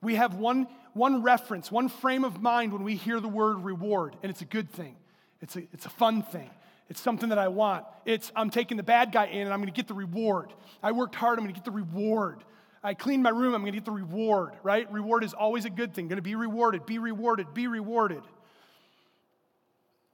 We 0.00 0.16
have 0.16 0.34
one, 0.34 0.66
one 0.94 1.22
reference, 1.22 1.70
one 1.70 1.88
frame 1.88 2.24
of 2.24 2.42
mind 2.42 2.72
when 2.72 2.82
we 2.82 2.96
hear 2.96 3.20
the 3.20 3.28
word 3.28 3.64
reward, 3.64 4.16
and 4.22 4.30
it's 4.30 4.42
a 4.42 4.46
good 4.46 4.70
thing. 4.70 4.96
It's 5.40 5.56
a, 5.56 5.60
it's 5.72 5.86
a 5.86 5.90
fun 5.90 6.22
thing. 6.22 6.50
It's 6.88 7.00
something 7.00 7.30
that 7.30 7.38
I 7.38 7.48
want. 7.48 7.84
It's 8.04 8.30
I'm 8.36 8.50
taking 8.50 8.76
the 8.76 8.82
bad 8.82 9.12
guy 9.12 9.26
in 9.26 9.42
and 9.42 9.52
I'm 9.52 9.60
going 9.60 9.72
to 9.72 9.76
get 9.76 9.88
the 9.88 9.94
reward. 9.94 10.52
I 10.82 10.92
worked 10.92 11.14
hard, 11.14 11.38
I'm 11.38 11.44
going 11.44 11.54
to 11.54 11.58
get 11.58 11.64
the 11.64 11.70
reward. 11.70 12.44
I 12.82 12.94
cleaned 12.94 13.22
my 13.22 13.30
room, 13.30 13.54
I'm 13.54 13.62
going 13.62 13.72
to 13.72 13.78
get 13.78 13.84
the 13.84 13.92
reward, 13.92 14.52
right? 14.62 14.90
Reward 14.92 15.24
is 15.24 15.34
always 15.34 15.64
a 15.64 15.70
good 15.70 15.94
thing. 15.94 16.08
Going 16.08 16.16
to 16.16 16.22
be 16.22 16.34
rewarded, 16.34 16.84
be 16.84 16.98
rewarded, 16.98 17.54
be 17.54 17.68
rewarded. 17.68 18.22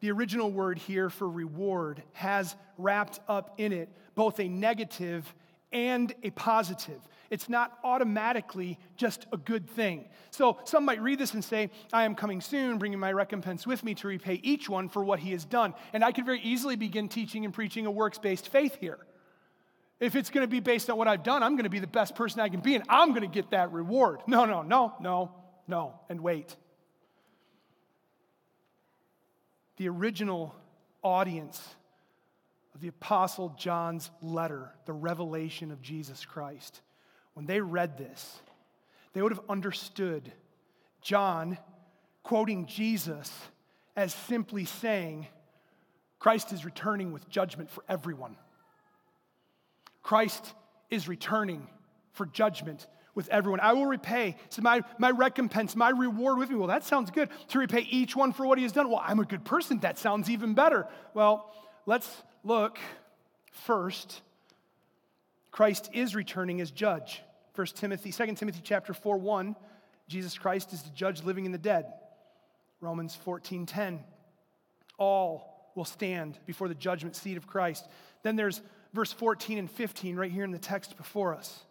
The 0.01 0.11
original 0.13 0.51
word 0.51 0.79
here 0.79 1.11
for 1.11 1.29
reward 1.29 2.03
has 2.13 2.55
wrapped 2.77 3.21
up 3.29 3.55
in 3.59 3.73
it 3.73 3.89
both 4.15 4.41
a 4.41 4.49
negative 4.49 5.33
and 5.73 6.13
a 6.23 6.31
positive. 6.31 7.01
It's 7.31 7.49
not 7.49 7.79
automatically 7.85 8.79
just 8.97 9.27
a 9.33 9.37
good 9.37 9.69
thing. 9.69 10.09
So 10.31 10.59
some 10.65 10.85
might 10.85 11.01
read 11.03 11.19
this 11.19 11.35
and 11.35 11.45
say, 11.45 11.71
I 11.93 12.05
am 12.05 12.15
coming 12.15 12.41
soon, 12.41 12.79
bringing 12.79 12.99
my 12.99 13.13
recompense 13.13 13.67
with 13.67 13.85
me 13.85 13.95
to 13.97 14.09
repay 14.09 14.41
each 14.43 14.69
one 14.69 14.89
for 14.89 15.05
what 15.05 15.19
he 15.19 15.33
has 15.33 15.45
done. 15.45 15.75
And 15.93 16.05
I 16.05 16.13
could 16.13 16.25
very 16.25 16.41
easily 16.41 16.77
begin 16.77 17.09
teaching 17.09 17.45
and 17.45 17.53
preaching 17.53 17.87
a 17.87 17.91
works 17.91 18.19
based 18.19 18.49
faith 18.49 18.79
here. 18.81 18.99
If 20.01 20.15
it's 20.15 20.31
going 20.31 20.45
to 20.45 20.51
be 20.51 20.61
based 20.61 20.89
on 20.89 20.97
what 20.97 21.09
I've 21.09 21.25
done, 21.25 21.43
I'm 21.43 21.55
going 21.55 21.65
to 21.65 21.71
be 21.71 21.81
the 21.81 21.87
best 21.87 22.15
person 22.15 22.41
I 22.41 22.49
can 22.49 22.61
be 22.61 22.75
and 22.77 22.85
I'm 22.89 23.11
going 23.11 23.23
to 23.23 23.27
get 23.29 23.51
that 23.51 23.73
reward. 23.73 24.21
No, 24.27 24.45
no, 24.47 24.63
no, 24.63 24.95
no, 25.01 25.33
no, 25.67 26.01
and 26.09 26.21
wait. 26.21 26.57
The 29.79 29.89
original 29.89 30.55
audience 31.03 31.63
of 32.75 32.81
the 32.81 32.89
Apostle 32.89 33.55
John's 33.57 34.11
letter, 34.21 34.71
the 34.85 34.93
revelation 34.93 35.71
of 35.71 35.81
Jesus 35.81 36.25
Christ, 36.25 36.83
when 37.35 37.47
they 37.47 37.61
read 37.61 37.97
this, 37.97 38.41
they 39.13 39.23
would 39.23 39.33
have 39.33 39.45
understood 39.49 40.31
John 41.01 41.57
quoting 42.23 42.67
Jesus 42.67 43.33
as 43.97 44.13
simply 44.13 44.65
saying, 44.65 45.29
Christ 46.19 46.53
is 46.53 46.65
returning 46.65 47.13
with 47.13 47.29
judgment 47.29 47.71
for 47.71 47.85
everyone. 47.89 48.37
Christ 50.03 50.53
is 50.91 51.09
returning 51.09 51.69
for 52.13 52.27
judgment 52.27 52.87
with 53.19 53.29
everyone. 53.31 53.59
I 53.59 53.73
will 53.73 53.85
repay. 53.85 54.37
So 54.49 54.63
my, 54.63 54.85
my 54.97 55.11
recompense, 55.11 55.75
my 55.75 55.91
reward 55.91 56.39
with 56.39 56.51
me. 56.51 56.55
Well, 56.55 56.69
that 56.69 56.85
sounds 56.85 57.11
good. 57.11 57.29
To 57.49 57.59
repay 57.59 57.81
each 57.81 58.15
one 58.15 58.33
for 58.33 58.47
what 58.47 58.59
he 58.59 58.63
has 58.63 58.71
done. 58.71 58.89
Well, 58.89 59.03
I'm 59.05 59.19
a 59.19 59.25
good 59.25 59.45
person. 59.45 59.81
That 59.81 59.99
sounds 59.99 60.31
even 60.31 60.55
better. 60.55 60.87
Well, 61.15 61.53
let's 61.85 62.09
look 62.45 62.79
first. 63.51 64.23
Christ 65.51 65.91
is 65.93 66.15
returning 66.15 66.61
as 66.61 66.71
judge. 66.71 67.21
1 67.57 67.67
Timothy, 67.75 68.13
2 68.13 68.35
Timothy 68.37 68.61
chapter 68.63 68.95
4, 68.95 69.19
1. 69.19 69.57
Jesus 70.07 70.39
Christ 70.39 70.73
is 70.73 70.83
the 70.83 70.91
judge 70.91 71.25
living 71.25 71.45
in 71.45 71.51
the 71.51 71.59
dead. 71.59 71.93
Romans 72.81 73.17
14, 73.17 73.67
10. 73.67 73.99
All 74.97 75.73
will 75.75 75.85
stand 75.85 76.39
before 76.47 76.69
the 76.69 76.75
judgment 76.77 77.17
seat 77.17 77.37
of 77.37 77.49
Christ. 77.49 77.85
Then 78.23 78.37
there's 78.37 78.63
verse 78.95 79.13
14 79.13 79.59
and 79.59 79.69
15 79.69 80.15
right 80.15 80.31
here 80.31 80.45
in 80.45 80.53
the 80.53 80.59
text 80.59 80.97
before 80.97 81.35
us 81.35 81.65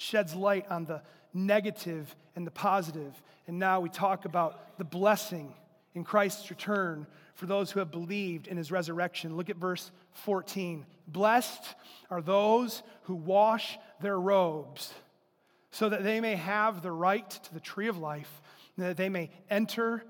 sheds 0.00 0.34
light 0.34 0.64
on 0.70 0.86
the 0.86 1.02
negative 1.34 2.16
and 2.34 2.46
the 2.46 2.50
positive. 2.50 3.22
And 3.46 3.58
now 3.58 3.80
we 3.80 3.90
talk 3.90 4.24
about 4.24 4.78
the 4.78 4.84
blessing 4.84 5.52
in 5.94 6.04
Christ's 6.04 6.48
return 6.48 7.06
for 7.34 7.44
those 7.44 7.70
who 7.70 7.80
have 7.80 7.90
believed 7.90 8.46
in 8.48 8.56
his 8.56 8.72
resurrection. 8.72 9.36
Look 9.36 9.50
at 9.50 9.56
verse 9.56 9.90
14. 10.12 10.86
Blessed 11.06 11.74
are 12.08 12.22
those 12.22 12.82
who 13.02 13.14
wash 13.14 13.78
their 14.00 14.18
robes, 14.18 14.94
so 15.70 15.90
that 15.90 16.02
they 16.02 16.20
may 16.20 16.34
have 16.34 16.80
the 16.80 16.92
right 16.92 17.28
to 17.28 17.54
the 17.54 17.60
tree 17.60 17.88
of 17.88 17.98
life, 17.98 18.40
and 18.76 18.86
that 18.86 18.96
they 18.96 19.10
may 19.10 19.30
enter 19.50 20.02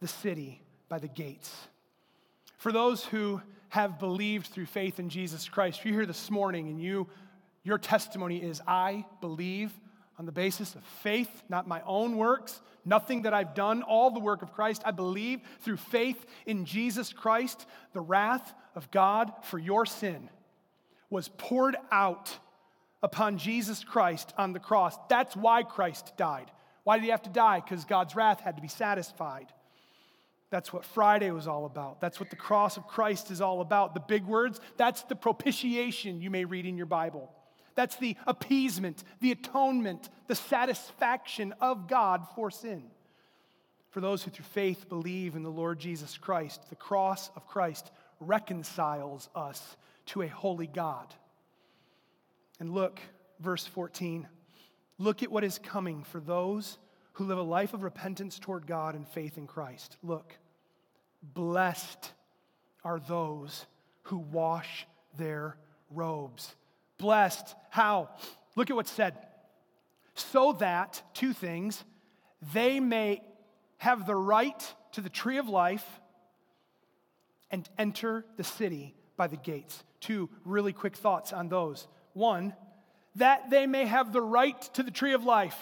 the 0.00 0.08
city 0.08 0.60
by 0.88 0.98
the 0.98 1.08
gates. 1.08 1.54
For 2.58 2.72
those 2.72 3.04
who 3.04 3.40
have 3.68 4.00
believed 4.00 4.48
through 4.48 4.66
faith 4.66 4.98
in 4.98 5.08
Jesus 5.08 5.48
Christ, 5.48 5.84
you're 5.84 5.94
here 5.94 6.06
this 6.06 6.30
morning 6.32 6.68
and 6.68 6.80
you, 6.80 7.06
your 7.66 7.78
testimony 7.78 8.38
is, 8.38 8.62
I 8.64 9.04
believe 9.20 9.72
on 10.18 10.24
the 10.24 10.32
basis 10.32 10.76
of 10.76 10.84
faith, 11.02 11.42
not 11.48 11.66
my 11.66 11.82
own 11.84 12.16
works, 12.16 12.60
nothing 12.84 13.22
that 13.22 13.34
I've 13.34 13.54
done, 13.54 13.82
all 13.82 14.12
the 14.12 14.20
work 14.20 14.42
of 14.42 14.52
Christ. 14.52 14.82
I 14.84 14.92
believe 14.92 15.40
through 15.60 15.78
faith 15.78 16.24
in 16.46 16.64
Jesus 16.64 17.12
Christ, 17.12 17.66
the 17.92 18.00
wrath 18.00 18.54
of 18.76 18.90
God 18.92 19.32
for 19.42 19.58
your 19.58 19.84
sin 19.84 20.30
was 21.10 21.28
poured 21.28 21.76
out 21.90 22.38
upon 23.02 23.36
Jesus 23.36 23.82
Christ 23.82 24.32
on 24.38 24.52
the 24.52 24.60
cross. 24.60 24.96
That's 25.08 25.36
why 25.36 25.64
Christ 25.64 26.12
died. 26.16 26.50
Why 26.84 26.96
did 26.96 27.04
he 27.04 27.10
have 27.10 27.22
to 27.22 27.30
die? 27.30 27.60
Because 27.60 27.84
God's 27.84 28.14
wrath 28.14 28.40
had 28.40 28.54
to 28.56 28.62
be 28.62 28.68
satisfied. 28.68 29.52
That's 30.50 30.72
what 30.72 30.84
Friday 30.84 31.32
was 31.32 31.48
all 31.48 31.66
about. 31.66 32.00
That's 32.00 32.20
what 32.20 32.30
the 32.30 32.36
cross 32.36 32.76
of 32.76 32.86
Christ 32.86 33.32
is 33.32 33.40
all 33.40 33.60
about. 33.60 33.94
The 33.94 34.00
big 34.00 34.24
words, 34.24 34.60
that's 34.76 35.02
the 35.02 35.16
propitiation 35.16 36.22
you 36.22 36.30
may 36.30 36.44
read 36.44 36.64
in 36.64 36.76
your 36.76 36.86
Bible. 36.86 37.32
That's 37.76 37.96
the 37.96 38.16
appeasement, 38.26 39.04
the 39.20 39.30
atonement, 39.30 40.08
the 40.26 40.34
satisfaction 40.34 41.54
of 41.60 41.86
God 41.86 42.26
for 42.34 42.50
sin. 42.50 42.82
For 43.90 44.00
those 44.00 44.22
who 44.22 44.30
through 44.30 44.46
faith 44.46 44.88
believe 44.88 45.36
in 45.36 45.42
the 45.42 45.50
Lord 45.50 45.78
Jesus 45.78 46.18
Christ, 46.18 46.68
the 46.68 46.76
cross 46.76 47.30
of 47.36 47.46
Christ 47.46 47.92
reconciles 48.18 49.28
us 49.34 49.76
to 50.06 50.22
a 50.22 50.28
holy 50.28 50.66
God. 50.66 51.14
And 52.58 52.72
look, 52.72 53.00
verse 53.40 53.66
14. 53.66 54.26
Look 54.98 55.22
at 55.22 55.30
what 55.30 55.44
is 55.44 55.58
coming 55.58 56.02
for 56.02 56.20
those 56.20 56.78
who 57.14 57.24
live 57.24 57.38
a 57.38 57.42
life 57.42 57.74
of 57.74 57.82
repentance 57.82 58.38
toward 58.38 58.66
God 58.66 58.94
and 58.94 59.06
faith 59.06 59.36
in 59.36 59.46
Christ. 59.46 59.96
Look, 60.02 60.34
blessed 61.22 62.12
are 62.84 63.00
those 63.00 63.66
who 64.04 64.18
wash 64.18 64.86
their 65.18 65.56
robes. 65.90 66.54
Blessed, 66.98 67.54
how? 67.70 68.10
Look 68.54 68.70
at 68.70 68.76
what's 68.76 68.90
said. 68.90 69.14
So 70.14 70.52
that, 70.54 71.02
two 71.12 71.32
things, 71.32 71.84
they 72.54 72.80
may 72.80 73.22
have 73.78 74.06
the 74.06 74.16
right 74.16 74.74
to 74.92 75.00
the 75.00 75.10
tree 75.10 75.38
of 75.38 75.48
life 75.48 75.84
and 77.50 77.68
enter 77.78 78.24
the 78.36 78.44
city 78.44 78.94
by 79.16 79.26
the 79.26 79.36
gates. 79.36 79.84
Two 80.00 80.30
really 80.44 80.72
quick 80.72 80.96
thoughts 80.96 81.32
on 81.32 81.48
those. 81.48 81.86
One, 82.14 82.54
that 83.16 83.50
they 83.50 83.66
may 83.66 83.86
have 83.86 84.12
the 84.12 84.22
right 84.22 84.60
to 84.74 84.82
the 84.82 84.90
tree 84.90 85.12
of 85.12 85.24
life. 85.24 85.58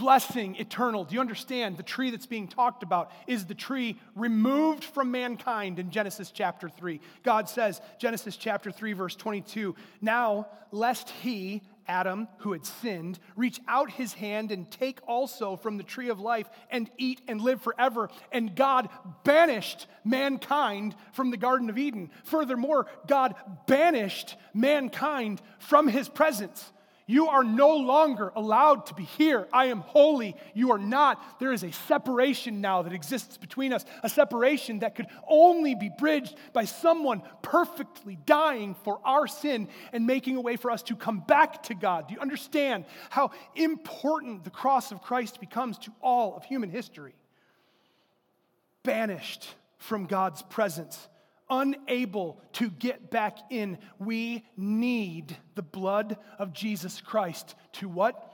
Blessing, 0.00 0.56
eternal. 0.56 1.04
Do 1.04 1.14
you 1.14 1.20
understand? 1.20 1.76
The 1.76 1.82
tree 1.82 2.10
that's 2.10 2.24
being 2.24 2.48
talked 2.48 2.82
about 2.82 3.12
is 3.26 3.44
the 3.44 3.54
tree 3.54 4.00
removed 4.14 4.82
from 4.82 5.10
mankind 5.10 5.78
in 5.78 5.90
Genesis 5.90 6.30
chapter 6.30 6.70
3. 6.70 7.02
God 7.22 7.50
says, 7.50 7.82
Genesis 7.98 8.38
chapter 8.38 8.72
3, 8.72 8.94
verse 8.94 9.14
22, 9.14 9.74
now 10.00 10.48
lest 10.72 11.10
he, 11.10 11.60
Adam, 11.86 12.28
who 12.38 12.52
had 12.52 12.64
sinned, 12.64 13.18
reach 13.36 13.60
out 13.68 13.90
his 13.90 14.14
hand 14.14 14.50
and 14.52 14.70
take 14.70 15.00
also 15.06 15.54
from 15.54 15.76
the 15.76 15.82
tree 15.82 16.08
of 16.08 16.18
life 16.18 16.48
and 16.70 16.88
eat 16.96 17.20
and 17.28 17.38
live 17.38 17.60
forever. 17.60 18.08
And 18.32 18.56
God 18.56 18.88
banished 19.22 19.86
mankind 20.02 20.94
from 21.12 21.30
the 21.30 21.36
Garden 21.36 21.68
of 21.68 21.76
Eden. 21.76 22.10
Furthermore, 22.24 22.86
God 23.06 23.34
banished 23.66 24.36
mankind 24.54 25.42
from 25.58 25.88
his 25.88 26.08
presence. 26.08 26.72
You 27.10 27.26
are 27.26 27.42
no 27.42 27.74
longer 27.74 28.32
allowed 28.36 28.86
to 28.86 28.94
be 28.94 29.02
here. 29.02 29.48
I 29.52 29.64
am 29.64 29.80
holy. 29.80 30.36
You 30.54 30.70
are 30.70 30.78
not. 30.78 31.40
There 31.40 31.52
is 31.52 31.64
a 31.64 31.72
separation 31.72 32.60
now 32.60 32.82
that 32.82 32.92
exists 32.92 33.36
between 33.36 33.72
us, 33.72 33.84
a 34.04 34.08
separation 34.08 34.78
that 34.78 34.94
could 34.94 35.08
only 35.26 35.74
be 35.74 35.90
bridged 35.98 36.36
by 36.52 36.66
someone 36.66 37.22
perfectly 37.42 38.16
dying 38.26 38.76
for 38.84 39.00
our 39.04 39.26
sin 39.26 39.66
and 39.92 40.06
making 40.06 40.36
a 40.36 40.40
way 40.40 40.54
for 40.54 40.70
us 40.70 40.84
to 40.84 40.94
come 40.94 41.18
back 41.26 41.64
to 41.64 41.74
God. 41.74 42.06
Do 42.06 42.14
you 42.14 42.20
understand 42.20 42.84
how 43.10 43.32
important 43.56 44.44
the 44.44 44.50
cross 44.50 44.92
of 44.92 45.02
Christ 45.02 45.40
becomes 45.40 45.78
to 45.78 45.92
all 46.00 46.36
of 46.36 46.44
human 46.44 46.70
history? 46.70 47.16
Banished 48.84 49.52
from 49.78 50.06
God's 50.06 50.42
presence 50.42 51.08
unable 51.50 52.40
to 52.52 52.70
get 52.70 53.10
back 53.10 53.38
in. 53.50 53.78
We 53.98 54.44
need 54.56 55.36
the 55.56 55.62
blood 55.62 56.16
of 56.38 56.52
Jesus 56.52 57.00
Christ 57.00 57.54
to 57.74 57.88
what? 57.88 58.26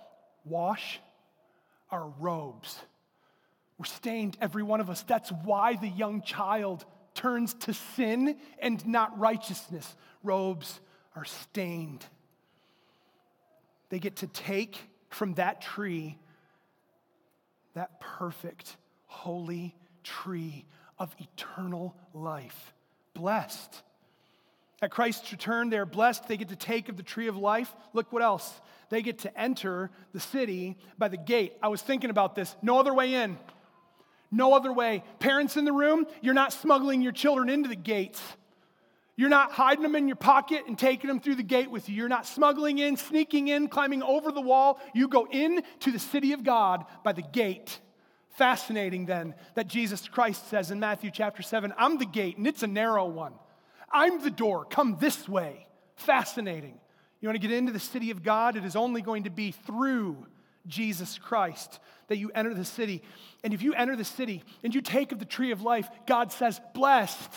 Wash 0.45 1.01
our 1.91 2.13
robes. 2.21 2.79
We're 3.79 3.87
stained, 3.87 4.37
every 4.41 4.63
one 4.63 4.81
of 4.81 4.91
us. 4.91 5.03
That's 5.03 5.31
why 5.31 5.77
the 5.77 5.89
young 5.89 6.23
child 6.23 6.85
turns 7.15 7.55
to 7.55 7.75
sin 7.75 8.37
and 8.59 8.87
not 8.87 9.19
righteousness. 9.19 9.97
Robes 10.23 10.81
are 11.15 11.25
stained. 11.25 12.05
They 13.89 13.99
get 13.99 14.17
to 14.17 14.27
take 14.27 14.79
from 15.09 15.35
that 15.35 15.61
tree, 15.63 16.19
that 17.75 18.01
perfect, 18.01 18.77
holy 19.07 19.75
tree 20.03 20.65
of 20.99 21.15
eternal 21.19 21.97
life 22.13 22.75
blessed. 23.17 23.83
At 24.83 24.91
Christ's 24.91 25.33
return, 25.33 25.71
they're 25.71 25.87
blessed. 25.87 26.29
They 26.29 26.37
get 26.37 26.49
to 26.49 26.57
take 26.57 26.89
of 26.89 26.97
the 26.97 27.03
tree 27.03 27.29
of 27.29 27.37
life. 27.37 27.75
Look 27.93 28.13
what 28.13 28.23
else. 28.23 28.61
They 28.91 29.03
get 29.03 29.21
to 29.21 29.41
enter 29.41 29.91
the 30.13 30.21
city 30.21 30.77
by 30.99 31.09
the 31.09 31.17
gate. 31.17 31.55
I 31.63 31.69
was 31.69 31.83
thinking 31.83 32.11
about 32.11 32.35
this. 32.35 32.55
No 32.63 32.79
other 32.79 32.95
way 32.95 33.15
in. 33.15 33.39
No 34.31 34.55
other 34.55 34.73
way. 34.73 35.03
Parents 35.19 35.57
in 35.57 35.65
the 35.65 35.73
room, 35.73 36.07
you're 36.21 36.35
not 36.35 36.53
smuggling 36.53 37.01
your 37.01 37.13
children 37.13 37.49
into 37.49 37.69
the 37.69 37.77
gates. 37.77 38.21
You're 39.17 39.31
not 39.31 39.53
hiding 39.53 39.83
them 39.83 39.97
in 39.97 40.09
your 40.09 40.17
pocket 40.17 40.65
and 40.67 40.79
taking 40.79 41.09
them 41.09 41.21
through 41.21 41.37
the 41.37 41.43
gate 41.43 41.71
with 41.71 41.89
you. 41.89 41.95
You're 41.95 42.09
not 42.09 42.27
smuggling 42.27 42.79
in, 42.79 42.99
sneaking 42.99 43.49
in, 43.49 43.69
climbing 43.69 44.03
over 44.03 44.31
the 44.31 44.43
wall. 44.43 44.79
You 44.95 45.09
go 45.09 45.27
in 45.31 45.63
to 45.81 45.91
the 45.91 45.99
city 45.99 46.33
of 46.33 46.45
God 46.45 46.85
by 47.03 47.13
the 47.13 47.23
gate. 47.23 47.81
Fascinating 48.37 49.07
then 49.07 49.35
that 49.55 49.67
Jesus 49.67 50.09
Christ 50.09 50.49
says 50.49 50.71
in 50.71 50.79
Matthew 50.79 51.11
chapter 51.11 51.43
7, 51.43 51.73
I'm 51.79 51.99
the 51.99 52.05
gate 52.05 52.37
and 52.37 52.47
it's 52.47 52.63
a 52.63 52.67
narrow 52.67 53.07
one. 53.07 53.33
I'm 53.91 54.23
the 54.23 54.31
door, 54.31 54.67
come 54.67 54.99
this 55.01 55.29
way. 55.29 55.67
Fascinating. 55.97 56.79
You 57.21 57.29
want 57.29 57.41
to 57.41 57.49
get 57.49 57.57
into 57.57 57.73
the 57.73 57.81
city 57.81 58.11
of 58.11 58.23
God? 58.23 58.57
It 58.57 58.65
is 58.65 58.77
only 58.77 59.01
going 59.01 59.25
to 59.25 59.31
be 59.31 59.53
through 59.53 60.27
Jesus 60.67 61.19
Christ 61.19 61.81
that 62.09 62.19
you 62.19 62.31
enter 62.35 62.53
the 62.53 62.65
city. 62.65 63.03
And 63.43 63.55
if 63.55 63.63
you 63.63 63.73
enter 63.73 63.97
the 63.97 64.05
city 64.05 64.45
and 64.63 64.75
you 64.75 64.83
take 64.83 65.13
of 65.13 65.19
the 65.19 65.25
tree 65.25 65.51
of 65.51 65.63
life, 65.63 65.89
God 66.07 66.31
says, 66.31 66.61
Blessed. 66.75 67.33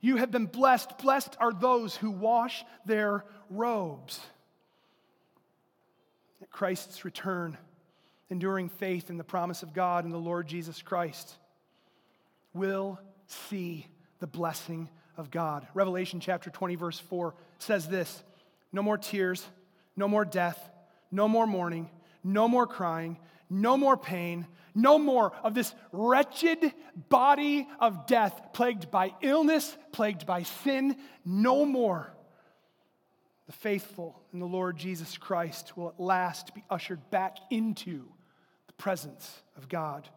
You 0.00 0.16
have 0.16 0.30
been 0.30 0.46
blessed. 0.46 0.96
Blessed 0.98 1.36
are 1.38 1.52
those 1.52 1.94
who 1.94 2.10
wash 2.10 2.64
their 2.86 3.24
robes. 3.50 4.18
At 6.40 6.50
Christ's 6.50 7.04
return, 7.04 7.58
enduring 8.30 8.68
faith 8.68 9.10
in 9.10 9.18
the 9.18 9.24
promise 9.24 9.62
of 9.62 9.74
God 9.74 10.04
and 10.04 10.14
the 10.14 10.18
Lord 10.18 10.46
Jesus 10.46 10.80
Christ 10.80 11.34
will 12.54 12.98
see 13.26 13.86
the 14.20 14.26
blessing 14.26 14.88
of 15.16 15.30
God. 15.30 15.66
Revelation 15.74 16.20
chapter 16.20 16.48
20, 16.50 16.76
verse 16.76 16.98
4 16.98 17.34
says 17.58 17.88
this 17.88 18.22
No 18.72 18.82
more 18.82 18.98
tears, 18.98 19.44
no 19.96 20.08
more 20.08 20.24
death, 20.24 20.70
no 21.10 21.28
more 21.28 21.46
mourning, 21.46 21.90
no 22.22 22.48
more 22.48 22.66
crying, 22.66 23.18
no 23.48 23.76
more 23.76 23.96
pain, 23.96 24.46
no 24.74 24.98
more 24.98 25.32
of 25.42 25.54
this 25.54 25.74
wretched 25.92 26.72
body 27.08 27.68
of 27.80 28.06
death 28.06 28.40
plagued 28.52 28.90
by 28.90 29.12
illness, 29.20 29.76
plagued 29.90 30.24
by 30.24 30.44
sin, 30.44 30.96
no 31.24 31.64
more. 31.64 32.14
The 33.46 33.52
faithful 33.52 34.22
in 34.32 34.38
the 34.38 34.46
Lord 34.46 34.76
Jesus 34.76 35.18
Christ 35.18 35.76
will 35.76 35.88
at 35.88 35.98
last 35.98 36.54
be 36.54 36.62
ushered 36.70 37.10
back 37.10 37.36
into 37.50 38.06
presence 38.80 39.42
of 39.58 39.68
God, 39.68 40.08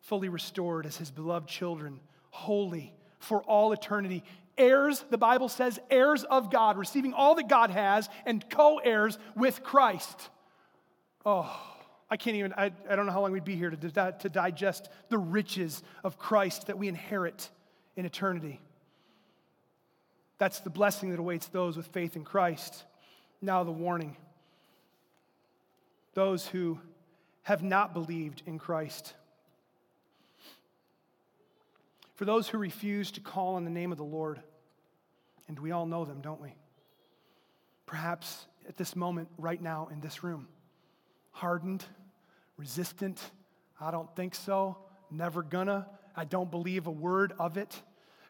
fully 0.00 0.30
restored 0.30 0.86
as 0.86 0.96
his 0.96 1.10
beloved 1.10 1.46
children, 1.46 2.00
holy 2.30 2.94
for 3.18 3.42
all 3.42 3.72
eternity. 3.72 4.24
Heirs, 4.56 5.04
the 5.10 5.18
Bible 5.18 5.48
says, 5.48 5.78
heirs 5.90 6.24
of 6.24 6.50
God, 6.50 6.78
receiving 6.78 7.12
all 7.12 7.34
that 7.34 7.48
God 7.48 7.70
has, 7.70 8.08
and 8.24 8.48
co 8.48 8.78
heirs 8.78 9.18
with 9.36 9.62
Christ. 9.62 10.30
Oh, 11.26 11.54
I 12.10 12.16
can't 12.16 12.36
even, 12.36 12.54
I, 12.54 12.72
I 12.88 12.96
don't 12.96 13.04
know 13.04 13.12
how 13.12 13.20
long 13.20 13.32
we'd 13.32 13.44
be 13.44 13.56
here 13.56 13.70
to, 13.70 14.12
to 14.20 14.28
digest 14.30 14.88
the 15.10 15.18
riches 15.18 15.82
of 16.02 16.18
Christ 16.18 16.68
that 16.68 16.78
we 16.78 16.88
inherit 16.88 17.50
in 17.94 18.06
eternity. 18.06 18.60
That's 20.38 20.60
the 20.60 20.70
blessing 20.70 21.10
that 21.10 21.18
awaits 21.18 21.48
those 21.48 21.76
with 21.76 21.88
faith 21.88 22.16
in 22.16 22.24
Christ. 22.24 22.84
Now, 23.42 23.64
the 23.64 23.70
warning. 23.70 24.16
those 26.14 26.46
who 26.48 26.80
have 27.48 27.62
not 27.62 27.94
believed 27.94 28.42
in 28.44 28.58
Christ. 28.58 29.14
For 32.14 32.26
those 32.26 32.46
who 32.46 32.58
refuse 32.58 33.10
to 33.12 33.20
call 33.20 33.54
on 33.54 33.64
the 33.64 33.70
name 33.70 33.90
of 33.90 33.96
the 33.96 34.04
Lord, 34.04 34.42
and 35.48 35.58
we 35.58 35.70
all 35.70 35.86
know 35.86 36.04
them, 36.04 36.20
don't 36.20 36.42
we? 36.42 36.52
Perhaps 37.86 38.44
at 38.68 38.76
this 38.76 38.94
moment, 38.94 39.30
right 39.38 39.62
now 39.62 39.88
in 39.90 39.98
this 40.00 40.22
room, 40.22 40.46
hardened, 41.30 41.82
resistant, 42.58 43.18
I 43.80 43.92
don't 43.92 44.14
think 44.14 44.34
so, 44.34 44.76
never 45.10 45.42
gonna, 45.42 45.86
I 46.14 46.26
don't 46.26 46.50
believe 46.50 46.86
a 46.86 46.90
word 46.90 47.32
of 47.38 47.56
it. 47.56 47.80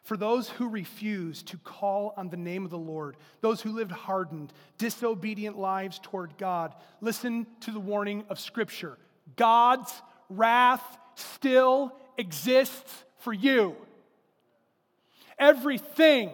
For 0.03 0.15
those 0.15 0.47
who 0.47 0.69
refuse 0.69 1.43
to 1.43 1.57
call 1.57 2.13
on 2.15 2.29
the 2.29 2.37
name 2.37 2.63
of 2.63 2.71
the 2.71 2.77
Lord, 2.77 3.17
those 3.41 3.59
who 3.59 3.73
lived 3.73 3.91
hardened, 3.91 4.53
disobedient 4.77 5.59
lives 5.59 5.99
toward 6.01 6.37
God, 6.37 6.73
listen 7.01 7.47
to 7.59 7.71
the 7.71 7.81
warning 7.81 8.23
of 8.29 8.39
Scripture 8.39 8.97
God's 9.35 9.91
wrath 10.29 10.83
still 11.15 11.93
exists 12.17 13.03
for 13.19 13.33
you. 13.33 13.75
Everything 15.37 16.31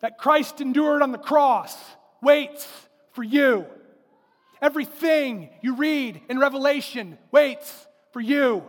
that 0.00 0.18
Christ 0.18 0.60
endured 0.60 1.02
on 1.02 1.12
the 1.12 1.18
cross 1.18 1.76
waits 2.22 2.66
for 3.12 3.22
you. 3.22 3.66
Everything 4.60 5.48
you 5.62 5.76
read 5.76 6.20
in 6.28 6.38
Revelation 6.38 7.16
waits 7.30 7.86
for 8.12 8.20
you. 8.20 8.62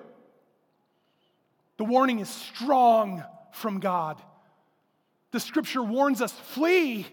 The 1.77 1.83
warning 1.83 2.19
is 2.19 2.29
strong 2.29 3.23
from 3.53 3.79
God. 3.79 4.21
The 5.31 5.39
scripture 5.39 5.81
warns 5.81 6.21
us 6.21 6.31
flee, 6.31 7.07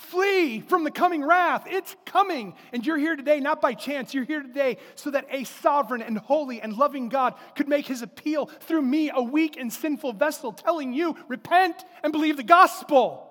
flee 0.00 0.60
from 0.60 0.84
the 0.84 0.90
coming 0.90 1.22
wrath. 1.22 1.64
It's 1.66 1.94
coming. 2.04 2.54
And 2.72 2.84
you're 2.84 2.98
here 2.98 3.16
today 3.16 3.40
not 3.40 3.60
by 3.60 3.74
chance. 3.74 4.14
You're 4.14 4.24
here 4.24 4.42
today 4.42 4.78
so 4.94 5.10
that 5.10 5.26
a 5.30 5.44
sovereign 5.44 6.02
and 6.02 6.18
holy 6.18 6.60
and 6.60 6.76
loving 6.76 7.08
God 7.08 7.34
could 7.54 7.68
make 7.68 7.86
his 7.86 8.02
appeal 8.02 8.46
through 8.46 8.82
me, 8.82 9.10
a 9.14 9.22
weak 9.22 9.56
and 9.58 9.72
sinful 9.72 10.14
vessel, 10.14 10.52
telling 10.52 10.92
you, 10.92 11.16
repent 11.28 11.84
and 12.02 12.12
believe 12.12 12.36
the 12.36 12.42
gospel. 12.42 13.26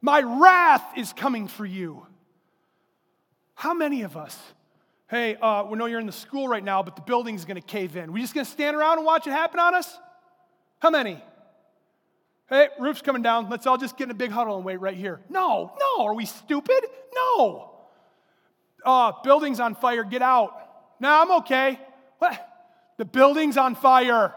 My 0.00 0.20
wrath 0.20 0.84
is 0.96 1.12
coming 1.12 1.48
for 1.48 1.66
you. 1.66 2.06
How 3.54 3.74
many 3.74 4.02
of 4.02 4.16
us, 4.16 4.38
hey, 5.08 5.36
uh, 5.36 5.64
we 5.64 5.78
know 5.78 5.86
you're 5.86 6.00
in 6.00 6.06
the 6.06 6.12
school 6.12 6.48
right 6.48 6.64
now, 6.64 6.82
but 6.82 6.96
the 6.96 7.02
building's 7.02 7.44
gonna 7.44 7.60
cave 7.60 7.96
in. 7.96 8.12
We 8.12 8.20
just 8.20 8.34
gonna 8.34 8.44
stand 8.44 8.76
around 8.76 8.98
and 8.98 9.06
watch 9.06 9.26
it 9.26 9.30
happen 9.30 9.60
on 9.60 9.74
us? 9.74 9.98
How 10.78 10.90
many? 10.90 11.22
Hey, 12.48 12.68
roof's 12.78 13.02
coming 13.02 13.22
down. 13.22 13.50
Let's 13.50 13.66
all 13.66 13.76
just 13.76 13.96
get 13.96 14.04
in 14.04 14.10
a 14.12 14.14
big 14.14 14.30
huddle 14.30 14.56
and 14.56 14.64
wait 14.64 14.80
right 14.80 14.96
here. 14.96 15.20
No, 15.28 15.72
no. 15.78 16.04
Are 16.04 16.14
we 16.14 16.26
stupid? 16.26 16.86
No. 17.14 17.72
Uh, 18.84 19.12
building's 19.24 19.58
on 19.58 19.74
fire. 19.74 20.04
Get 20.04 20.22
out. 20.22 20.52
No, 21.00 21.10
I'm 21.10 21.30
okay. 21.38 21.80
What? 22.18 22.48
The 22.98 23.04
building's 23.04 23.56
on 23.56 23.74
fire. 23.74 24.32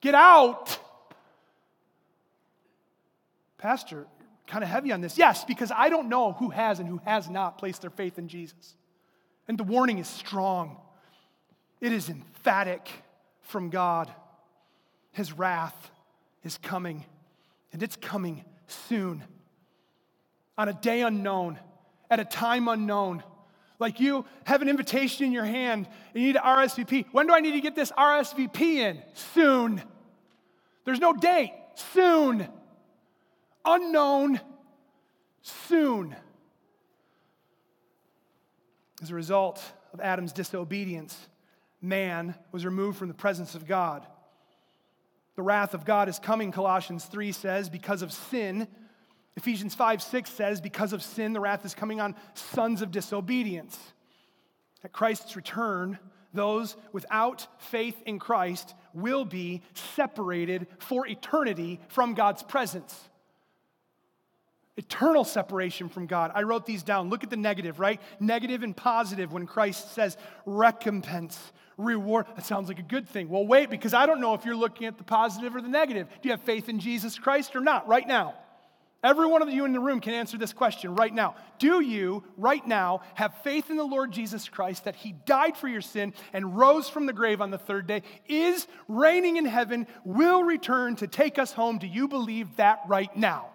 Get 0.00 0.14
out. 0.14 0.78
Pastor, 3.58 4.06
kind 4.46 4.64
of 4.64 4.70
heavy 4.70 4.92
on 4.92 5.00
this. 5.00 5.18
Yes, 5.18 5.44
because 5.44 5.70
I 5.70 5.90
don't 5.90 6.08
know 6.08 6.32
who 6.32 6.48
has 6.50 6.80
and 6.80 6.88
who 6.88 7.00
has 7.04 7.28
not 7.28 7.58
placed 7.58 7.82
their 7.82 7.90
faith 7.90 8.18
in 8.18 8.28
Jesus. 8.28 8.74
And 9.48 9.58
the 9.58 9.64
warning 9.64 9.98
is 9.98 10.08
strong, 10.08 10.78
it 11.80 11.92
is 11.92 12.08
emphatic 12.08 12.88
from 13.42 13.70
God. 13.70 14.10
His 15.12 15.32
wrath 15.32 15.90
is 16.44 16.58
coming, 16.58 17.04
and 17.72 17.82
it's 17.82 17.96
coming 17.96 18.44
soon. 18.66 19.24
On 20.56 20.68
a 20.68 20.72
day 20.72 21.02
unknown, 21.02 21.58
at 22.10 22.20
a 22.20 22.24
time 22.24 22.68
unknown. 22.68 23.22
Like 23.78 24.00
you 24.00 24.24
have 24.44 24.60
an 24.62 24.68
invitation 24.68 25.24
in 25.24 25.32
your 25.32 25.44
hand 25.44 25.86
and 26.12 26.22
you 26.22 26.28
need 26.28 26.34
to 26.34 26.40
RSVP. 26.40 27.06
When 27.12 27.26
do 27.26 27.34
I 27.34 27.40
need 27.40 27.52
to 27.52 27.60
get 27.60 27.76
this 27.76 27.92
RSVP 27.92 28.60
in? 28.60 29.02
Soon. 29.14 29.82
There's 30.84 30.98
no 30.98 31.12
date. 31.12 31.52
Soon. 31.92 32.48
Unknown. 33.64 34.40
Soon. 35.42 36.16
As 39.00 39.10
a 39.10 39.14
result 39.14 39.62
of 39.92 40.00
Adam's 40.00 40.32
disobedience, 40.32 41.16
man 41.80 42.34
was 42.50 42.64
removed 42.64 42.98
from 42.98 43.08
the 43.08 43.14
presence 43.14 43.54
of 43.54 43.66
God. 43.66 44.04
The 45.38 45.44
wrath 45.44 45.72
of 45.72 45.84
God 45.84 46.08
is 46.08 46.18
coming, 46.18 46.50
Colossians 46.50 47.04
3 47.04 47.30
says, 47.30 47.70
because 47.70 48.02
of 48.02 48.12
sin. 48.12 48.66
Ephesians 49.36 49.72
5 49.72 50.02
6 50.02 50.28
says, 50.32 50.60
because 50.60 50.92
of 50.92 51.00
sin, 51.00 51.32
the 51.32 51.38
wrath 51.38 51.64
is 51.64 51.76
coming 51.76 52.00
on 52.00 52.16
sons 52.34 52.82
of 52.82 52.90
disobedience. 52.90 53.78
At 54.82 54.90
Christ's 54.90 55.36
return, 55.36 56.00
those 56.34 56.76
without 56.92 57.46
faith 57.58 58.02
in 58.04 58.18
Christ 58.18 58.74
will 58.92 59.24
be 59.24 59.62
separated 59.94 60.66
for 60.80 61.06
eternity 61.06 61.78
from 61.86 62.14
God's 62.14 62.42
presence. 62.42 63.08
Eternal 64.78 65.24
separation 65.24 65.88
from 65.88 66.06
God. 66.06 66.30
I 66.36 66.44
wrote 66.44 66.64
these 66.64 66.84
down. 66.84 67.10
Look 67.10 67.24
at 67.24 67.30
the 67.30 67.36
negative, 67.36 67.80
right? 67.80 68.00
Negative 68.20 68.62
and 68.62 68.76
positive 68.76 69.32
when 69.32 69.44
Christ 69.44 69.92
says 69.92 70.16
recompense, 70.46 71.52
reward. 71.76 72.26
That 72.36 72.46
sounds 72.46 72.68
like 72.68 72.78
a 72.78 72.82
good 72.82 73.08
thing. 73.08 73.28
Well, 73.28 73.44
wait, 73.44 73.70
because 73.70 73.92
I 73.92 74.06
don't 74.06 74.20
know 74.20 74.34
if 74.34 74.44
you're 74.44 74.54
looking 74.54 74.86
at 74.86 74.96
the 74.96 75.02
positive 75.02 75.56
or 75.56 75.60
the 75.60 75.68
negative. 75.68 76.06
Do 76.22 76.28
you 76.28 76.30
have 76.30 76.42
faith 76.42 76.68
in 76.68 76.78
Jesus 76.78 77.18
Christ 77.18 77.56
or 77.56 77.60
not 77.60 77.88
right 77.88 78.06
now? 78.06 78.36
Every 79.02 79.26
one 79.26 79.42
of 79.42 79.50
you 79.50 79.64
in 79.64 79.72
the 79.72 79.80
room 79.80 80.00
can 80.00 80.14
answer 80.14 80.38
this 80.38 80.52
question 80.52 80.94
right 80.94 81.12
now. 81.12 81.34
Do 81.58 81.80
you, 81.80 82.22
right 82.36 82.64
now, 82.64 83.02
have 83.14 83.42
faith 83.42 83.70
in 83.70 83.76
the 83.76 83.84
Lord 83.84 84.12
Jesus 84.12 84.48
Christ 84.48 84.84
that 84.84 84.94
He 84.94 85.12
died 85.26 85.56
for 85.56 85.66
your 85.66 85.80
sin 85.80 86.14
and 86.32 86.56
rose 86.56 86.88
from 86.88 87.06
the 87.06 87.12
grave 87.12 87.40
on 87.40 87.50
the 87.50 87.58
third 87.58 87.88
day, 87.88 88.02
is 88.28 88.68
reigning 88.86 89.38
in 89.38 89.44
heaven, 89.44 89.88
will 90.04 90.44
return 90.44 90.94
to 90.96 91.08
take 91.08 91.36
us 91.36 91.52
home? 91.52 91.78
Do 91.78 91.88
you 91.88 92.06
believe 92.06 92.54
that 92.56 92.82
right 92.86 93.14
now? 93.16 93.50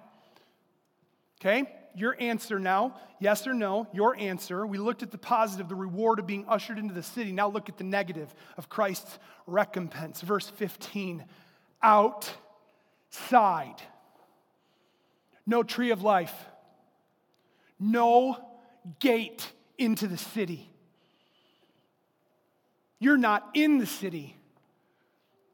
Okay? 1.43 1.67
your 1.95 2.15
answer 2.19 2.59
now, 2.59 2.95
yes 3.19 3.45
or 3.45 3.53
no, 3.53 3.87
your 3.93 4.15
answer. 4.17 4.65
We 4.65 4.77
looked 4.77 5.03
at 5.03 5.11
the 5.11 5.17
positive, 5.17 5.69
the 5.69 5.75
reward 5.75 6.19
of 6.19 6.27
being 6.27 6.45
ushered 6.47 6.79
into 6.79 6.93
the 6.93 7.03
city. 7.03 7.31
Now 7.31 7.49
look 7.49 7.69
at 7.69 7.77
the 7.77 7.83
negative 7.83 8.33
of 8.57 8.69
Christ's 8.69 9.19
recompense. 9.45 10.21
Verse 10.21 10.49
15 10.49 11.25
outside. 11.81 13.75
No 15.45 15.61
tree 15.61 15.91
of 15.91 16.01
life, 16.01 16.33
no 17.79 18.37
gate 18.99 19.51
into 19.77 20.07
the 20.07 20.17
city. 20.17 20.69
You're 22.99 23.17
not 23.17 23.49
in 23.53 23.77
the 23.77 23.85
city. 23.85 24.37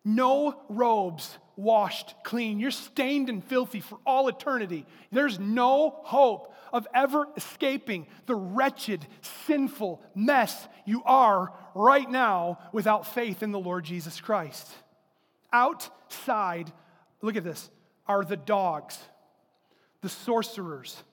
No 0.05 0.61
robes 0.69 1.37
washed 1.59 2.15
clean. 2.23 2.59
You're 2.59 2.71
stained 2.71 3.29
and 3.29 3.43
filthy 3.43 3.79
for 3.79 3.99
all 4.05 4.27
eternity. 4.27 4.85
There's 5.11 5.39
no 5.39 5.99
hope 6.03 6.53
of 6.71 6.87
ever 6.93 7.27
escaping 7.35 8.07
the 8.25 8.35
wretched, 8.35 9.05
sinful 9.45 10.01
mess 10.15 10.67
you 10.85 11.03
are 11.05 11.51
right 11.75 12.09
now 12.09 12.59
without 12.71 13.07
faith 13.07 13.43
in 13.43 13.51
the 13.51 13.59
Lord 13.59 13.83
Jesus 13.83 14.21
Christ. 14.21 14.67
Outside, 15.51 16.71
look 17.21 17.35
at 17.35 17.43
this, 17.43 17.69
are 18.07 18.23
the 18.23 18.37
dogs, 18.37 18.97
the 20.01 20.09
sorcerers, 20.09 21.03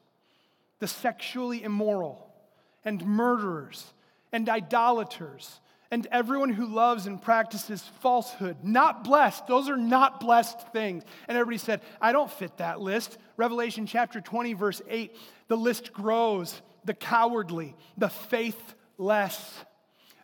the 0.78 0.88
sexually 0.88 1.62
immoral, 1.62 2.30
and 2.84 3.04
murderers, 3.04 3.84
and 4.32 4.48
idolaters 4.48 5.60
and 5.90 6.06
everyone 6.10 6.50
who 6.50 6.66
loves 6.66 7.06
and 7.06 7.20
practices 7.20 7.82
falsehood. 8.00 8.56
Not 8.62 9.04
blessed. 9.04 9.46
Those 9.46 9.68
are 9.68 9.76
not 9.76 10.20
blessed 10.20 10.72
things. 10.72 11.04
And 11.28 11.36
everybody 11.36 11.58
said, 11.58 11.80
I 12.00 12.12
don't 12.12 12.30
fit 12.30 12.56
that 12.58 12.80
list. 12.80 13.18
Revelation 13.36 13.86
chapter 13.86 14.20
20, 14.20 14.54
verse 14.54 14.82
8, 14.88 15.14
the 15.48 15.56
list 15.56 15.92
grows 15.92 16.60
the 16.84 16.94
cowardly, 16.94 17.76
the 17.96 18.08
faithless, 18.08 19.64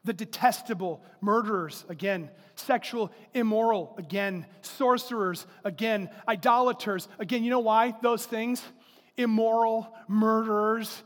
the 0.05 0.13
detestable, 0.13 1.03
murderers, 1.21 1.85
again, 1.89 2.29
sexual 2.57 3.13
immoral, 3.35 3.95
again, 3.99 4.47
sorcerers, 4.63 5.47
again, 5.65 6.11
idolaters, 6.27 7.09
again. 7.19 7.45
You 7.45 7.51
know 7.51 7.61
why 7.61 7.95
those 8.03 8.27
things? 8.27 8.63
Immoral, 9.17 9.95
murderers. 10.09 11.03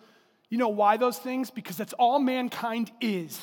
You 0.48 0.58
know 0.58 0.68
why 0.68 0.96
those 0.96 1.18
things? 1.18 1.50
Because 1.50 1.76
that's 1.76 1.92
all 1.94 2.18
mankind 2.18 2.90
is 3.00 3.38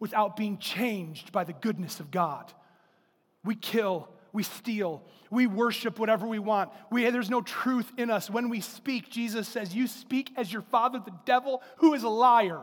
without 0.00 0.36
being 0.36 0.58
changed 0.58 1.32
by 1.32 1.44
the 1.44 1.52
goodness 1.52 2.00
of 2.00 2.10
God. 2.10 2.52
We 3.44 3.54
kill, 3.54 4.08
we 4.32 4.42
steal, 4.42 5.02
we 5.30 5.46
worship 5.46 5.98
whatever 5.98 6.26
we 6.26 6.38
want. 6.38 6.70
We, 6.90 7.08
there's 7.10 7.30
no 7.30 7.42
truth 7.42 7.90
in 7.96 8.10
us. 8.10 8.30
When 8.30 8.48
we 8.48 8.60
speak, 8.60 9.10
Jesus 9.10 9.48
says, 9.48 9.74
You 9.74 9.86
speak 9.86 10.30
as 10.36 10.52
your 10.52 10.62
father, 10.62 11.00
the 11.04 11.14
devil, 11.24 11.62
who 11.78 11.94
is 11.94 12.02
a 12.02 12.08
liar. 12.08 12.62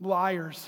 Liars. 0.00 0.66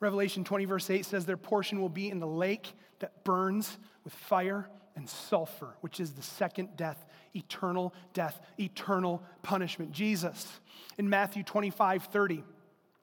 Revelation 0.00 0.44
20, 0.44 0.64
verse 0.64 0.90
8 0.90 1.06
says, 1.06 1.24
Their 1.24 1.36
portion 1.36 1.80
will 1.80 1.88
be 1.88 2.10
in 2.10 2.18
the 2.18 2.26
lake 2.26 2.72
that 2.98 3.24
burns 3.24 3.78
with 4.04 4.12
fire 4.12 4.68
and 4.94 5.08
sulfur, 5.08 5.76
which 5.80 6.00
is 6.00 6.12
the 6.12 6.22
second 6.22 6.76
death, 6.76 7.06
eternal 7.34 7.94
death, 8.14 8.40
eternal 8.58 9.22
punishment. 9.42 9.92
Jesus 9.92 10.60
in 10.98 11.08
Matthew 11.08 11.42
25 11.42 12.04
30 12.04 12.42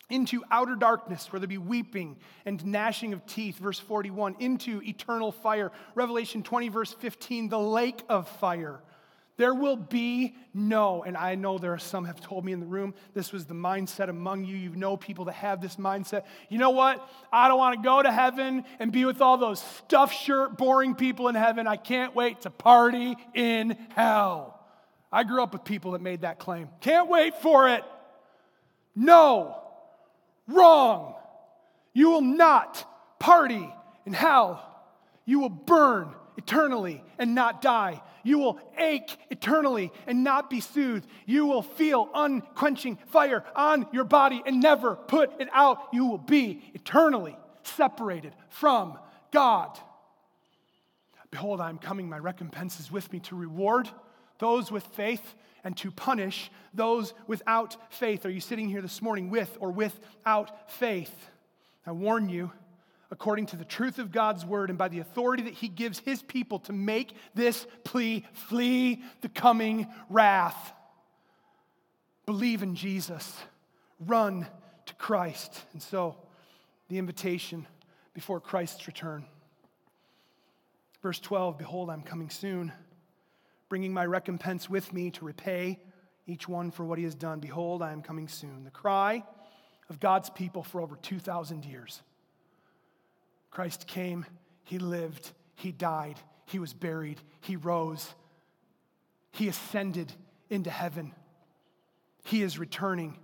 into 0.10 0.44
outer 0.52 0.76
darkness 0.76 1.32
where 1.32 1.40
there 1.40 1.48
be 1.48 1.58
weeping 1.58 2.18
and 2.46 2.64
gnashing 2.66 3.14
of 3.14 3.26
teeth 3.26 3.58
verse 3.58 3.80
41 3.80 4.36
into 4.40 4.82
eternal 4.84 5.32
fire 5.32 5.72
revelation 5.96 6.44
20 6.44 6.70
verse 6.70 6.94
15 6.94 7.50
the 7.50 7.60
lake 7.60 8.04
of 8.10 8.28
fire 8.28 8.82
there 9.36 9.54
will 9.54 9.76
be 9.76 10.36
no, 10.54 11.02
and 11.04 11.18
I 11.18 11.34
know 11.34 11.58
there 11.58 11.74
are 11.74 11.80
some 11.80 12.06
have 12.06 12.22
told 12.22 12.46
me 12.46 12.52
in 12.52 12.60
the 12.60 12.68
room, 12.68 12.94
this 13.16 13.32
was 13.32 13.46
the 13.46 13.56
mindset 13.56 14.10
among 14.10 14.46
you. 14.46 14.56
You 14.56 14.76
know 14.76 14.96
people 14.96 15.26
that 15.26 15.34
have 15.34 15.60
this 15.60 15.78
mindset. 15.78 16.26
You 16.50 16.60
know 16.60 16.70
what? 16.70 17.10
I 17.32 17.48
don't 17.48 17.58
want 17.58 17.82
to 17.82 17.84
go 17.84 18.04
to 18.04 18.12
heaven 18.12 18.64
and 18.78 18.92
be 18.92 19.06
with 19.06 19.22
all 19.22 19.40
those 19.40 19.60
stuff 19.78 20.14
shirt 20.14 20.56
boring 20.56 20.94
people 20.94 21.30
in 21.30 21.36
heaven. 21.36 21.66
I 21.66 21.78
can't 21.78 22.14
wait 22.14 22.42
to 22.42 22.52
party 22.52 23.16
in 23.34 23.72
hell. 23.96 24.60
I 25.12 25.24
grew 25.24 25.42
up 25.42 25.54
with 25.54 25.64
people 25.64 25.92
that 25.92 26.02
made 26.02 26.22
that 26.22 26.38
claim. 26.38 26.70
Can't 26.82 27.10
wait 27.10 27.42
for 27.42 27.70
it. 27.70 27.84
No, 28.96 29.63
wrong. 30.48 31.16
You 31.94 32.10
will 32.12 32.22
not 32.22 32.86
party 33.20 33.74
in 34.06 34.14
hell. 34.14 34.70
You 35.26 35.40
will 35.40 35.50
burn 35.50 36.14
eternally 36.38 37.04
and 37.18 37.36
not 37.36 37.62
die. 37.62 38.02
You 38.24 38.40
will 38.40 38.60
ache 38.78 39.18
eternally 39.30 39.92
and 40.08 40.24
not 40.24 40.50
be 40.50 40.60
soothed. 40.60 41.08
You 41.26 41.46
will 41.46 41.62
feel 41.62 42.10
unquenching 42.14 42.98
fire 43.08 43.44
on 43.56 43.88
your 43.92 44.06
body 44.06 44.42
and 44.46 44.62
never 44.62 44.96
put 44.96 45.40
it 45.40 45.50
out. 45.54 45.90
You 45.94 46.06
will 46.06 46.18
be 46.18 46.62
eternally 46.74 47.38
separated 47.64 48.34
from 48.50 48.98
God. 49.32 49.78
Behold, 51.32 51.62
I 51.62 51.70
am 51.70 51.78
coming. 51.78 52.10
My 52.10 52.20
recompense 52.20 52.80
is 52.80 52.92
with 52.92 53.12
me 53.12 53.20
to 53.22 53.36
reward 53.36 53.90
those 54.40 54.72
with 54.72 54.84
faith 54.88 55.36
and 55.64 55.76
to 55.78 55.92
punish 55.92 56.52
those 56.74 57.14
without 57.28 57.78
faith. 57.94 58.26
Are 58.26 58.30
you 58.30 58.42
sitting 58.42 58.70
here 58.70 58.82
this 58.82 59.02
morning 59.02 59.30
with 59.30 59.58
or 59.60 59.72
without 59.72 60.72
faith? 60.72 61.14
I 61.86 61.92
warn 61.92 62.30
you 62.30 62.52
according 63.12 63.46
to 63.46 63.56
the 63.56 63.66
truth 63.66 64.00
of 64.00 64.12
God's 64.12 64.44
word 64.44 64.70
and 64.70 64.78
by 64.78 64.88
the 64.88 65.00
authority 65.00 65.44
that 65.44 65.54
he 65.54 65.68
gives 65.68 66.00
his 66.00 66.24
people 66.24 66.60
to 66.60 66.74
make 66.74 67.16
this 67.36 67.68
plea 67.84 68.26
flee 68.34 69.04
the 69.22 69.30
coming 69.30 69.88
wrath. 70.10 70.74
Believe 72.26 72.64
in 72.64 72.76
Jesus, 72.76 73.38
run 74.00 74.48
to 74.88 74.96
Christ. 74.96 75.62
And 75.74 75.82
so, 75.82 76.16
the 76.90 76.98
invitation 76.98 77.68
before 78.14 78.40
Christ's 78.40 78.88
return. 78.88 79.26
Verse 81.02 81.20
12 81.20 81.58
Behold, 81.58 81.90
I'm 81.90 82.02
coming 82.02 82.30
soon, 82.30 82.72
bringing 83.74 83.92
my 83.92 84.06
recompense 84.06 84.70
with 84.70 84.94
me 84.94 85.10
to 85.10 85.26
repay 85.26 85.80
each 86.28 86.48
one 86.48 86.70
for 86.70 86.86
what 86.86 87.00
he 87.00 87.04
has 87.04 87.16
done. 87.16 87.40
Behold, 87.40 87.82
I 87.82 87.92
am 87.92 88.04
coming 88.04 88.28
soon. 88.28 88.66
The 88.66 88.70
cry 88.70 89.24
of 89.90 90.00
God's 90.00 90.30
people 90.30 90.62
for 90.62 90.80
over 90.80 90.96
2,000 90.96 91.66
years. 91.66 92.04
Christ 93.50 93.88
came, 93.88 94.28
he 94.64 94.78
lived, 94.78 95.32
he 95.56 95.72
died, 95.72 96.20
he 96.46 96.60
was 96.60 96.72
buried, 96.72 97.20
he 97.42 97.56
rose, 97.56 98.14
he 99.32 99.48
ascended 99.48 100.14
into 100.52 100.70
heaven. 100.70 101.12
He 102.26 102.44
is 102.44 102.60
returning. 102.60 103.18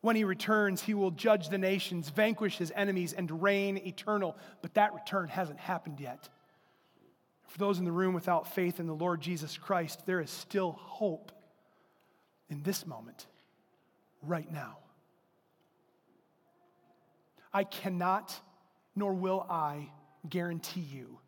When 0.00 0.16
he 0.16 0.24
returns, 0.24 0.80
he 0.80 0.94
will 0.94 1.10
judge 1.10 1.50
the 1.50 1.58
nations, 1.58 2.08
vanquish 2.08 2.56
his 2.56 2.72
enemies, 2.74 3.12
and 3.12 3.42
reign 3.42 3.76
eternal. 3.76 4.38
But 4.62 4.72
that 4.72 4.94
return 4.94 5.28
hasn't 5.28 5.58
happened 5.58 6.00
yet. 6.00 6.30
For 7.52 7.58
those 7.58 7.78
in 7.78 7.84
the 7.84 7.92
room 7.92 8.14
without 8.14 8.54
faith 8.54 8.80
in 8.80 8.86
the 8.86 8.94
Lord 8.94 9.20
Jesus 9.20 9.58
Christ, 9.58 10.06
there 10.06 10.22
is 10.22 10.30
still 10.30 10.72
hope 10.72 11.32
in 12.48 12.62
this 12.62 12.86
moment, 12.86 13.26
right 14.22 14.50
now. 14.50 14.78
I 17.52 17.64
cannot 17.64 18.34
nor 18.96 19.12
will 19.12 19.46
I 19.50 19.90
guarantee 20.26 20.80
you 20.80 21.18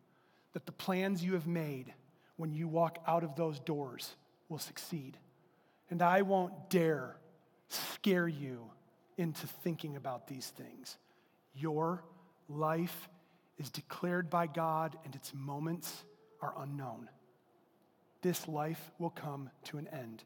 that 0.53 0.65
the 0.65 0.71
plans 0.71 1.23
you 1.23 1.33
have 1.33 1.45
made 1.45 1.93
when 2.37 2.51
you 2.51 2.67
walk 2.67 2.97
out 3.05 3.23
of 3.23 3.35
those 3.35 3.59
doors 3.59 4.15
will 4.49 4.57
succeed. 4.57 5.17
And 5.91 6.01
I 6.01 6.23
won't 6.23 6.71
dare 6.71 7.17
scare 7.69 8.27
you 8.27 8.71
into 9.15 9.45
thinking 9.45 9.95
about 9.95 10.27
these 10.27 10.47
things. 10.47 10.97
Your 11.53 12.03
life 12.49 13.09
is 13.59 13.69
declared 13.69 14.31
by 14.31 14.47
God, 14.47 14.97
and 15.05 15.15
its 15.15 15.31
moments 15.35 16.03
are 16.45 16.63
unknown. 16.63 17.09
This 18.21 18.47
life 18.47 18.91
will 18.99 19.09
come 19.09 19.49
to 19.65 19.77
an 19.77 19.87
end. 19.87 20.23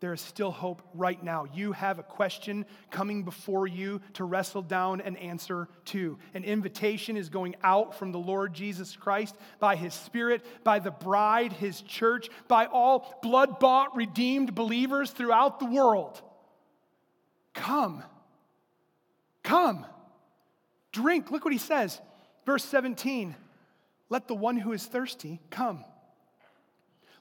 There 0.00 0.12
is 0.12 0.20
still 0.20 0.52
hope 0.52 0.82
right 0.94 1.20
now. 1.20 1.46
You 1.52 1.72
have 1.72 1.98
a 1.98 2.04
question 2.04 2.66
coming 2.92 3.24
before 3.24 3.66
you 3.66 4.00
to 4.14 4.22
wrestle 4.22 4.62
down 4.62 5.00
an 5.00 5.16
answer 5.16 5.68
to. 5.86 6.18
An 6.34 6.44
invitation 6.44 7.16
is 7.16 7.30
going 7.30 7.56
out 7.64 7.98
from 7.98 8.12
the 8.12 8.18
Lord 8.18 8.54
Jesus 8.54 8.94
Christ 8.94 9.34
by 9.58 9.74
his 9.74 9.92
Spirit, 9.92 10.44
by 10.62 10.78
the 10.78 10.92
bride, 10.92 11.52
his 11.52 11.80
church, 11.80 12.28
by 12.46 12.66
all 12.66 13.18
blood 13.22 13.58
bought, 13.58 13.96
redeemed 13.96 14.54
believers 14.54 15.10
throughout 15.10 15.58
the 15.58 15.66
world. 15.66 16.22
Come. 17.54 18.04
Come. 19.42 19.84
Drink. 20.92 21.32
Look 21.32 21.44
what 21.44 21.52
he 21.52 21.58
says. 21.58 22.00
Verse 22.46 22.64
17 22.64 23.34
Let 24.10 24.28
the 24.28 24.34
one 24.34 24.56
who 24.56 24.72
is 24.72 24.84
thirsty 24.86 25.40
come. 25.50 25.84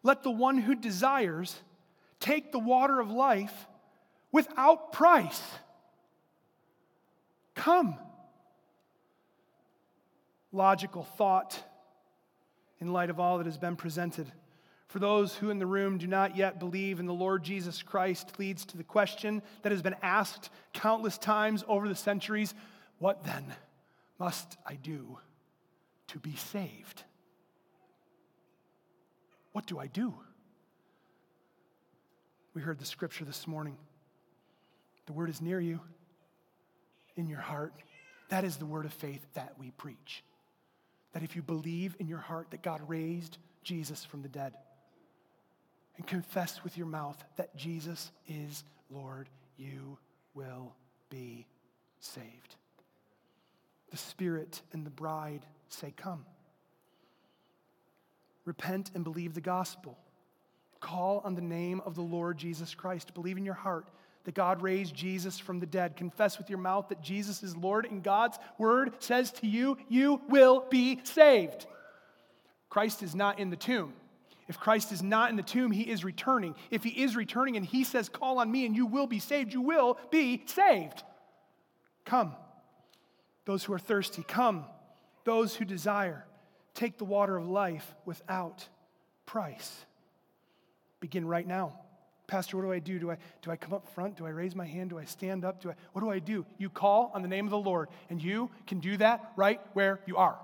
Let 0.04 0.24
the 0.24 0.32
one 0.32 0.58
who 0.58 0.76
desires 0.76 1.56
take 2.20 2.52
the 2.52 2.60
water 2.60 3.00
of 3.00 3.12
life 3.12 3.68
without 4.32 4.92
price. 4.94 5.42
Come. 7.56 7.98
Logical 10.52 11.04
thought 11.04 11.62
in 12.80 12.94
light 12.94 13.10
of 13.10 13.20
all 13.20 13.38
that 13.40 13.48
has 13.48 13.58
been 13.58 13.76
presented. 13.76 14.32
For 14.88 15.00
those 15.00 15.36
who 15.36 15.50
in 15.50 15.60
the 15.60 15.66
room 15.66 15.98
do 15.98 16.08
not 16.08 16.38
yet 16.38 16.60
believe 16.60 17.00
in 17.02 17.06
the 17.06 17.14
Lord 17.14 17.44
Jesus 17.44 17.84
Christ, 17.84 18.40
leads 18.40 18.64
to 18.66 18.78
the 18.78 18.84
question 18.84 19.42
that 19.64 19.74
has 19.74 19.82
been 19.82 19.96
asked 20.02 20.50
countless 20.72 21.18
times 21.18 21.66
over 21.68 21.90
the 21.90 21.96
centuries 21.96 22.54
what 23.00 23.26
then 23.26 23.54
must 24.18 24.58
I 24.66 24.76
do 24.76 25.20
to 26.08 26.20
be 26.20 26.36
saved? 26.36 27.04
What 29.52 29.66
do 29.66 29.80
I 29.80 29.88
do? 29.88 30.14
We 32.54 32.62
heard 32.62 32.80
the 32.80 32.86
scripture 32.86 33.26
this 33.26 33.48
morning. 33.48 33.78
The 35.06 35.14
word 35.14 35.30
is 35.30 35.42
near 35.42 35.60
you, 35.60 35.80
in 37.16 37.28
your 37.28 37.40
heart. 37.40 37.74
That 38.30 38.44
is 38.44 38.58
the 38.58 38.66
word 38.66 38.86
of 38.86 38.94
faith 38.94 39.26
that 39.34 39.54
we 39.58 39.72
preach. 39.72 40.24
That 41.14 41.24
if 41.24 41.36
you 41.36 41.42
believe 41.42 41.96
in 42.00 42.08
your 42.08 42.20
heart 42.20 42.52
that 42.52 42.62
God 42.62 42.82
raised 42.88 43.38
Jesus 43.64 44.04
from 44.04 44.22
the 44.22 44.28
dead 44.28 44.54
and 45.98 46.06
confess 46.06 46.64
with 46.64 46.78
your 46.78 46.88
mouth 46.88 47.22
that 47.38 47.56
Jesus 47.56 48.12
is 48.28 48.64
Lord, 48.90 49.30
you 49.58 49.98
will 50.34 50.74
be 51.10 51.48
saved. 52.00 52.56
The 53.92 53.98
Spirit 53.98 54.62
and 54.74 54.86
the 54.86 54.92
bride 54.92 55.46
say, 55.74 55.94
Come. 55.96 56.26
Repent 58.46 58.92
and 58.96 59.04
believe 59.04 59.34
the 59.34 59.42
gospel. 59.42 59.98
Call 60.80 61.22
on 61.26 61.36
the 61.36 61.42
name 61.42 61.82
of 61.86 61.96
the 61.96 62.02
Lord 62.02 62.38
Jesus 62.38 62.74
Christ. 62.74 63.14
Believe 63.14 63.38
in 63.38 63.46
your 63.46 63.54
heart 63.54 63.88
that 64.24 64.36
God 64.36 64.62
raised 64.62 64.94
Jesus 64.94 65.40
from 65.40 65.60
the 65.60 65.66
dead. 65.66 65.96
Confess 65.96 66.38
with 66.38 66.50
your 66.50 66.60
mouth 66.60 66.90
that 66.90 67.02
Jesus 67.02 67.44
is 67.44 67.56
Lord, 67.56 67.86
and 67.86 68.04
God's 68.04 68.38
word 68.58 68.96
says 69.00 69.32
to 69.32 69.48
you, 69.48 69.78
you 69.88 70.22
will 70.30 70.66
be 70.70 71.00
saved. 71.04 71.66
Christ 72.70 73.04
is 73.04 73.16
not 73.16 73.40
in 73.40 73.50
the 73.50 73.56
tomb. 73.56 73.94
If 74.48 74.60
Christ 74.60 74.92
is 74.92 75.02
not 75.02 75.30
in 75.30 75.36
the 75.36 75.44
tomb, 75.44 75.72
he 75.72 75.84
is 75.84 76.04
returning. 76.04 76.56
If 76.72 76.84
he 76.84 76.90
is 76.90 77.16
returning 77.16 77.58
and 77.58 77.66
he 77.66 77.84
says, 77.84 78.08
Call 78.08 78.40
on 78.40 78.52
me 78.52 78.66
and 78.66 78.76
you 78.76 78.86
will 78.86 79.08
be 79.08 79.20
saved, 79.20 79.54
you 79.54 79.62
will 79.62 79.98
be 80.10 80.44
saved. 80.46 81.04
Come. 82.06 82.34
Those 83.46 83.64
who 83.64 83.74
are 83.74 83.80
thirsty, 83.80 84.24
come. 84.24 84.66
Those 85.28 85.54
who 85.54 85.66
desire, 85.66 86.26
take 86.74 86.98
the 86.98 87.04
water 87.04 87.36
of 87.36 87.50
life 87.50 87.94
without 88.06 88.66
price 89.26 89.86
begin 91.02 91.28
right 91.28 91.46
now. 91.46 91.78
Pastor, 92.28 92.56
what 92.56 92.64
do 92.64 92.72
I 92.72 92.80
do? 92.80 92.98
Do 92.98 93.12
I, 93.12 93.18
do 93.42 93.52
I 93.52 93.58
come 93.58 93.74
up 93.74 93.94
front? 93.94 94.16
Do 94.16 94.26
I 94.26 94.30
raise 94.30 94.56
my 94.56 94.66
hand? 94.66 94.92
Do 94.92 94.98
I 94.98 95.04
stand 95.04 95.44
up? 95.44 95.62
Do 95.62 95.72
I, 95.72 95.74
what 95.92 96.02
do 96.02 96.10
I 96.10 96.20
do? 96.20 96.46
You 96.58 96.70
call 96.70 97.12
on 97.14 97.24
the 97.24 97.28
name 97.28 97.44
of 97.44 97.52
the 97.52 97.58
Lord, 97.58 97.90
and 98.10 98.24
you 98.24 98.50
can 98.68 98.80
do 98.80 98.96
that 98.98 99.34
right 99.36 99.60
where 99.74 100.00
you 100.06 100.16
are. 100.16 100.40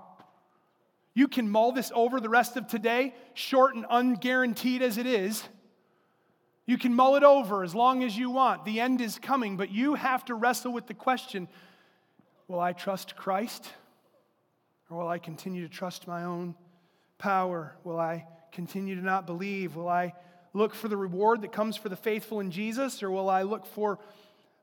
You 1.14 1.28
can 1.28 1.48
mull 1.48 1.72
this 1.72 1.90
over 1.94 2.20
the 2.20 2.28
rest 2.28 2.58
of 2.58 2.66
today, 2.66 3.14
short 3.32 3.74
and 3.76 3.86
unguaranteed 3.86 4.82
as 4.82 4.98
it 4.98 5.06
is. 5.06 5.42
You 6.66 6.76
can 6.76 6.92
mull 6.92 7.16
it 7.16 7.22
over 7.22 7.64
as 7.64 7.74
long 7.74 8.04
as 8.04 8.18
you 8.18 8.28
want. 8.28 8.66
The 8.66 8.80
end 8.80 9.00
is 9.00 9.18
coming, 9.18 9.56
but 9.56 9.70
you 9.70 9.94
have 9.94 10.26
to 10.26 10.34
wrestle 10.34 10.74
with 10.74 10.86
the 10.86 10.92
question 10.92 11.48
Will 12.48 12.60
I 12.60 12.74
trust 12.74 13.16
Christ? 13.16 13.66
Or 14.90 14.98
will 14.98 15.08
I 15.08 15.18
continue 15.18 15.66
to 15.66 15.72
trust 15.72 16.06
my 16.06 16.24
own 16.24 16.54
power? 17.18 17.76
Will 17.84 17.98
I 17.98 18.26
continue 18.52 18.94
to 18.94 19.02
not 19.02 19.26
believe? 19.26 19.76
Will 19.76 19.88
I 19.88 20.14
look 20.52 20.74
for 20.74 20.88
the 20.88 20.96
reward 20.96 21.42
that 21.42 21.52
comes 21.52 21.76
for 21.76 21.88
the 21.88 21.96
faithful 21.96 22.40
in 22.40 22.50
Jesus, 22.50 23.02
or 23.02 23.10
will 23.10 23.28
I 23.28 23.42
look 23.42 23.66
for 23.66 23.98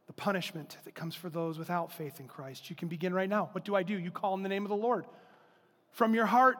the 0.07 0.13
punishment 0.13 0.77
that 0.85 0.95
comes 0.95 1.15
for 1.15 1.29
those 1.29 1.57
without 1.57 1.91
faith 1.91 2.19
in 2.19 2.27
Christ? 2.27 2.69
You 2.69 2.75
can 2.75 2.87
begin 2.87 3.13
right 3.13 3.29
now. 3.29 3.49
What 3.51 3.65
do 3.65 3.75
I 3.75 3.83
do? 3.83 3.97
You 3.97 4.11
call 4.11 4.33
in 4.35 4.43
the 4.43 4.49
name 4.49 4.63
of 4.63 4.69
the 4.69 4.75
Lord. 4.75 5.05
From 5.91 6.13
your 6.13 6.25
heart, 6.25 6.57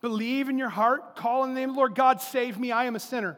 believe 0.00 0.48
in 0.48 0.58
your 0.58 0.68
heart, 0.68 1.16
call 1.16 1.44
in 1.44 1.54
the 1.54 1.60
name 1.60 1.70
of 1.70 1.76
the 1.76 1.78
Lord. 1.78 1.94
God, 1.94 2.20
save 2.20 2.58
me. 2.58 2.72
I 2.72 2.86
am 2.86 2.96
a 2.96 3.00
sinner. 3.00 3.36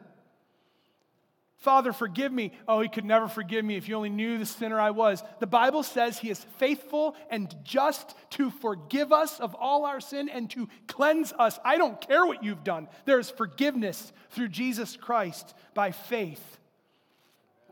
Father, 1.61 1.93
forgive 1.93 2.33
me. 2.33 2.53
Oh, 2.67 2.81
he 2.81 2.89
could 2.89 3.05
never 3.05 3.29
forgive 3.29 3.67
me 3.67 3.77
if 3.77 3.87
you 3.87 3.95
only 3.95 4.09
knew 4.09 4.39
the 4.39 4.47
sinner 4.47 4.81
I 4.81 4.91
was. 4.91 5.23
The 5.41 5.47
Bible 5.47 5.83
says 5.83 6.19
he 6.19 6.31
is 6.31 6.43
faithful 6.57 7.15
and 7.29 7.55
just 7.63 8.15
to 8.31 8.51
forgive 8.51 9.13
us 9.13 9.39
of 9.41 9.55
all 9.55 9.85
our 9.85 10.01
sin 10.01 10.31
and 10.31 10.49
to 10.51 10.69
cleanse 10.87 11.35
us. 11.39 11.59
I 11.63 11.77
don't 11.77 12.01
care 12.01 12.25
what 12.25 12.43
you've 12.43 12.65
done. 12.65 12.89
There 13.05 13.19
is 13.19 13.29
forgiveness 13.29 14.11
through 14.31 14.49
Jesus 14.49 14.97
Christ 14.97 15.55
by 15.75 15.91
faith. 15.91 16.59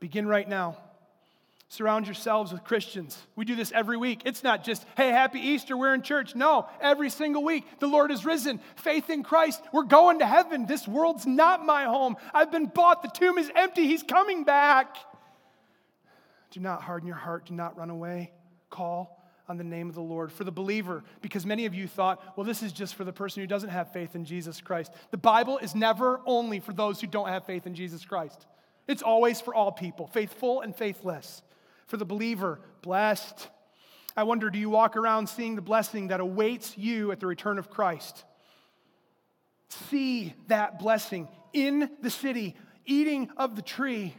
Begin 0.01 0.29
right 0.29 0.49
now. 0.49 0.77
Surround 1.71 2.07
yourselves 2.07 2.51
with 2.51 2.65
Christians. 2.65 3.19
We 3.37 3.45
do 3.45 3.55
this 3.55 3.73
every 3.73 3.99
week. 3.99 4.23
It's 4.25 4.43
not 4.43 4.65
just, 4.65 4.87
hey, 4.97 5.11
happy 5.11 5.39
Easter, 5.39 5.77
we're 5.77 5.93
in 5.93 6.01
church. 6.01 6.35
No, 6.35 6.67
every 6.81 7.11
single 7.11 7.45
week, 7.45 7.67
the 7.79 7.87
Lord 7.87 8.11
is 8.11 8.25
risen. 8.25 8.61
Faith 8.77 9.11
in 9.11 9.23
Christ. 9.23 9.63
We're 9.71 9.83
going 9.83 10.21
to 10.21 10.27
heaven. 10.27 10.65
This 10.65 10.89
world's 10.89 11.27
not 11.27 11.67
my 11.67 11.85
home. 11.85 12.17
I've 12.33 12.51
been 12.51 12.67
bought. 12.67 13.03
The 13.03 13.09
tomb 13.09 13.37
is 13.37 13.51
empty. 13.55 13.87
He's 13.87 14.03
coming 14.03 14.45
back. 14.45 14.97
Do 16.53 16.61
not 16.61 16.81
harden 16.81 17.07
your 17.07 17.17
heart. 17.17 17.47
Do 17.47 17.55
not 17.55 17.77
run 17.77 17.91
away. 17.91 18.33
Call 18.71 19.23
on 19.47 19.59
the 19.59 19.65
name 19.65 19.91
of 19.91 19.95
the 19.95 20.01
Lord 20.01 20.33
for 20.33 20.45
the 20.45 20.53
believer, 20.53 21.03
because 21.23 21.45
many 21.47 21.67
of 21.67 21.75
you 21.75 21.87
thought, 21.87 22.23
well, 22.37 22.45
this 22.45 22.63
is 22.63 22.73
just 22.73 22.95
for 22.95 23.05
the 23.05 23.13
person 23.13 23.43
who 23.43 23.47
doesn't 23.47 23.71
have 23.71 23.93
faith 23.93 24.15
in 24.15 24.27
Jesus 24.27 24.61
Christ. 24.61 24.93
The 25.11 25.17
Bible 25.17 25.59
is 25.59 25.75
never 25.75 26.21
only 26.27 26.61
for 26.61 26.75
those 26.75 27.01
who 27.01 27.07
don't 27.07 27.29
have 27.29 27.47
faith 27.47 27.67
in 27.67 27.75
Jesus 27.75 28.05
Christ, 28.05 28.47
it's 28.87 29.03
always 29.03 29.41
for 29.41 29.55
all 29.55 29.73
people, 29.73 30.07
faithful 30.07 30.61
and 30.61 30.77
faithless 30.77 31.43
for 31.89 31.97
the 31.97 32.05
believer, 32.05 32.61
blessed. 32.83 33.49
I 34.17 34.23
wonder, 34.23 34.51
do 34.51 34.59
you 34.59 34.71
walk 34.71 34.97
around 34.97 35.29
seeing 35.29 35.57
the 35.57 35.63
blessing 35.63 36.09
that 36.09 36.21
awaits 36.21 36.79
you 36.79 37.11
at 37.13 37.21
the 37.21 37.27
return 37.27 37.59
of 37.59 37.71
Christ? 37.71 38.25
See 39.69 40.35
that 40.47 40.79
blessing 40.79 41.29
in 41.53 41.91
the 42.01 42.11
city, 42.11 42.55
eating 42.87 43.31
of 43.37 43.57
the 43.57 43.63
tree, 43.63 44.15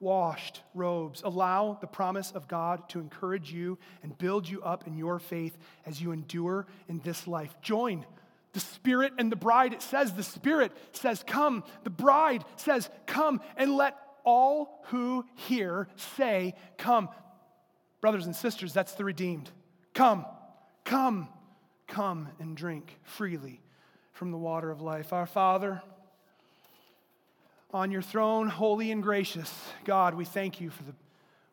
washed 0.00 0.62
robes. 0.74 1.22
Allow 1.22 1.78
the 1.80 1.86
promise 1.86 2.30
of 2.30 2.48
God 2.48 2.88
to 2.90 3.00
encourage 3.00 3.52
you 3.52 3.78
and 4.02 4.16
build 4.16 4.48
you 4.48 4.62
up 4.62 4.86
in 4.86 4.96
your 4.96 5.18
faith 5.18 5.56
as 5.86 6.00
you 6.00 6.12
endure 6.12 6.66
in 6.88 7.00
this 7.00 7.26
life. 7.26 7.54
Join 7.62 8.04
the 8.52 8.60
Spirit 8.60 9.12
and 9.18 9.30
the 9.30 9.36
bride. 9.36 9.72
It 9.72 9.82
says, 9.82 10.12
the 10.14 10.22
Spirit 10.22 10.72
says, 10.92 11.22
Come. 11.26 11.62
The 11.84 11.90
bride 11.90 12.44
says, 12.56 12.88
Come, 13.06 13.40
and 13.56 13.76
let 13.76 13.96
all 14.26 14.82
who 14.88 15.24
hear 15.36 15.88
say, 15.96 16.54
Come. 16.76 17.08
Brothers 18.02 18.26
and 18.26 18.36
sisters, 18.36 18.74
that's 18.74 18.92
the 18.92 19.04
redeemed. 19.04 19.50
Come, 19.94 20.26
come, 20.84 21.28
come 21.86 22.28
and 22.38 22.54
drink 22.54 22.98
freely 23.02 23.62
from 24.12 24.30
the 24.30 24.36
water 24.36 24.70
of 24.70 24.82
life. 24.82 25.14
Our 25.14 25.26
Father, 25.26 25.80
on 27.72 27.90
your 27.90 28.02
throne, 28.02 28.48
holy 28.48 28.90
and 28.90 29.02
gracious, 29.02 29.52
God, 29.84 30.14
we 30.14 30.26
thank 30.26 30.60
you 30.60 30.70
for 30.70 30.82
the 30.82 30.94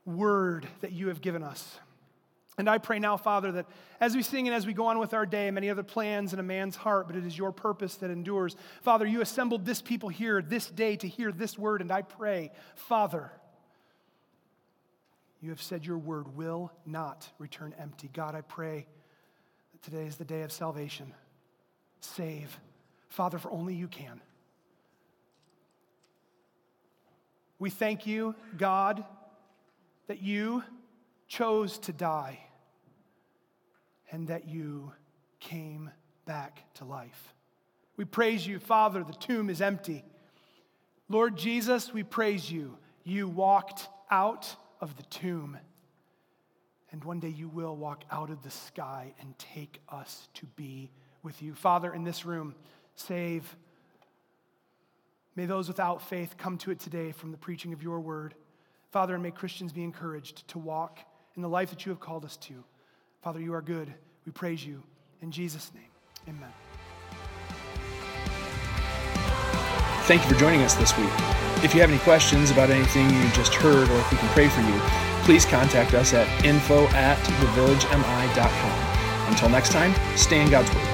word 0.05 0.67
that 0.82 0.91
you 0.91 1.07
have 1.07 1.21
given 1.21 1.43
us. 1.43 1.80
And 2.58 2.70
I 2.70 2.78
pray 2.78 2.99
now, 2.99 3.18
Father, 3.18 3.51
that 3.54 3.66
as 3.99 4.16
we 4.16 4.22
sing 4.22 4.47
and 4.47 4.56
as 4.56 4.68
we 4.68 4.74
go 4.74 4.86
on 4.86 4.99
with 4.99 5.14
our 5.14 5.26
day, 5.26 5.49
many 5.49 5.70
other 5.70 5.82
plans 5.82 6.34
in 6.34 6.39
a 6.39 6.43
man's 6.43 6.76
heart, 6.76 7.08
but 7.08 7.16
it 7.16 7.26
is 7.26 7.36
your 7.36 7.51
purpose 7.51 7.95
that 7.95 8.12
endures. 8.12 8.56
Father, 8.82 9.08
you 9.08 9.22
assembled 9.22 9.66
this 9.66 9.82
people 9.82 10.10
here 10.10 10.41
this 10.41 10.68
day 10.70 10.95
to 10.97 11.08
hear 11.08 11.32
this 11.32 11.58
word, 11.58 11.82
and 11.82 11.91
I 11.91 12.04
pray, 12.04 12.51
Father, 12.76 13.32
you 15.41 15.49
have 15.49 15.62
said 15.62 15.86
your 15.86 15.97
word 15.97 16.38
will 16.38 16.72
not 16.86 17.28
return 17.39 17.74
empty. 17.80 18.10
God, 18.14 18.36
I 18.36 18.41
pray 18.41 18.86
that 19.72 19.82
today 19.82 20.06
is 20.06 20.18
the 20.18 20.24
day 20.24 20.43
of 20.43 20.51
salvation. 20.51 21.14
Save. 22.01 22.60
Father, 23.10 23.39
for 23.39 23.51
only 23.51 23.74
you 23.74 23.88
can. 23.88 24.22
We 27.58 27.70
thank 27.70 28.06
you, 28.06 28.36
God, 28.58 29.04
that 30.08 30.22
you 30.22 30.64
chose 31.28 31.78
to 31.80 31.93
die 31.93 32.39
and 34.11 34.28
that 34.28 34.47
you 34.47 34.91
came 35.39 35.89
back 36.26 36.63
to 36.76 36.86
life. 36.86 37.34
We 37.97 38.05
praise 38.05 38.45
you, 38.45 38.59
Father, 38.59 39.03
the 39.03 39.13
tomb 39.13 39.49
is 39.49 39.61
empty. 39.61 40.03
Lord 41.09 41.36
Jesus, 41.36 41.93
we 41.93 42.03
praise 42.03 42.51
you. 42.51 42.78
You 43.03 43.28
walked 43.28 43.89
out 44.09 44.55
of 44.80 44.95
the 44.97 45.03
tomb, 45.03 45.57
and 46.91 47.03
one 47.03 47.19
day 47.19 47.30
you 47.30 47.49
will 47.49 47.76
walk 47.76 48.03
out 48.11 48.30
of 48.30 48.41
the 48.41 48.51
sky 48.51 49.13
and 49.19 49.38
take 49.38 49.82
us 49.89 50.28
to 50.36 50.45
be 50.55 50.91
with 51.24 51.41
you. 51.41 51.55
Father, 51.55 51.93
in 51.93 52.03
this 52.03 52.26
room, 52.26 52.55
save. 52.95 53.55
May 55.36 55.45
those 55.45 55.67
without 55.67 56.01
faith 56.01 56.36
come 56.38 56.57
to 56.59 56.71
it 56.71 56.80
today 56.80 57.11
from 57.11 57.32
the 57.32 57.38
preaching 57.38 57.74
of 57.74 57.82
your 57.82 57.99
word. 57.99 58.36
Father, 58.91 59.15
and 59.15 59.24
may 59.24 59.32
Christians 59.32 59.74
be 59.74 59.84
encouraged 59.84 60.47
to 60.49 60.59
walk 60.59 60.99
in 61.36 61.42
the 61.42 61.50
life 61.50 61.70
that 61.70 61.86
you 61.86 61.92
have 61.92 62.00
called 62.00 62.26
us 62.26 62.38
to. 62.38 62.64
Father, 63.22 63.40
you 63.40 63.54
are 63.54 63.62
good. 63.62 63.94
We 64.26 64.32
praise 64.32 64.66
you. 64.66 64.82
In 65.22 65.32
Jesus' 65.32 65.72
name, 65.74 65.84
amen. 66.28 66.52
Thank 70.06 70.24
you 70.24 70.30
for 70.30 70.40
joining 70.40 70.62
us 70.62 70.76
this 70.76 70.96
week. 70.98 71.10
If 71.64 71.74
you 71.74 71.80
have 71.80 71.90
any 71.90 72.00
questions 72.00 72.52
about 72.52 72.70
anything 72.70 73.10
you 73.10 73.30
just 73.30 73.54
heard 73.54 73.90
or 73.90 73.96
if 73.96 74.12
we 74.12 74.18
can 74.18 74.28
pray 74.30 74.50
for 74.50 74.62
you, 74.62 74.80
please 75.24 75.46
contact 75.46 75.94
us 75.94 76.14
at 76.14 76.28
info 76.44 76.86
at 76.88 77.18
thevillagemi.com. 77.20 79.30
Until 79.30 79.50
next 79.50 79.72
time, 79.72 79.94
stay 80.18 80.42
in 80.42 80.50
God's 80.50 80.74
Word. 80.76 80.93